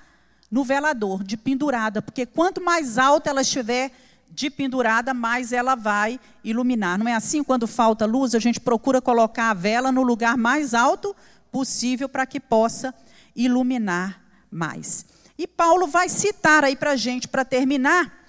no 0.50 0.64
velador, 0.64 1.22
de 1.22 1.36
pendurada, 1.36 2.02
porque 2.02 2.26
quanto 2.26 2.60
mais 2.60 2.98
alta 2.98 3.30
ela 3.30 3.42
estiver 3.42 3.92
de 4.30 4.48
pendurada, 4.48 5.12
mais 5.12 5.52
ela 5.52 5.74
vai 5.74 6.18
iluminar. 6.42 6.98
Não 6.98 7.08
é 7.08 7.14
assim? 7.14 7.42
Quando 7.42 7.66
falta 7.66 8.06
luz, 8.06 8.34
a 8.34 8.38
gente 8.38 8.60
procura 8.60 9.00
colocar 9.00 9.50
a 9.50 9.54
vela 9.54 9.92
no 9.92 10.02
lugar 10.02 10.36
mais 10.36 10.72
alto 10.72 11.14
possível 11.50 12.08
para 12.08 12.26
que 12.26 12.40
possa 12.40 12.94
iluminar 13.34 14.20
mais. 14.50 15.04
E 15.36 15.46
Paulo 15.46 15.86
vai 15.86 16.08
citar 16.08 16.64
aí 16.64 16.76
para 16.76 16.92
a 16.92 16.96
gente, 16.96 17.28
para 17.28 17.44
terminar, 17.44 18.19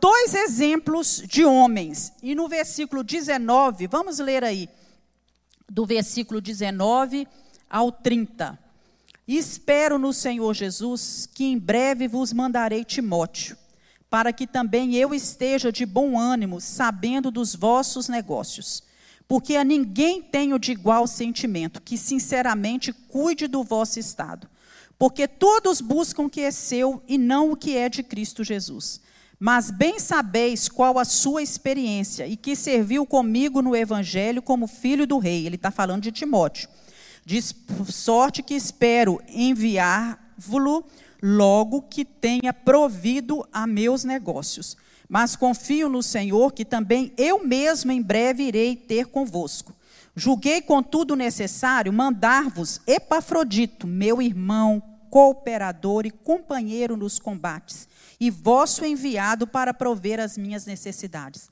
dois 0.00 0.34
exemplos 0.34 1.22
de 1.26 1.44
homens. 1.44 2.12
E 2.22 2.34
no 2.34 2.48
versículo 2.48 3.02
19, 3.02 3.86
vamos 3.86 4.18
ler 4.18 4.42
aí, 4.42 4.68
do 5.68 5.84
versículo 5.84 6.40
19 6.40 7.26
ao 7.68 7.92
30. 7.92 8.58
Espero 9.28 9.98
no 9.98 10.12
Senhor 10.12 10.54
Jesus 10.54 11.28
que 11.32 11.44
em 11.44 11.58
breve 11.58 12.08
vos 12.08 12.32
mandarei 12.32 12.84
Timóteo 12.84 13.56
para 14.10 14.32
que 14.32 14.46
também 14.46 14.96
eu 14.96 15.14
esteja 15.14 15.70
de 15.70 15.86
bom 15.86 16.18
ânimo, 16.18 16.60
sabendo 16.60 17.30
dos 17.30 17.54
vossos 17.54 18.08
negócios. 18.08 18.82
Porque 19.28 19.54
a 19.54 19.62
ninguém 19.62 20.20
tenho 20.20 20.58
de 20.58 20.72
igual 20.72 21.06
sentimento, 21.06 21.80
que 21.80 21.96
sinceramente 21.96 22.92
cuide 22.92 23.46
do 23.46 23.62
vosso 23.62 24.00
estado. 24.00 24.50
Porque 24.98 25.28
todos 25.28 25.80
buscam 25.80 26.24
o 26.24 26.28
que 26.28 26.40
é 26.40 26.50
seu 26.50 27.00
e 27.06 27.16
não 27.16 27.52
o 27.52 27.56
que 27.56 27.76
é 27.76 27.88
de 27.88 28.02
Cristo 28.02 28.42
Jesus. 28.42 29.00
Mas 29.42 29.70
bem 29.70 29.98
sabeis 29.98 30.68
qual 30.68 30.98
a 30.98 31.04
sua 31.06 31.42
experiência 31.42 32.26
e 32.26 32.36
que 32.36 32.54
serviu 32.54 33.06
comigo 33.06 33.62
no 33.62 33.74
Evangelho 33.74 34.42
como 34.42 34.66
filho 34.66 35.06
do 35.06 35.16
rei. 35.16 35.46
Ele 35.46 35.56
está 35.56 35.70
falando 35.70 36.02
de 36.02 36.12
Timóteo. 36.12 36.68
De 37.24 37.40
sorte 37.90 38.42
que 38.42 38.52
espero 38.52 39.18
enviar-vos 39.26 40.84
logo 41.22 41.80
que 41.80 42.04
tenha 42.04 42.52
provido 42.52 43.42
a 43.50 43.66
meus 43.66 44.04
negócios. 44.04 44.76
Mas 45.08 45.36
confio 45.36 45.88
no 45.88 46.02
Senhor 46.02 46.52
que 46.52 46.64
também 46.64 47.10
eu 47.16 47.42
mesmo 47.42 47.90
em 47.90 48.02
breve 48.02 48.42
irei 48.42 48.76
ter 48.76 49.06
convosco. 49.06 49.74
Julguei, 50.14 50.60
contudo, 50.60 51.16
necessário 51.16 51.90
mandar-vos 51.90 52.78
Epafrodito, 52.86 53.86
meu 53.86 54.20
irmão, 54.20 54.82
cooperador 55.10 56.06
e 56.06 56.10
companheiro 56.10 56.96
nos 56.96 57.18
combates, 57.18 57.88
e 58.18 58.30
vosso 58.30 58.84
enviado 58.84 59.46
para 59.46 59.74
prover 59.74 60.20
as 60.20 60.38
minhas 60.38 60.64
necessidades. 60.64 61.50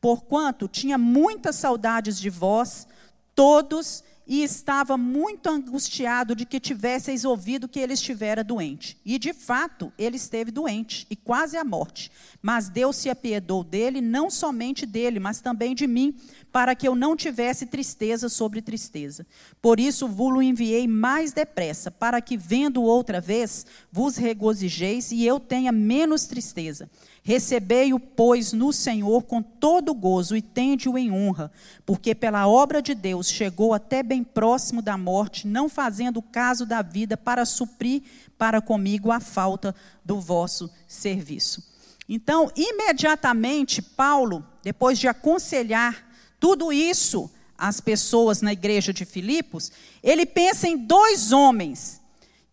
Porquanto 0.00 0.68
tinha 0.68 0.96
muitas 0.96 1.56
saudades 1.56 2.18
de 2.18 2.30
vós, 2.30 2.86
todos 3.34 4.02
e 4.26 4.42
estava 4.42 4.96
muito 4.96 5.48
angustiado 5.48 6.34
de 6.36 6.46
que 6.46 6.60
tivesseis 6.60 7.24
ouvido 7.24 7.68
que 7.68 7.80
ele 7.80 7.94
estivera 7.94 8.44
doente. 8.44 8.96
E 9.04 9.18
de 9.18 9.32
fato, 9.32 9.92
ele 9.98 10.16
esteve 10.16 10.50
doente 10.50 11.06
e 11.10 11.16
quase 11.16 11.56
à 11.56 11.64
morte. 11.64 12.10
Mas 12.40 12.68
Deus 12.68 12.96
se 12.96 13.10
apiedou 13.10 13.64
dele, 13.64 14.00
não 14.00 14.30
somente 14.30 14.86
dele, 14.86 15.18
mas 15.18 15.40
também 15.40 15.74
de 15.74 15.86
mim, 15.86 16.14
para 16.52 16.74
que 16.74 16.86
eu 16.86 16.94
não 16.94 17.16
tivesse 17.16 17.66
tristeza 17.66 18.28
sobre 18.28 18.62
tristeza. 18.62 19.26
Por 19.60 19.80
isso 19.80 20.06
vos 20.06 20.40
enviei 20.42 20.86
mais 20.86 21.32
depressa, 21.32 21.90
para 21.90 22.20
que, 22.20 22.36
vendo 22.36 22.82
outra 22.82 23.20
vez, 23.20 23.66
vos 23.90 24.16
regozijeis 24.16 25.10
e 25.10 25.24
eu 25.24 25.40
tenha 25.40 25.72
menos 25.72 26.26
tristeza. 26.26 26.88
Recebei-o, 27.22 28.00
pois, 28.00 28.52
no 28.52 28.72
Senhor 28.72 29.24
com 29.24 29.42
todo 29.42 29.94
gozo 29.94 30.34
e 30.34 30.40
tende-o 30.40 30.96
em 30.96 31.12
honra, 31.12 31.52
porque 31.84 32.14
pela 32.14 32.48
obra 32.48 32.80
de 32.80 32.94
Deus 32.94 33.28
chegou 33.28 33.74
até 33.74 34.02
bem 34.02 34.24
próximo 34.24 34.80
da 34.80 34.96
morte, 34.96 35.46
não 35.46 35.68
fazendo 35.68 36.22
caso 36.22 36.64
da 36.64 36.80
vida 36.80 37.16
para 37.16 37.44
suprir 37.44 38.02
para 38.38 38.62
comigo 38.62 39.12
a 39.12 39.20
falta 39.20 39.74
do 40.02 40.18
vosso 40.18 40.70
serviço. 40.88 41.62
Então, 42.08 42.50
imediatamente, 42.56 43.82
Paulo, 43.82 44.44
depois 44.62 44.98
de 44.98 45.06
aconselhar 45.06 46.04
tudo 46.40 46.72
isso 46.72 47.30
às 47.56 47.80
pessoas 47.80 48.40
na 48.40 48.52
igreja 48.52 48.94
de 48.94 49.04
Filipos, 49.04 49.70
ele 50.02 50.24
pensa 50.24 50.66
em 50.66 50.76
dois 50.76 51.32
homens 51.32 52.00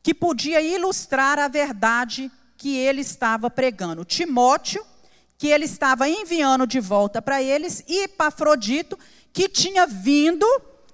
que 0.03 0.13
podia 0.13 0.61
ilustrar 0.61 1.39
a 1.39 1.47
verdade 1.47 2.29
que 2.57 2.75
ele 2.75 3.01
estava 3.01 3.49
pregando. 3.49 4.03
Timóteo, 4.03 4.83
que 5.37 5.47
ele 5.47 5.65
estava 5.65 6.09
enviando 6.09 6.65
de 6.65 6.79
volta 6.79 7.21
para 7.21 7.41
eles, 7.41 7.83
e 7.87 8.05
Epafrodito, 8.05 8.97
que 9.31 9.47
tinha 9.47 9.85
vindo 9.85 10.45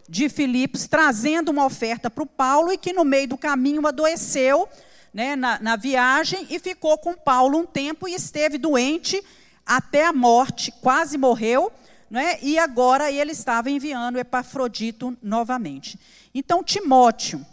de 0.08 0.28
Filipos, 0.28 0.86
trazendo 0.86 1.50
uma 1.50 1.66
oferta 1.66 2.10
para 2.10 2.24
o 2.24 2.28
Paulo, 2.28 2.72
e 2.72 2.78
que 2.78 2.92
no 2.92 3.06
meio 3.06 3.30
do 3.30 3.38
caminho 3.38 3.88
adoeceu 3.88 4.68
né, 5.14 5.36
na, 5.36 5.60
na 5.60 5.76
viagem 5.78 6.46
e 6.50 6.60
ficou 6.60 6.98
com 6.98 7.14
Paulo 7.14 7.58
um 7.58 7.66
tempo 7.66 8.08
e 8.08 8.14
esteve 8.14 8.58
doente 8.58 9.24
até 9.66 10.06
a 10.06 10.12
morte, 10.12 10.74
quase 10.82 11.18
morreu, 11.18 11.72
né, 12.10 12.38
e 12.42 12.60
agora 12.60 13.10
ele 13.10 13.32
estava 13.32 13.72
enviando 13.72 14.20
Epafrodito 14.20 15.18
novamente. 15.22 15.98
Então, 16.36 16.62
Timóteo. 16.62 17.46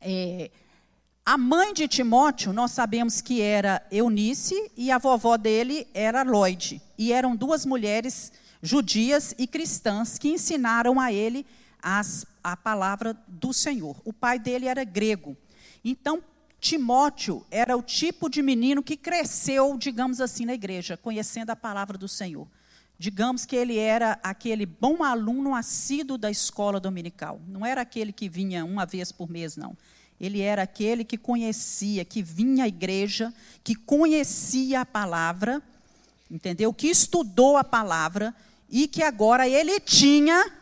É, 0.00 0.50
a 1.28 1.36
mãe 1.36 1.74
de 1.74 1.86
Timóteo, 1.86 2.54
nós 2.54 2.70
sabemos 2.70 3.20
que 3.20 3.42
era 3.42 3.86
Eunice 3.90 4.72
e 4.74 4.90
a 4.90 4.96
vovó 4.96 5.36
dele 5.36 5.86
era 5.92 6.22
Lloyd. 6.22 6.80
E 6.96 7.12
eram 7.12 7.36
duas 7.36 7.66
mulheres 7.66 8.32
judias 8.62 9.34
e 9.36 9.46
cristãs 9.46 10.16
que 10.16 10.30
ensinaram 10.30 10.98
a 10.98 11.12
ele 11.12 11.44
as, 11.82 12.24
a 12.42 12.56
palavra 12.56 13.14
do 13.28 13.52
Senhor. 13.52 14.00
O 14.06 14.10
pai 14.10 14.38
dele 14.38 14.68
era 14.68 14.82
grego. 14.84 15.36
Então, 15.84 16.22
Timóteo 16.58 17.44
era 17.50 17.76
o 17.76 17.82
tipo 17.82 18.30
de 18.30 18.40
menino 18.40 18.82
que 18.82 18.96
cresceu, 18.96 19.76
digamos 19.76 20.22
assim, 20.22 20.46
na 20.46 20.54
igreja, 20.54 20.96
conhecendo 20.96 21.50
a 21.50 21.56
palavra 21.56 21.98
do 21.98 22.08
Senhor. 22.08 22.48
Digamos 22.98 23.44
que 23.44 23.54
ele 23.54 23.76
era 23.76 24.18
aquele 24.22 24.64
bom 24.64 25.04
aluno 25.04 25.54
assíduo 25.54 26.16
da 26.16 26.30
escola 26.30 26.80
dominical. 26.80 27.38
Não 27.46 27.66
era 27.66 27.82
aquele 27.82 28.14
que 28.14 28.30
vinha 28.30 28.64
uma 28.64 28.86
vez 28.86 29.12
por 29.12 29.28
mês, 29.28 29.58
não. 29.58 29.76
Ele 30.20 30.40
era 30.40 30.62
aquele 30.62 31.04
que 31.04 31.16
conhecia, 31.16 32.04
que 32.04 32.22
vinha 32.22 32.64
à 32.64 32.68
igreja, 32.68 33.32
que 33.62 33.74
conhecia 33.74 34.80
a 34.80 34.86
palavra, 34.86 35.62
entendeu? 36.30 36.72
Que 36.72 36.88
estudou 36.88 37.56
a 37.56 37.62
palavra 37.62 38.34
e 38.68 38.88
que 38.88 39.02
agora 39.02 39.48
ele 39.48 39.78
tinha 39.80 40.52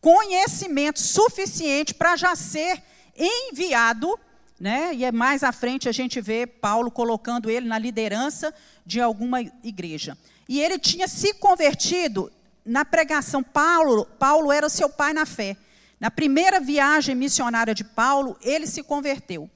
conhecimento 0.00 0.98
suficiente 0.98 1.92
para 1.92 2.16
já 2.16 2.34
ser 2.34 2.82
enviado, 3.16 4.18
né? 4.58 4.94
E 4.94 5.04
é 5.04 5.12
mais 5.12 5.42
à 5.42 5.52
frente 5.52 5.88
a 5.88 5.92
gente 5.92 6.20
vê 6.20 6.46
Paulo 6.46 6.90
colocando 6.90 7.50
ele 7.50 7.66
na 7.66 7.78
liderança 7.78 8.52
de 8.84 9.00
alguma 9.00 9.42
igreja. 9.42 10.16
E 10.48 10.60
ele 10.60 10.78
tinha 10.78 11.06
se 11.06 11.34
convertido 11.34 12.32
na 12.64 12.84
pregação. 12.84 13.42
Paulo, 13.42 14.06
Paulo 14.18 14.50
era 14.50 14.66
o 14.66 14.70
seu 14.70 14.88
pai 14.88 15.12
na 15.12 15.26
fé. 15.26 15.56
Na 16.00 16.10
primeira 16.10 16.58
viagem 16.58 17.14
missionária 17.14 17.74
de 17.74 17.84
Paulo, 17.84 18.36
ele 18.40 18.66
se 18.66 18.82
converteu. 18.82 19.50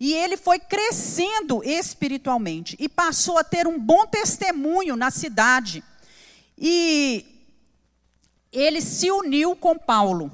E 0.00 0.14
ele 0.14 0.38
foi 0.38 0.58
crescendo 0.58 1.62
espiritualmente 1.62 2.74
e 2.80 2.88
passou 2.88 3.36
a 3.36 3.44
ter 3.44 3.66
um 3.66 3.78
bom 3.78 4.06
testemunho 4.06 4.96
na 4.96 5.10
cidade. 5.10 5.84
E 6.56 7.26
ele 8.50 8.80
se 8.80 9.10
uniu 9.10 9.54
com 9.54 9.78
Paulo. 9.78 10.32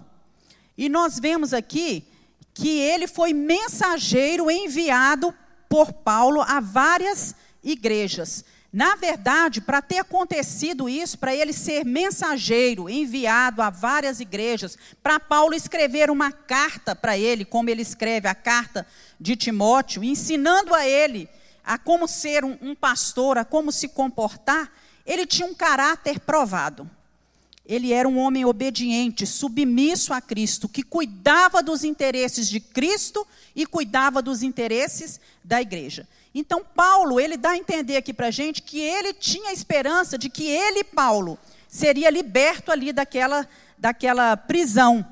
E 0.79 0.89
nós 0.89 1.19
vemos 1.19 1.53
aqui 1.53 2.05
que 2.55 2.79
ele 2.79 3.09
foi 3.09 3.33
mensageiro 3.33 4.49
enviado 4.49 5.35
por 5.69 5.93
Paulo 5.93 6.43
a 6.43 6.61
várias 6.61 7.35
igrejas. 7.63 8.45
Na 8.77 8.95
verdade, 8.95 9.63
para 9.63 9.81
ter 9.81 9.97
acontecido 10.01 10.87
isso, 10.87 11.17
para 11.17 11.35
ele 11.35 11.55
ser 11.55 11.83
mensageiro, 11.83 12.91
enviado 12.91 13.63
a 13.63 13.71
várias 13.71 14.21
igrejas, 14.21 14.77
para 15.03 15.19
Paulo 15.19 15.55
escrever 15.55 16.11
uma 16.11 16.31
carta 16.31 16.95
para 16.95 17.17
ele, 17.17 17.47
como 17.47 17.71
ele 17.71 17.81
escreve 17.81 18.29
a 18.29 18.35
carta 18.35 18.87
de 19.19 19.35
Timóteo, 19.35 20.05
ensinando 20.05 20.75
a 20.75 20.87
ele 20.87 21.27
a 21.65 21.79
como 21.79 22.07
ser 22.07 22.45
um, 22.45 22.59
um 22.61 22.75
pastor, 22.75 23.39
a 23.39 23.47
como 23.47 23.73
se 23.73 23.89
comportar, 23.89 24.71
ele 25.07 25.25
tinha 25.25 25.49
um 25.49 25.55
caráter 25.55 26.21
provado. 26.21 26.87
Ele 27.65 27.95
era 27.95 28.07
um 28.07 28.19
homem 28.19 28.45
obediente, 28.45 29.27
submisso 29.27 30.13
a 30.13 30.21
Cristo, 30.21 30.69
que 30.69 30.83
cuidava 30.83 31.63
dos 31.63 31.83
interesses 31.83 32.47
de 32.47 32.61
Cristo 32.61 33.27
e 33.57 33.65
cuidava 33.65 34.21
dos 34.21 34.43
interesses 34.43 35.19
da 35.43 35.63
igreja. 35.63 36.07
Então, 36.35 36.63
Paulo, 36.63 37.19
ele 37.19 37.39
dá 37.39 37.51
a 37.51 37.57
entender 37.57 37.97
aqui 37.97 38.13
para 38.13 38.27
a 38.27 38.31
gente 38.31 38.61
que 38.61 38.79
ele 38.79 39.15
tinha 39.15 39.51
esperança 39.51 40.19
de 40.19 40.29
que 40.29 40.47
ele, 40.47 40.85
Paulo, 40.85 41.39
seria 41.67 42.11
liberto 42.11 42.71
ali 42.71 42.93
daquela, 42.93 43.49
daquela 43.79 44.37
prisão. 44.37 45.05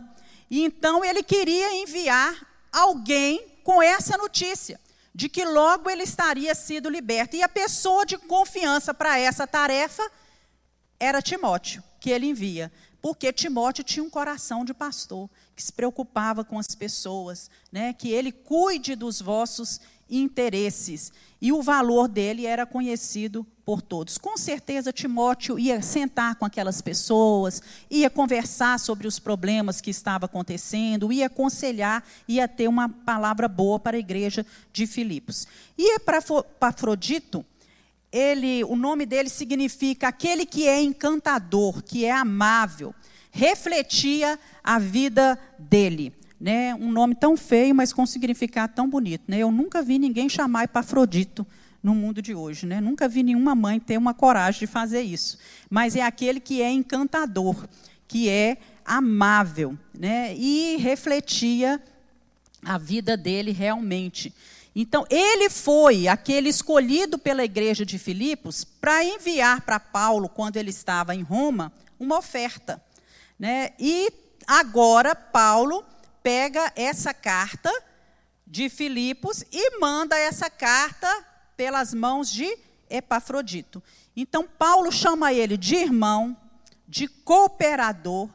E 0.50 0.62
então 0.62 1.02
ele 1.02 1.22
queria 1.22 1.74
enviar 1.74 2.46
alguém 2.70 3.46
com 3.64 3.82
essa 3.82 4.18
notícia, 4.18 4.78
de 5.14 5.28
que 5.28 5.44
logo 5.44 5.88
ele 5.88 6.02
estaria 6.02 6.54
sido 6.54 6.90
liberto. 6.90 7.36
E 7.36 7.42
a 7.42 7.48
pessoa 7.48 8.04
de 8.04 8.18
confiança 8.18 8.92
para 8.92 9.18
essa 9.18 9.46
tarefa 9.46 10.06
era 11.00 11.22
Timóteo, 11.22 11.82
que 11.98 12.10
ele 12.10 12.26
envia. 12.26 12.70
Porque 13.00 13.32
Timóteo 13.32 13.84
tinha 13.84 14.04
um 14.04 14.10
coração 14.10 14.64
de 14.64 14.74
pastor, 14.74 15.30
que 15.54 15.62
se 15.62 15.72
preocupava 15.72 16.44
com 16.44 16.58
as 16.58 16.74
pessoas, 16.74 17.50
né? 17.70 17.92
que 17.92 18.10
ele 18.10 18.32
cuide 18.32 18.94
dos 18.94 19.20
vossos 19.20 19.80
interesses. 20.08 21.12
E 21.40 21.52
o 21.52 21.62
valor 21.62 22.08
dele 22.08 22.46
era 22.46 22.66
conhecido 22.66 23.46
por 23.64 23.80
todos. 23.80 24.18
Com 24.18 24.36
certeza, 24.36 24.92
Timóteo 24.92 25.58
ia 25.58 25.80
sentar 25.80 26.36
com 26.36 26.44
aquelas 26.44 26.80
pessoas, 26.80 27.62
ia 27.90 28.10
conversar 28.10 28.78
sobre 28.78 29.06
os 29.06 29.18
problemas 29.18 29.80
que 29.80 29.90
estavam 29.90 30.26
acontecendo, 30.26 31.12
ia 31.12 31.26
aconselhar, 31.26 32.04
ia 32.28 32.46
ter 32.46 32.68
uma 32.68 32.88
palavra 32.88 33.48
boa 33.48 33.78
para 33.78 33.96
a 33.96 34.00
igreja 34.00 34.44
de 34.72 34.86
Filipos. 34.86 35.46
E 35.76 35.98
para 36.00 36.22
Afrodito, 36.60 37.44
ele, 38.12 38.62
o 38.64 38.76
nome 38.76 39.04
dele 39.04 39.28
significa 39.28 40.08
aquele 40.08 40.46
que 40.46 40.68
é 40.68 40.80
encantador, 40.80 41.82
que 41.82 42.04
é 42.04 42.12
amável, 42.12 42.94
refletia 43.34 44.38
a 44.62 44.78
vida 44.78 45.36
dele 45.58 46.12
né, 46.40 46.74
um 46.74 46.92
nome 46.92 47.14
tão 47.14 47.38
feio, 47.38 47.74
mas 47.74 47.90
com 47.90 48.04
significado 48.04 48.74
tão 48.74 48.86
bonito. 48.86 49.24
Né? 49.28 49.38
Eu 49.38 49.50
nunca 49.50 49.82
vi 49.82 49.98
ninguém 49.98 50.28
chamar 50.28 50.64
Epafrodito 50.64 51.46
no 51.82 51.94
mundo 51.94 52.20
de 52.20 52.34
hoje. 52.34 52.66
Né? 52.66 52.82
Nunca 52.82 53.08
vi 53.08 53.22
nenhuma 53.22 53.54
mãe 53.54 53.80
ter 53.80 53.96
uma 53.96 54.12
coragem 54.12 54.60
de 54.60 54.66
fazer 54.66 55.00
isso. 55.00 55.38
Mas 55.70 55.96
é 55.96 56.02
aquele 56.02 56.40
que 56.40 56.60
é 56.60 56.70
encantador, 56.70 57.66
que 58.06 58.28
é 58.28 58.58
amável, 58.84 59.74
né? 59.98 60.34
e 60.36 60.76
refletia 60.76 61.82
a 62.62 62.76
vida 62.76 63.16
dele 63.16 63.50
realmente. 63.50 64.34
Então, 64.76 65.06
ele 65.08 65.48
foi 65.48 66.08
aquele 66.08 66.50
escolhido 66.50 67.16
pela 67.16 67.42
igreja 67.42 67.86
de 67.86 67.98
Filipos 67.98 68.64
para 68.64 69.02
enviar 69.02 69.62
para 69.62 69.80
Paulo, 69.80 70.28
quando 70.28 70.58
ele 70.58 70.70
estava 70.70 71.14
em 71.14 71.22
Roma, 71.22 71.72
uma 71.98 72.18
oferta. 72.18 72.83
Né? 73.38 73.70
E 73.78 74.12
agora, 74.46 75.14
Paulo 75.14 75.84
pega 76.22 76.72
essa 76.76 77.12
carta 77.12 77.70
de 78.46 78.68
Filipos 78.68 79.44
e 79.52 79.78
manda 79.78 80.18
essa 80.18 80.48
carta 80.48 81.08
pelas 81.56 81.92
mãos 81.92 82.30
de 82.30 82.56
Epafrodito. 82.88 83.82
Então, 84.16 84.46
Paulo 84.46 84.92
chama 84.92 85.32
ele 85.32 85.56
de 85.56 85.74
irmão, 85.76 86.36
de 86.86 87.08
cooperador, 87.08 88.30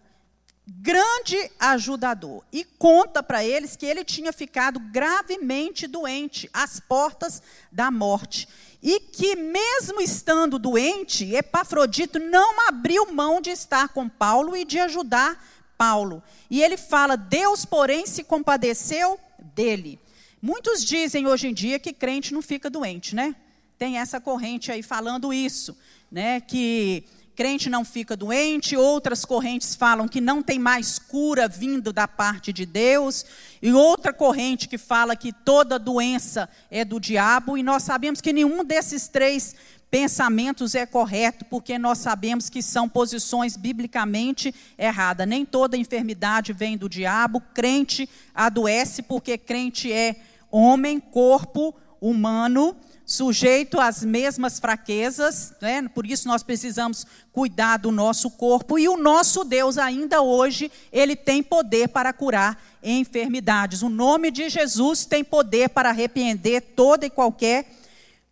grande 0.68 1.38
ajudador. 1.60 2.44
E 2.52 2.64
conta 2.64 3.24
para 3.24 3.44
eles 3.44 3.76
que 3.76 3.86
ele 3.86 4.04
tinha 4.04 4.32
ficado 4.32 4.80
gravemente 4.80 5.88
doente, 5.88 6.50
às 6.54 6.80
portas 6.80 7.42
da 7.72 7.90
morte. 7.90 8.48
E 8.82 9.00
que, 9.00 9.36
mesmo 9.36 10.00
estando 10.00 10.58
doente, 10.58 11.34
Epafrodito 11.36 12.18
não 12.18 12.68
abriu 12.68 13.12
mão 13.12 13.42
de 13.42 13.50
estar 13.50 13.90
com 13.90 14.08
Paulo 14.08 14.56
e 14.56 14.64
de 14.64 14.80
ajudar 14.80 15.46
Paulo. 15.78 16.24
E 16.50 16.62
ele 16.62 16.78
fala: 16.78 17.16
Deus, 17.16 17.66
porém, 17.66 18.06
se 18.06 18.24
compadeceu 18.24 19.20
dele. 19.54 20.00
Muitos 20.42 20.84
dizem 20.84 21.28
hoje 21.28 21.48
em 21.48 21.54
dia 21.54 21.80
que 21.80 21.92
crente 21.92 22.34
não 22.34 22.42
fica 22.42 22.70
doente, 22.70 23.14
né? 23.14 23.36
Tem 23.78 23.98
essa 23.98 24.22
corrente 24.22 24.72
aí 24.72 24.82
falando 24.82 25.34
isso, 25.34 25.78
né? 26.10 26.40
Que 26.40 27.04
crente 27.40 27.70
não 27.70 27.86
fica 27.86 28.18
doente, 28.18 28.76
outras 28.76 29.24
correntes 29.24 29.74
falam 29.74 30.10
que 30.10 30.20
não 30.20 30.44
tem 30.44 30.60
mais 30.60 31.00
cura 31.00 31.48
vindo 31.48 31.94
da 31.94 32.06
parte 32.06 32.52
de 32.52 32.66
Deus, 32.66 33.26
e 33.62 33.72
outra 33.72 34.12
corrente 34.12 34.68
que 34.68 34.78
fala 34.78 35.16
que 35.16 35.32
toda 35.32 35.80
doença 35.80 36.50
é 36.70 36.84
do 36.84 37.00
diabo, 37.00 37.58
e 37.58 37.64
nós 37.64 37.84
sabemos 37.84 38.20
que 38.20 38.34
nenhum 38.34 38.62
desses 38.62 39.08
três 39.08 39.56
pensamentos 39.90 40.76
é 40.76 40.86
correto, 40.86 41.46
porque 41.46 41.80
nós 41.80 42.00
sabemos 42.00 42.50
que 42.50 42.62
são 42.62 42.90
posições 42.90 43.56
biblicamente 43.56 44.54
erradas. 44.78 45.26
Nem 45.26 45.46
toda 45.46 45.78
enfermidade 45.78 46.52
vem 46.52 46.78
do 46.78 46.90
diabo, 46.90 47.42
crente 47.54 48.10
adoece 48.36 49.02
porque 49.02 49.38
crente 49.38 49.90
é 49.90 50.18
homem, 50.52 51.00
corpo 51.00 51.74
humano, 52.02 52.76
sujeito 53.10 53.80
às 53.80 54.04
mesmas 54.04 54.60
fraquezas, 54.60 55.52
né? 55.60 55.82
por 55.88 56.06
isso 56.06 56.28
nós 56.28 56.44
precisamos 56.44 57.08
cuidar 57.32 57.78
do 57.78 57.92
nosso 57.92 58.30
corpo, 58.30 58.78
e 58.78 58.88
o 58.88 58.98
nosso 58.98 59.44
Deus, 59.44 59.80
ainda 59.80 60.22
hoje, 60.22 60.72
ele 60.94 61.16
tem 61.16 61.42
poder 61.42 61.90
para 61.90 62.14
curar 62.14 62.64
enfermidades. 62.84 63.82
O 63.82 63.90
nome 63.90 64.30
de 64.30 64.48
Jesus 64.48 65.08
tem 65.08 65.24
poder 65.24 65.70
para 65.70 65.90
arrepender 65.90 66.62
toda 66.76 67.04
e 67.08 67.10
qualquer 67.10 67.72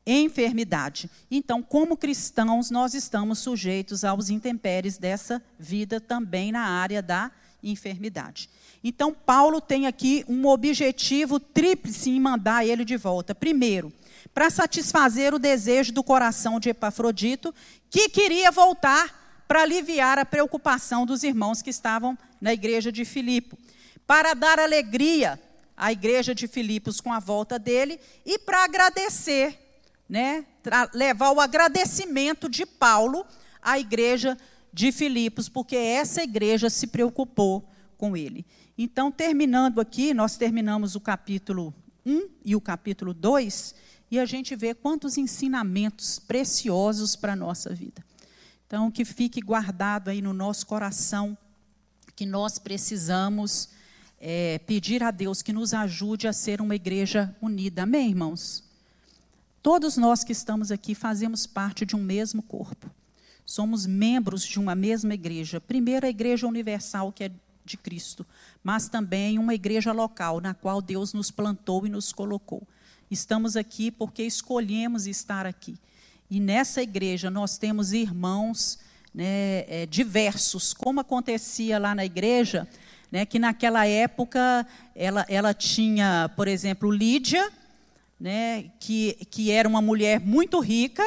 enfermidade. 0.05 1.09
Então, 1.31 1.63
como 1.63 1.97
cristãos, 1.97 2.69
nós 2.69 2.93
estamos 2.93 3.39
sujeitos 3.39 4.03
aos 4.03 4.29
intempéries 4.29 4.99
dessa 4.99 5.41
vida 5.57 5.99
também 5.99 6.51
na 6.51 6.61
área 6.61 7.01
da 7.01 7.31
enfermidade. 7.63 8.47
Então, 8.83 9.11
Paulo 9.11 9.59
tem 9.59 9.87
aqui 9.87 10.23
um 10.29 10.45
objetivo 10.45 11.39
tríplice 11.39 12.11
em 12.11 12.19
mandar 12.19 12.63
ele 12.63 12.85
de 12.85 12.95
volta. 12.95 13.33
Primeiro, 13.33 13.91
para 14.37 14.51
satisfazer 14.51 15.33
o 15.33 15.39
desejo 15.39 15.91
do 15.91 16.03
coração 16.03 16.59
de 16.59 16.69
Epafrodito, 16.69 17.51
que 17.89 18.07
queria 18.07 18.51
voltar 18.51 19.41
para 19.47 19.63
aliviar 19.63 20.19
a 20.19 20.25
preocupação 20.25 21.07
dos 21.07 21.23
irmãos 21.23 21.63
que 21.63 21.71
estavam 21.71 22.15
na 22.39 22.53
igreja 22.53 22.91
de 22.91 23.03
Filipe, 23.03 23.57
para 24.05 24.35
dar 24.35 24.59
alegria 24.59 25.41
à 25.75 25.91
igreja 25.91 26.35
de 26.35 26.47
Filipos 26.47 27.01
com 27.01 27.11
a 27.11 27.17
volta 27.19 27.57
dele 27.57 27.99
e 28.23 28.37
para 28.37 28.63
agradecer 28.63 29.57
né, 30.07 30.45
levar 30.93 31.31
o 31.31 31.41
agradecimento 31.41 32.47
de 32.47 32.63
Paulo 32.63 33.25
à 33.59 33.79
igreja 33.79 34.37
de 34.71 34.91
Filipos, 34.91 35.49
porque 35.49 35.75
essa 35.75 36.21
igreja 36.21 36.69
se 36.69 36.85
preocupou 36.85 37.67
com 37.97 38.15
ele. 38.15 38.45
Então, 38.77 39.11
terminando 39.11 39.81
aqui, 39.81 40.13
nós 40.13 40.37
terminamos 40.37 40.93
o 40.93 41.01
capítulo 41.01 41.73
1 42.05 42.29
e 42.45 42.55
o 42.55 42.61
capítulo 42.61 43.15
2, 43.15 43.86
e 44.09 44.19
a 44.19 44.25
gente 44.25 44.55
vê 44.55 44.73
quantos 44.73 45.17
ensinamentos 45.17 46.19
preciosos 46.19 47.15
para 47.15 47.33
a 47.33 47.35
nossa 47.35 47.73
vida. 47.73 48.05
Então, 48.65 48.91
que 48.91 49.05
fique 49.05 49.41
guardado 49.41 50.09
aí 50.09 50.21
no 50.21 50.33
nosso 50.33 50.65
coração, 50.65 51.37
que 52.15 52.25
nós 52.25 52.59
precisamos 52.59 53.69
é, 54.19 54.59
pedir 54.59 55.03
a 55.03 55.11
Deus 55.11 55.41
que 55.41 55.53
nos 55.53 55.73
ajude 55.73 56.27
a 56.27 56.33
ser 56.33 56.61
uma 56.61 56.75
igreja 56.75 57.35
unida. 57.41 57.83
Amém, 57.83 58.09
irmãos? 58.09 58.63
Todos 59.61 59.97
nós 59.97 60.23
que 60.23 60.31
estamos 60.31 60.71
aqui 60.71 60.95
fazemos 60.95 61.45
parte 61.45 61.85
de 61.85 61.95
um 61.95 62.01
mesmo 62.01 62.41
corpo. 62.41 62.89
Somos 63.45 63.85
membros 63.85 64.43
de 64.43 64.59
uma 64.59 64.75
mesma 64.75 65.13
igreja. 65.13 65.61
Primeiro, 65.61 66.05
a 66.05 66.09
Igreja 66.09 66.47
Universal, 66.47 67.13
que 67.13 67.23
é 67.23 67.31
de 67.63 67.77
Cristo, 67.77 68.25
mas 68.63 68.87
também 68.89 69.37
uma 69.37 69.53
igreja 69.53 69.91
local, 69.91 70.39
na 70.39 70.53
qual 70.53 70.81
Deus 70.81 71.13
nos 71.13 71.29
plantou 71.29 71.85
e 71.85 71.89
nos 71.89 72.11
colocou. 72.11 72.65
Estamos 73.09 73.55
aqui 73.55 73.89
porque 73.89 74.23
escolhemos 74.23 75.07
estar 75.07 75.45
aqui. 75.45 75.75
E 76.29 76.41
nessa 76.41 76.81
igreja 76.81 77.29
nós 77.29 77.57
temos 77.57 77.93
irmãos 77.93 78.79
né, 79.15 79.63
é, 79.69 79.87
diversos, 79.89 80.73
como 80.73 80.99
acontecia 80.99 81.79
lá 81.79 81.95
na 81.95 82.03
igreja, 82.03 82.67
né, 83.09 83.25
que 83.25 83.39
naquela 83.39 83.87
época 83.87 84.67
ela, 84.93 85.25
ela 85.29 85.53
tinha, 85.53 86.29
por 86.35 86.49
exemplo, 86.49 86.91
Lídia, 86.91 87.49
né, 88.19 88.65
que, 88.77 89.13
que 89.31 89.51
era 89.51 89.69
uma 89.69 89.81
mulher 89.81 90.19
muito 90.19 90.59
rica, 90.59 91.03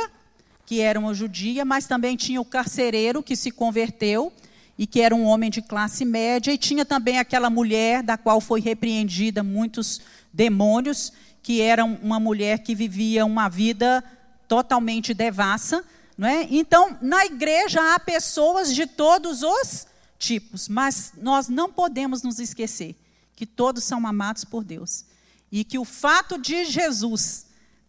que 0.64 0.80
era 0.80 0.98
uma 0.98 1.12
judia, 1.12 1.66
mas 1.66 1.86
também 1.86 2.16
tinha 2.16 2.40
o 2.40 2.44
carcereiro 2.46 3.22
que 3.22 3.36
se 3.36 3.50
converteu 3.50 4.32
e 4.78 4.86
que 4.86 5.02
era 5.02 5.14
um 5.14 5.26
homem 5.26 5.50
de 5.50 5.60
classe 5.60 6.06
média, 6.06 6.50
e 6.50 6.56
tinha 6.56 6.86
também 6.86 7.18
aquela 7.18 7.50
mulher 7.50 8.02
da 8.02 8.16
qual 8.16 8.40
foi 8.40 8.62
repreendida 8.62 9.42
muitos 9.42 10.00
demônios, 10.32 11.12
que 11.42 11.60
era 11.60 11.84
uma 11.84 12.20
mulher 12.20 12.58
que 12.58 12.74
vivia 12.74 13.24
uma 13.24 13.48
vida 13.48 14.04
totalmente 14.46 15.14
devassa. 15.14 15.84
Não 16.16 16.28
é? 16.28 16.46
Então, 16.50 16.98
na 17.00 17.24
igreja 17.24 17.94
há 17.94 17.98
pessoas 17.98 18.74
de 18.74 18.86
todos 18.86 19.42
os 19.42 19.86
tipos, 20.18 20.68
mas 20.68 21.12
nós 21.16 21.48
não 21.48 21.72
podemos 21.72 22.22
nos 22.22 22.38
esquecer 22.38 22.94
que 23.34 23.46
todos 23.46 23.84
são 23.84 24.06
amados 24.06 24.44
por 24.44 24.62
Deus. 24.62 25.06
E 25.50 25.64
que 25.64 25.78
o 25.78 25.84
fato 25.84 26.36
de 26.36 26.66
Jesus 26.66 27.46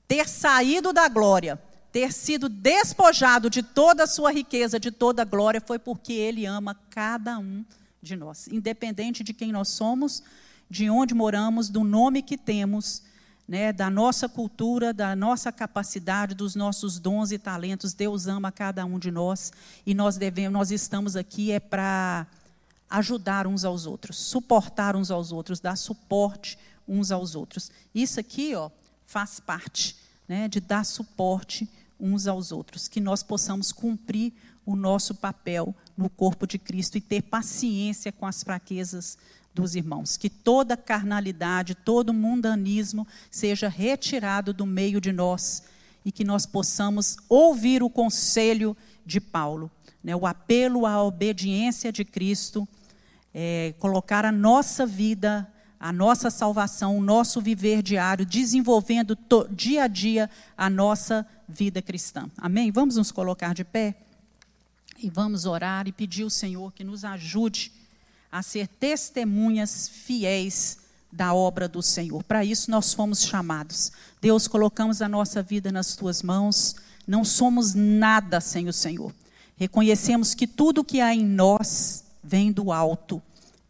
ter 0.08 0.28
saído 0.28 0.94
da 0.94 1.08
glória, 1.10 1.62
ter 1.92 2.14
sido 2.14 2.48
despojado 2.48 3.50
de 3.50 3.62
toda 3.62 4.04
a 4.04 4.08
sua 4.08 4.32
riqueza, 4.32 4.80
de 4.80 4.92
toda 4.92 5.24
a 5.24 5.26
glória, 5.26 5.60
foi 5.60 5.78
porque 5.78 6.14
ele 6.14 6.46
ama 6.46 6.74
cada 6.90 7.38
um 7.38 7.66
de 8.02 8.16
nós, 8.16 8.48
independente 8.48 9.24
de 9.24 9.34
quem 9.34 9.52
nós 9.52 9.68
somos, 9.68 10.24
de 10.70 10.90
onde 10.90 11.14
moramos, 11.14 11.70
do 11.70 11.84
nome 11.84 12.22
que 12.22 12.38
temos 12.38 13.04
né, 13.52 13.74
da 13.74 13.90
nossa 13.90 14.30
cultura, 14.30 14.94
da 14.94 15.14
nossa 15.14 15.52
capacidade, 15.52 16.34
dos 16.34 16.56
nossos 16.56 16.98
dons 16.98 17.34
e 17.34 17.38
talentos. 17.38 17.94
Deus 17.94 18.26
ama 18.26 18.50
cada 18.50 18.86
um 18.86 18.98
de 18.98 19.12
nós 19.12 19.52
e 19.86 19.94
nós 19.94 20.16
devemos, 20.16 20.54
nós 20.54 20.72
estamos 20.72 21.18
aqui 21.18 21.52
é 21.52 21.60
para 21.60 22.26
ajudar 22.90 23.46
uns 23.48 23.66
aos 23.66 23.86
outros, 23.86 24.16
suportar 24.16 24.96
uns 24.96 25.12
aos 25.12 25.34
outros, 25.34 25.60
dar 25.60 25.76
suporte 25.76 26.58
uns 26.88 27.12
aos 27.12 27.36
outros. 27.36 27.70
Isso 27.94 28.22
aqui, 28.22 28.56
ó, 28.56 28.70
faz 29.06 29.42
parte, 29.42 29.98
né, 30.30 30.48
de 30.48 30.62
dar 30.62 30.86
suporte 30.86 31.68
uns 32.00 32.28
aos 32.28 32.54
outros, 32.54 32.88
que 32.88 33.02
nós 33.02 33.22
possamos 33.22 33.74
cumprir 33.74 34.32
o 34.66 34.78
nosso 34.78 35.14
papel 35.14 35.76
no 35.98 36.10
corpo 36.10 36.48
de 36.48 36.58
Cristo 36.58 36.98
e 36.98 37.02
ter 37.02 37.24
paciência 37.24 38.14
com 38.14 38.26
as 38.26 38.44
fraquezas 38.44 39.18
dos 39.54 39.76
irmãos. 39.76 40.18
Que 40.18 40.30
toda 40.30 40.78
carnalidade, 40.78 41.76
todo 41.76 42.14
mundanismo 42.14 43.08
seja 43.30 43.68
retirado 43.68 44.54
do 44.54 44.66
meio 44.66 45.02
de 45.02 45.12
nós 45.12 45.64
e 46.04 46.12
que 46.12 46.24
nós 46.24 46.46
possamos 46.46 47.18
ouvir 47.30 47.84
o 47.84 47.90
conselho 47.90 48.76
de 49.06 49.20
Paulo, 49.20 49.70
né, 50.04 50.16
o 50.16 50.26
apelo 50.26 50.86
à 50.86 51.04
obediência 51.04 51.92
de 51.92 52.04
Cristo, 52.04 52.68
é, 53.34 53.74
colocar 53.80 54.26
a 54.26 54.32
nossa 54.32 54.86
vida, 54.86 55.48
a 55.80 55.92
nossa 55.92 56.30
salvação, 56.30 56.98
o 56.98 57.02
nosso 57.02 57.42
viver 57.42 57.82
diário, 57.82 58.26
desenvolvendo 58.26 59.18
dia 59.52 59.84
a 59.84 59.88
dia 59.88 60.30
a 60.58 60.70
nossa 60.70 61.26
vida 61.48 61.82
cristã. 61.82 62.30
Amém? 62.38 62.72
Vamos 62.72 62.96
nos 62.96 63.12
colocar 63.12 63.54
de 63.54 63.64
pé 63.64 63.96
e 65.02 65.10
vamos 65.10 65.46
orar 65.46 65.88
e 65.88 65.92
pedir 65.92 66.24
ao 66.24 66.30
Senhor 66.30 66.72
que 66.72 66.84
nos 66.84 67.04
ajude 67.04 67.72
a 68.32 68.42
ser 68.42 68.68
testemunhas 68.68 69.90
fiéis 69.90 70.78
da 71.12 71.34
obra 71.34 71.68
do 71.68 71.82
Senhor. 71.82 72.24
Para 72.24 72.46
isso 72.46 72.72
nós 72.72 72.94
fomos 72.94 73.24
chamados. 73.24 73.92
Deus, 74.22 74.48
colocamos 74.48 75.02
a 75.02 75.10
nossa 75.10 75.44
vida 75.44 75.72
nas 75.72 75.96
tuas 75.96 76.24
mãos. 76.24 76.76
Não 77.06 77.26
somos 77.26 77.74
nada 77.74 78.40
sem 78.40 78.68
o 78.68 78.74
Senhor. 78.74 79.14
Reconhecemos 79.58 80.34
que 80.34 80.48
tudo 80.48 80.84
que 80.84 81.02
há 81.02 81.14
em 81.14 81.26
nós 81.26 82.06
vem 82.24 82.52
do 82.52 82.72
alto 82.72 83.22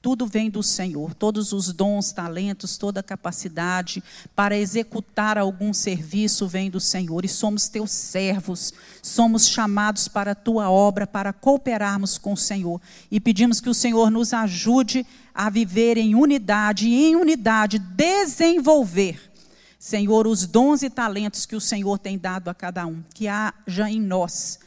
tudo 0.01 0.25
vem 0.25 0.49
do 0.49 0.63
Senhor, 0.63 1.13
todos 1.13 1.53
os 1.53 1.71
dons, 1.71 2.11
talentos, 2.11 2.75
toda 2.75 3.03
capacidade 3.03 4.03
para 4.35 4.57
executar 4.57 5.37
algum 5.37 5.71
serviço 5.73 6.47
vem 6.47 6.71
do 6.71 6.79
Senhor, 6.79 7.23
e 7.23 7.27
somos 7.27 7.67
teus 7.67 7.91
servos, 7.91 8.73
somos 9.03 9.47
chamados 9.47 10.07
para 10.07 10.31
a 10.31 10.35
tua 10.35 10.71
obra, 10.71 11.05
para 11.05 11.31
cooperarmos 11.31 12.17
com 12.17 12.33
o 12.33 12.37
Senhor, 12.37 12.81
e 13.11 13.19
pedimos 13.19 13.61
que 13.61 13.69
o 13.69 13.75
Senhor 13.75 14.09
nos 14.09 14.33
ajude 14.33 15.05
a 15.35 15.51
viver 15.51 15.97
em 15.97 16.15
unidade 16.15 16.87
e, 16.87 17.05
em 17.05 17.15
unidade, 17.15 17.77
desenvolver, 17.77 19.31
Senhor, 19.77 20.25
os 20.25 20.47
dons 20.47 20.81
e 20.81 20.89
talentos 20.89 21.45
que 21.45 21.55
o 21.55 21.61
Senhor 21.61 21.99
tem 21.99 22.17
dado 22.17 22.49
a 22.49 22.55
cada 22.55 22.87
um, 22.87 23.03
que 23.13 23.27
haja 23.27 23.89
em 23.89 24.01
nós 24.01 24.59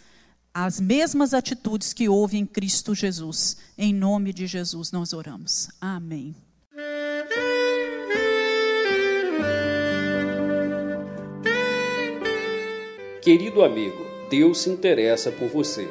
as 0.54 0.80
mesmas 0.80 1.34
atitudes 1.34 1.92
que 1.92 2.08
houve 2.08 2.38
em 2.38 2.46
Cristo 2.46 2.94
Jesus. 2.94 3.56
Em 3.76 3.92
nome 3.92 4.32
de 4.32 4.46
Jesus 4.46 4.92
nós 4.92 5.12
oramos. 5.12 5.68
Amém. 5.80 6.32
Querido 13.20 13.64
amigo, 13.64 14.06
Deus 14.30 14.58
se 14.58 14.70
interessa 14.70 15.32
por 15.32 15.48
você. 15.48 15.88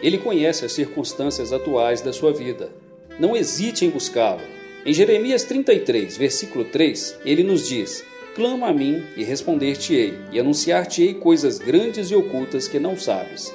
Ele 0.00 0.18
conhece 0.18 0.64
as 0.64 0.72
circunstâncias 0.72 1.52
atuais 1.52 2.00
da 2.00 2.12
sua 2.12 2.32
vida. 2.32 2.70
Não 3.18 3.36
hesite 3.36 3.84
em 3.84 3.90
buscá-lo. 3.90 4.42
Em 4.86 4.92
Jeremias 4.92 5.44
33, 5.44 6.16
versículo 6.16 6.66
3, 6.66 7.20
ele 7.24 7.42
nos 7.42 7.66
diz: 7.66 8.04
Clama 8.34 8.68
a 8.68 8.72
mim 8.72 9.02
e 9.16 9.24
responder-te-ei, 9.24 10.18
e 10.30 10.38
anunciar-te-ei 10.38 11.14
coisas 11.14 11.58
grandes 11.58 12.10
e 12.10 12.14
ocultas 12.14 12.68
que 12.68 12.78
não 12.78 12.98
sabes. 12.98 13.54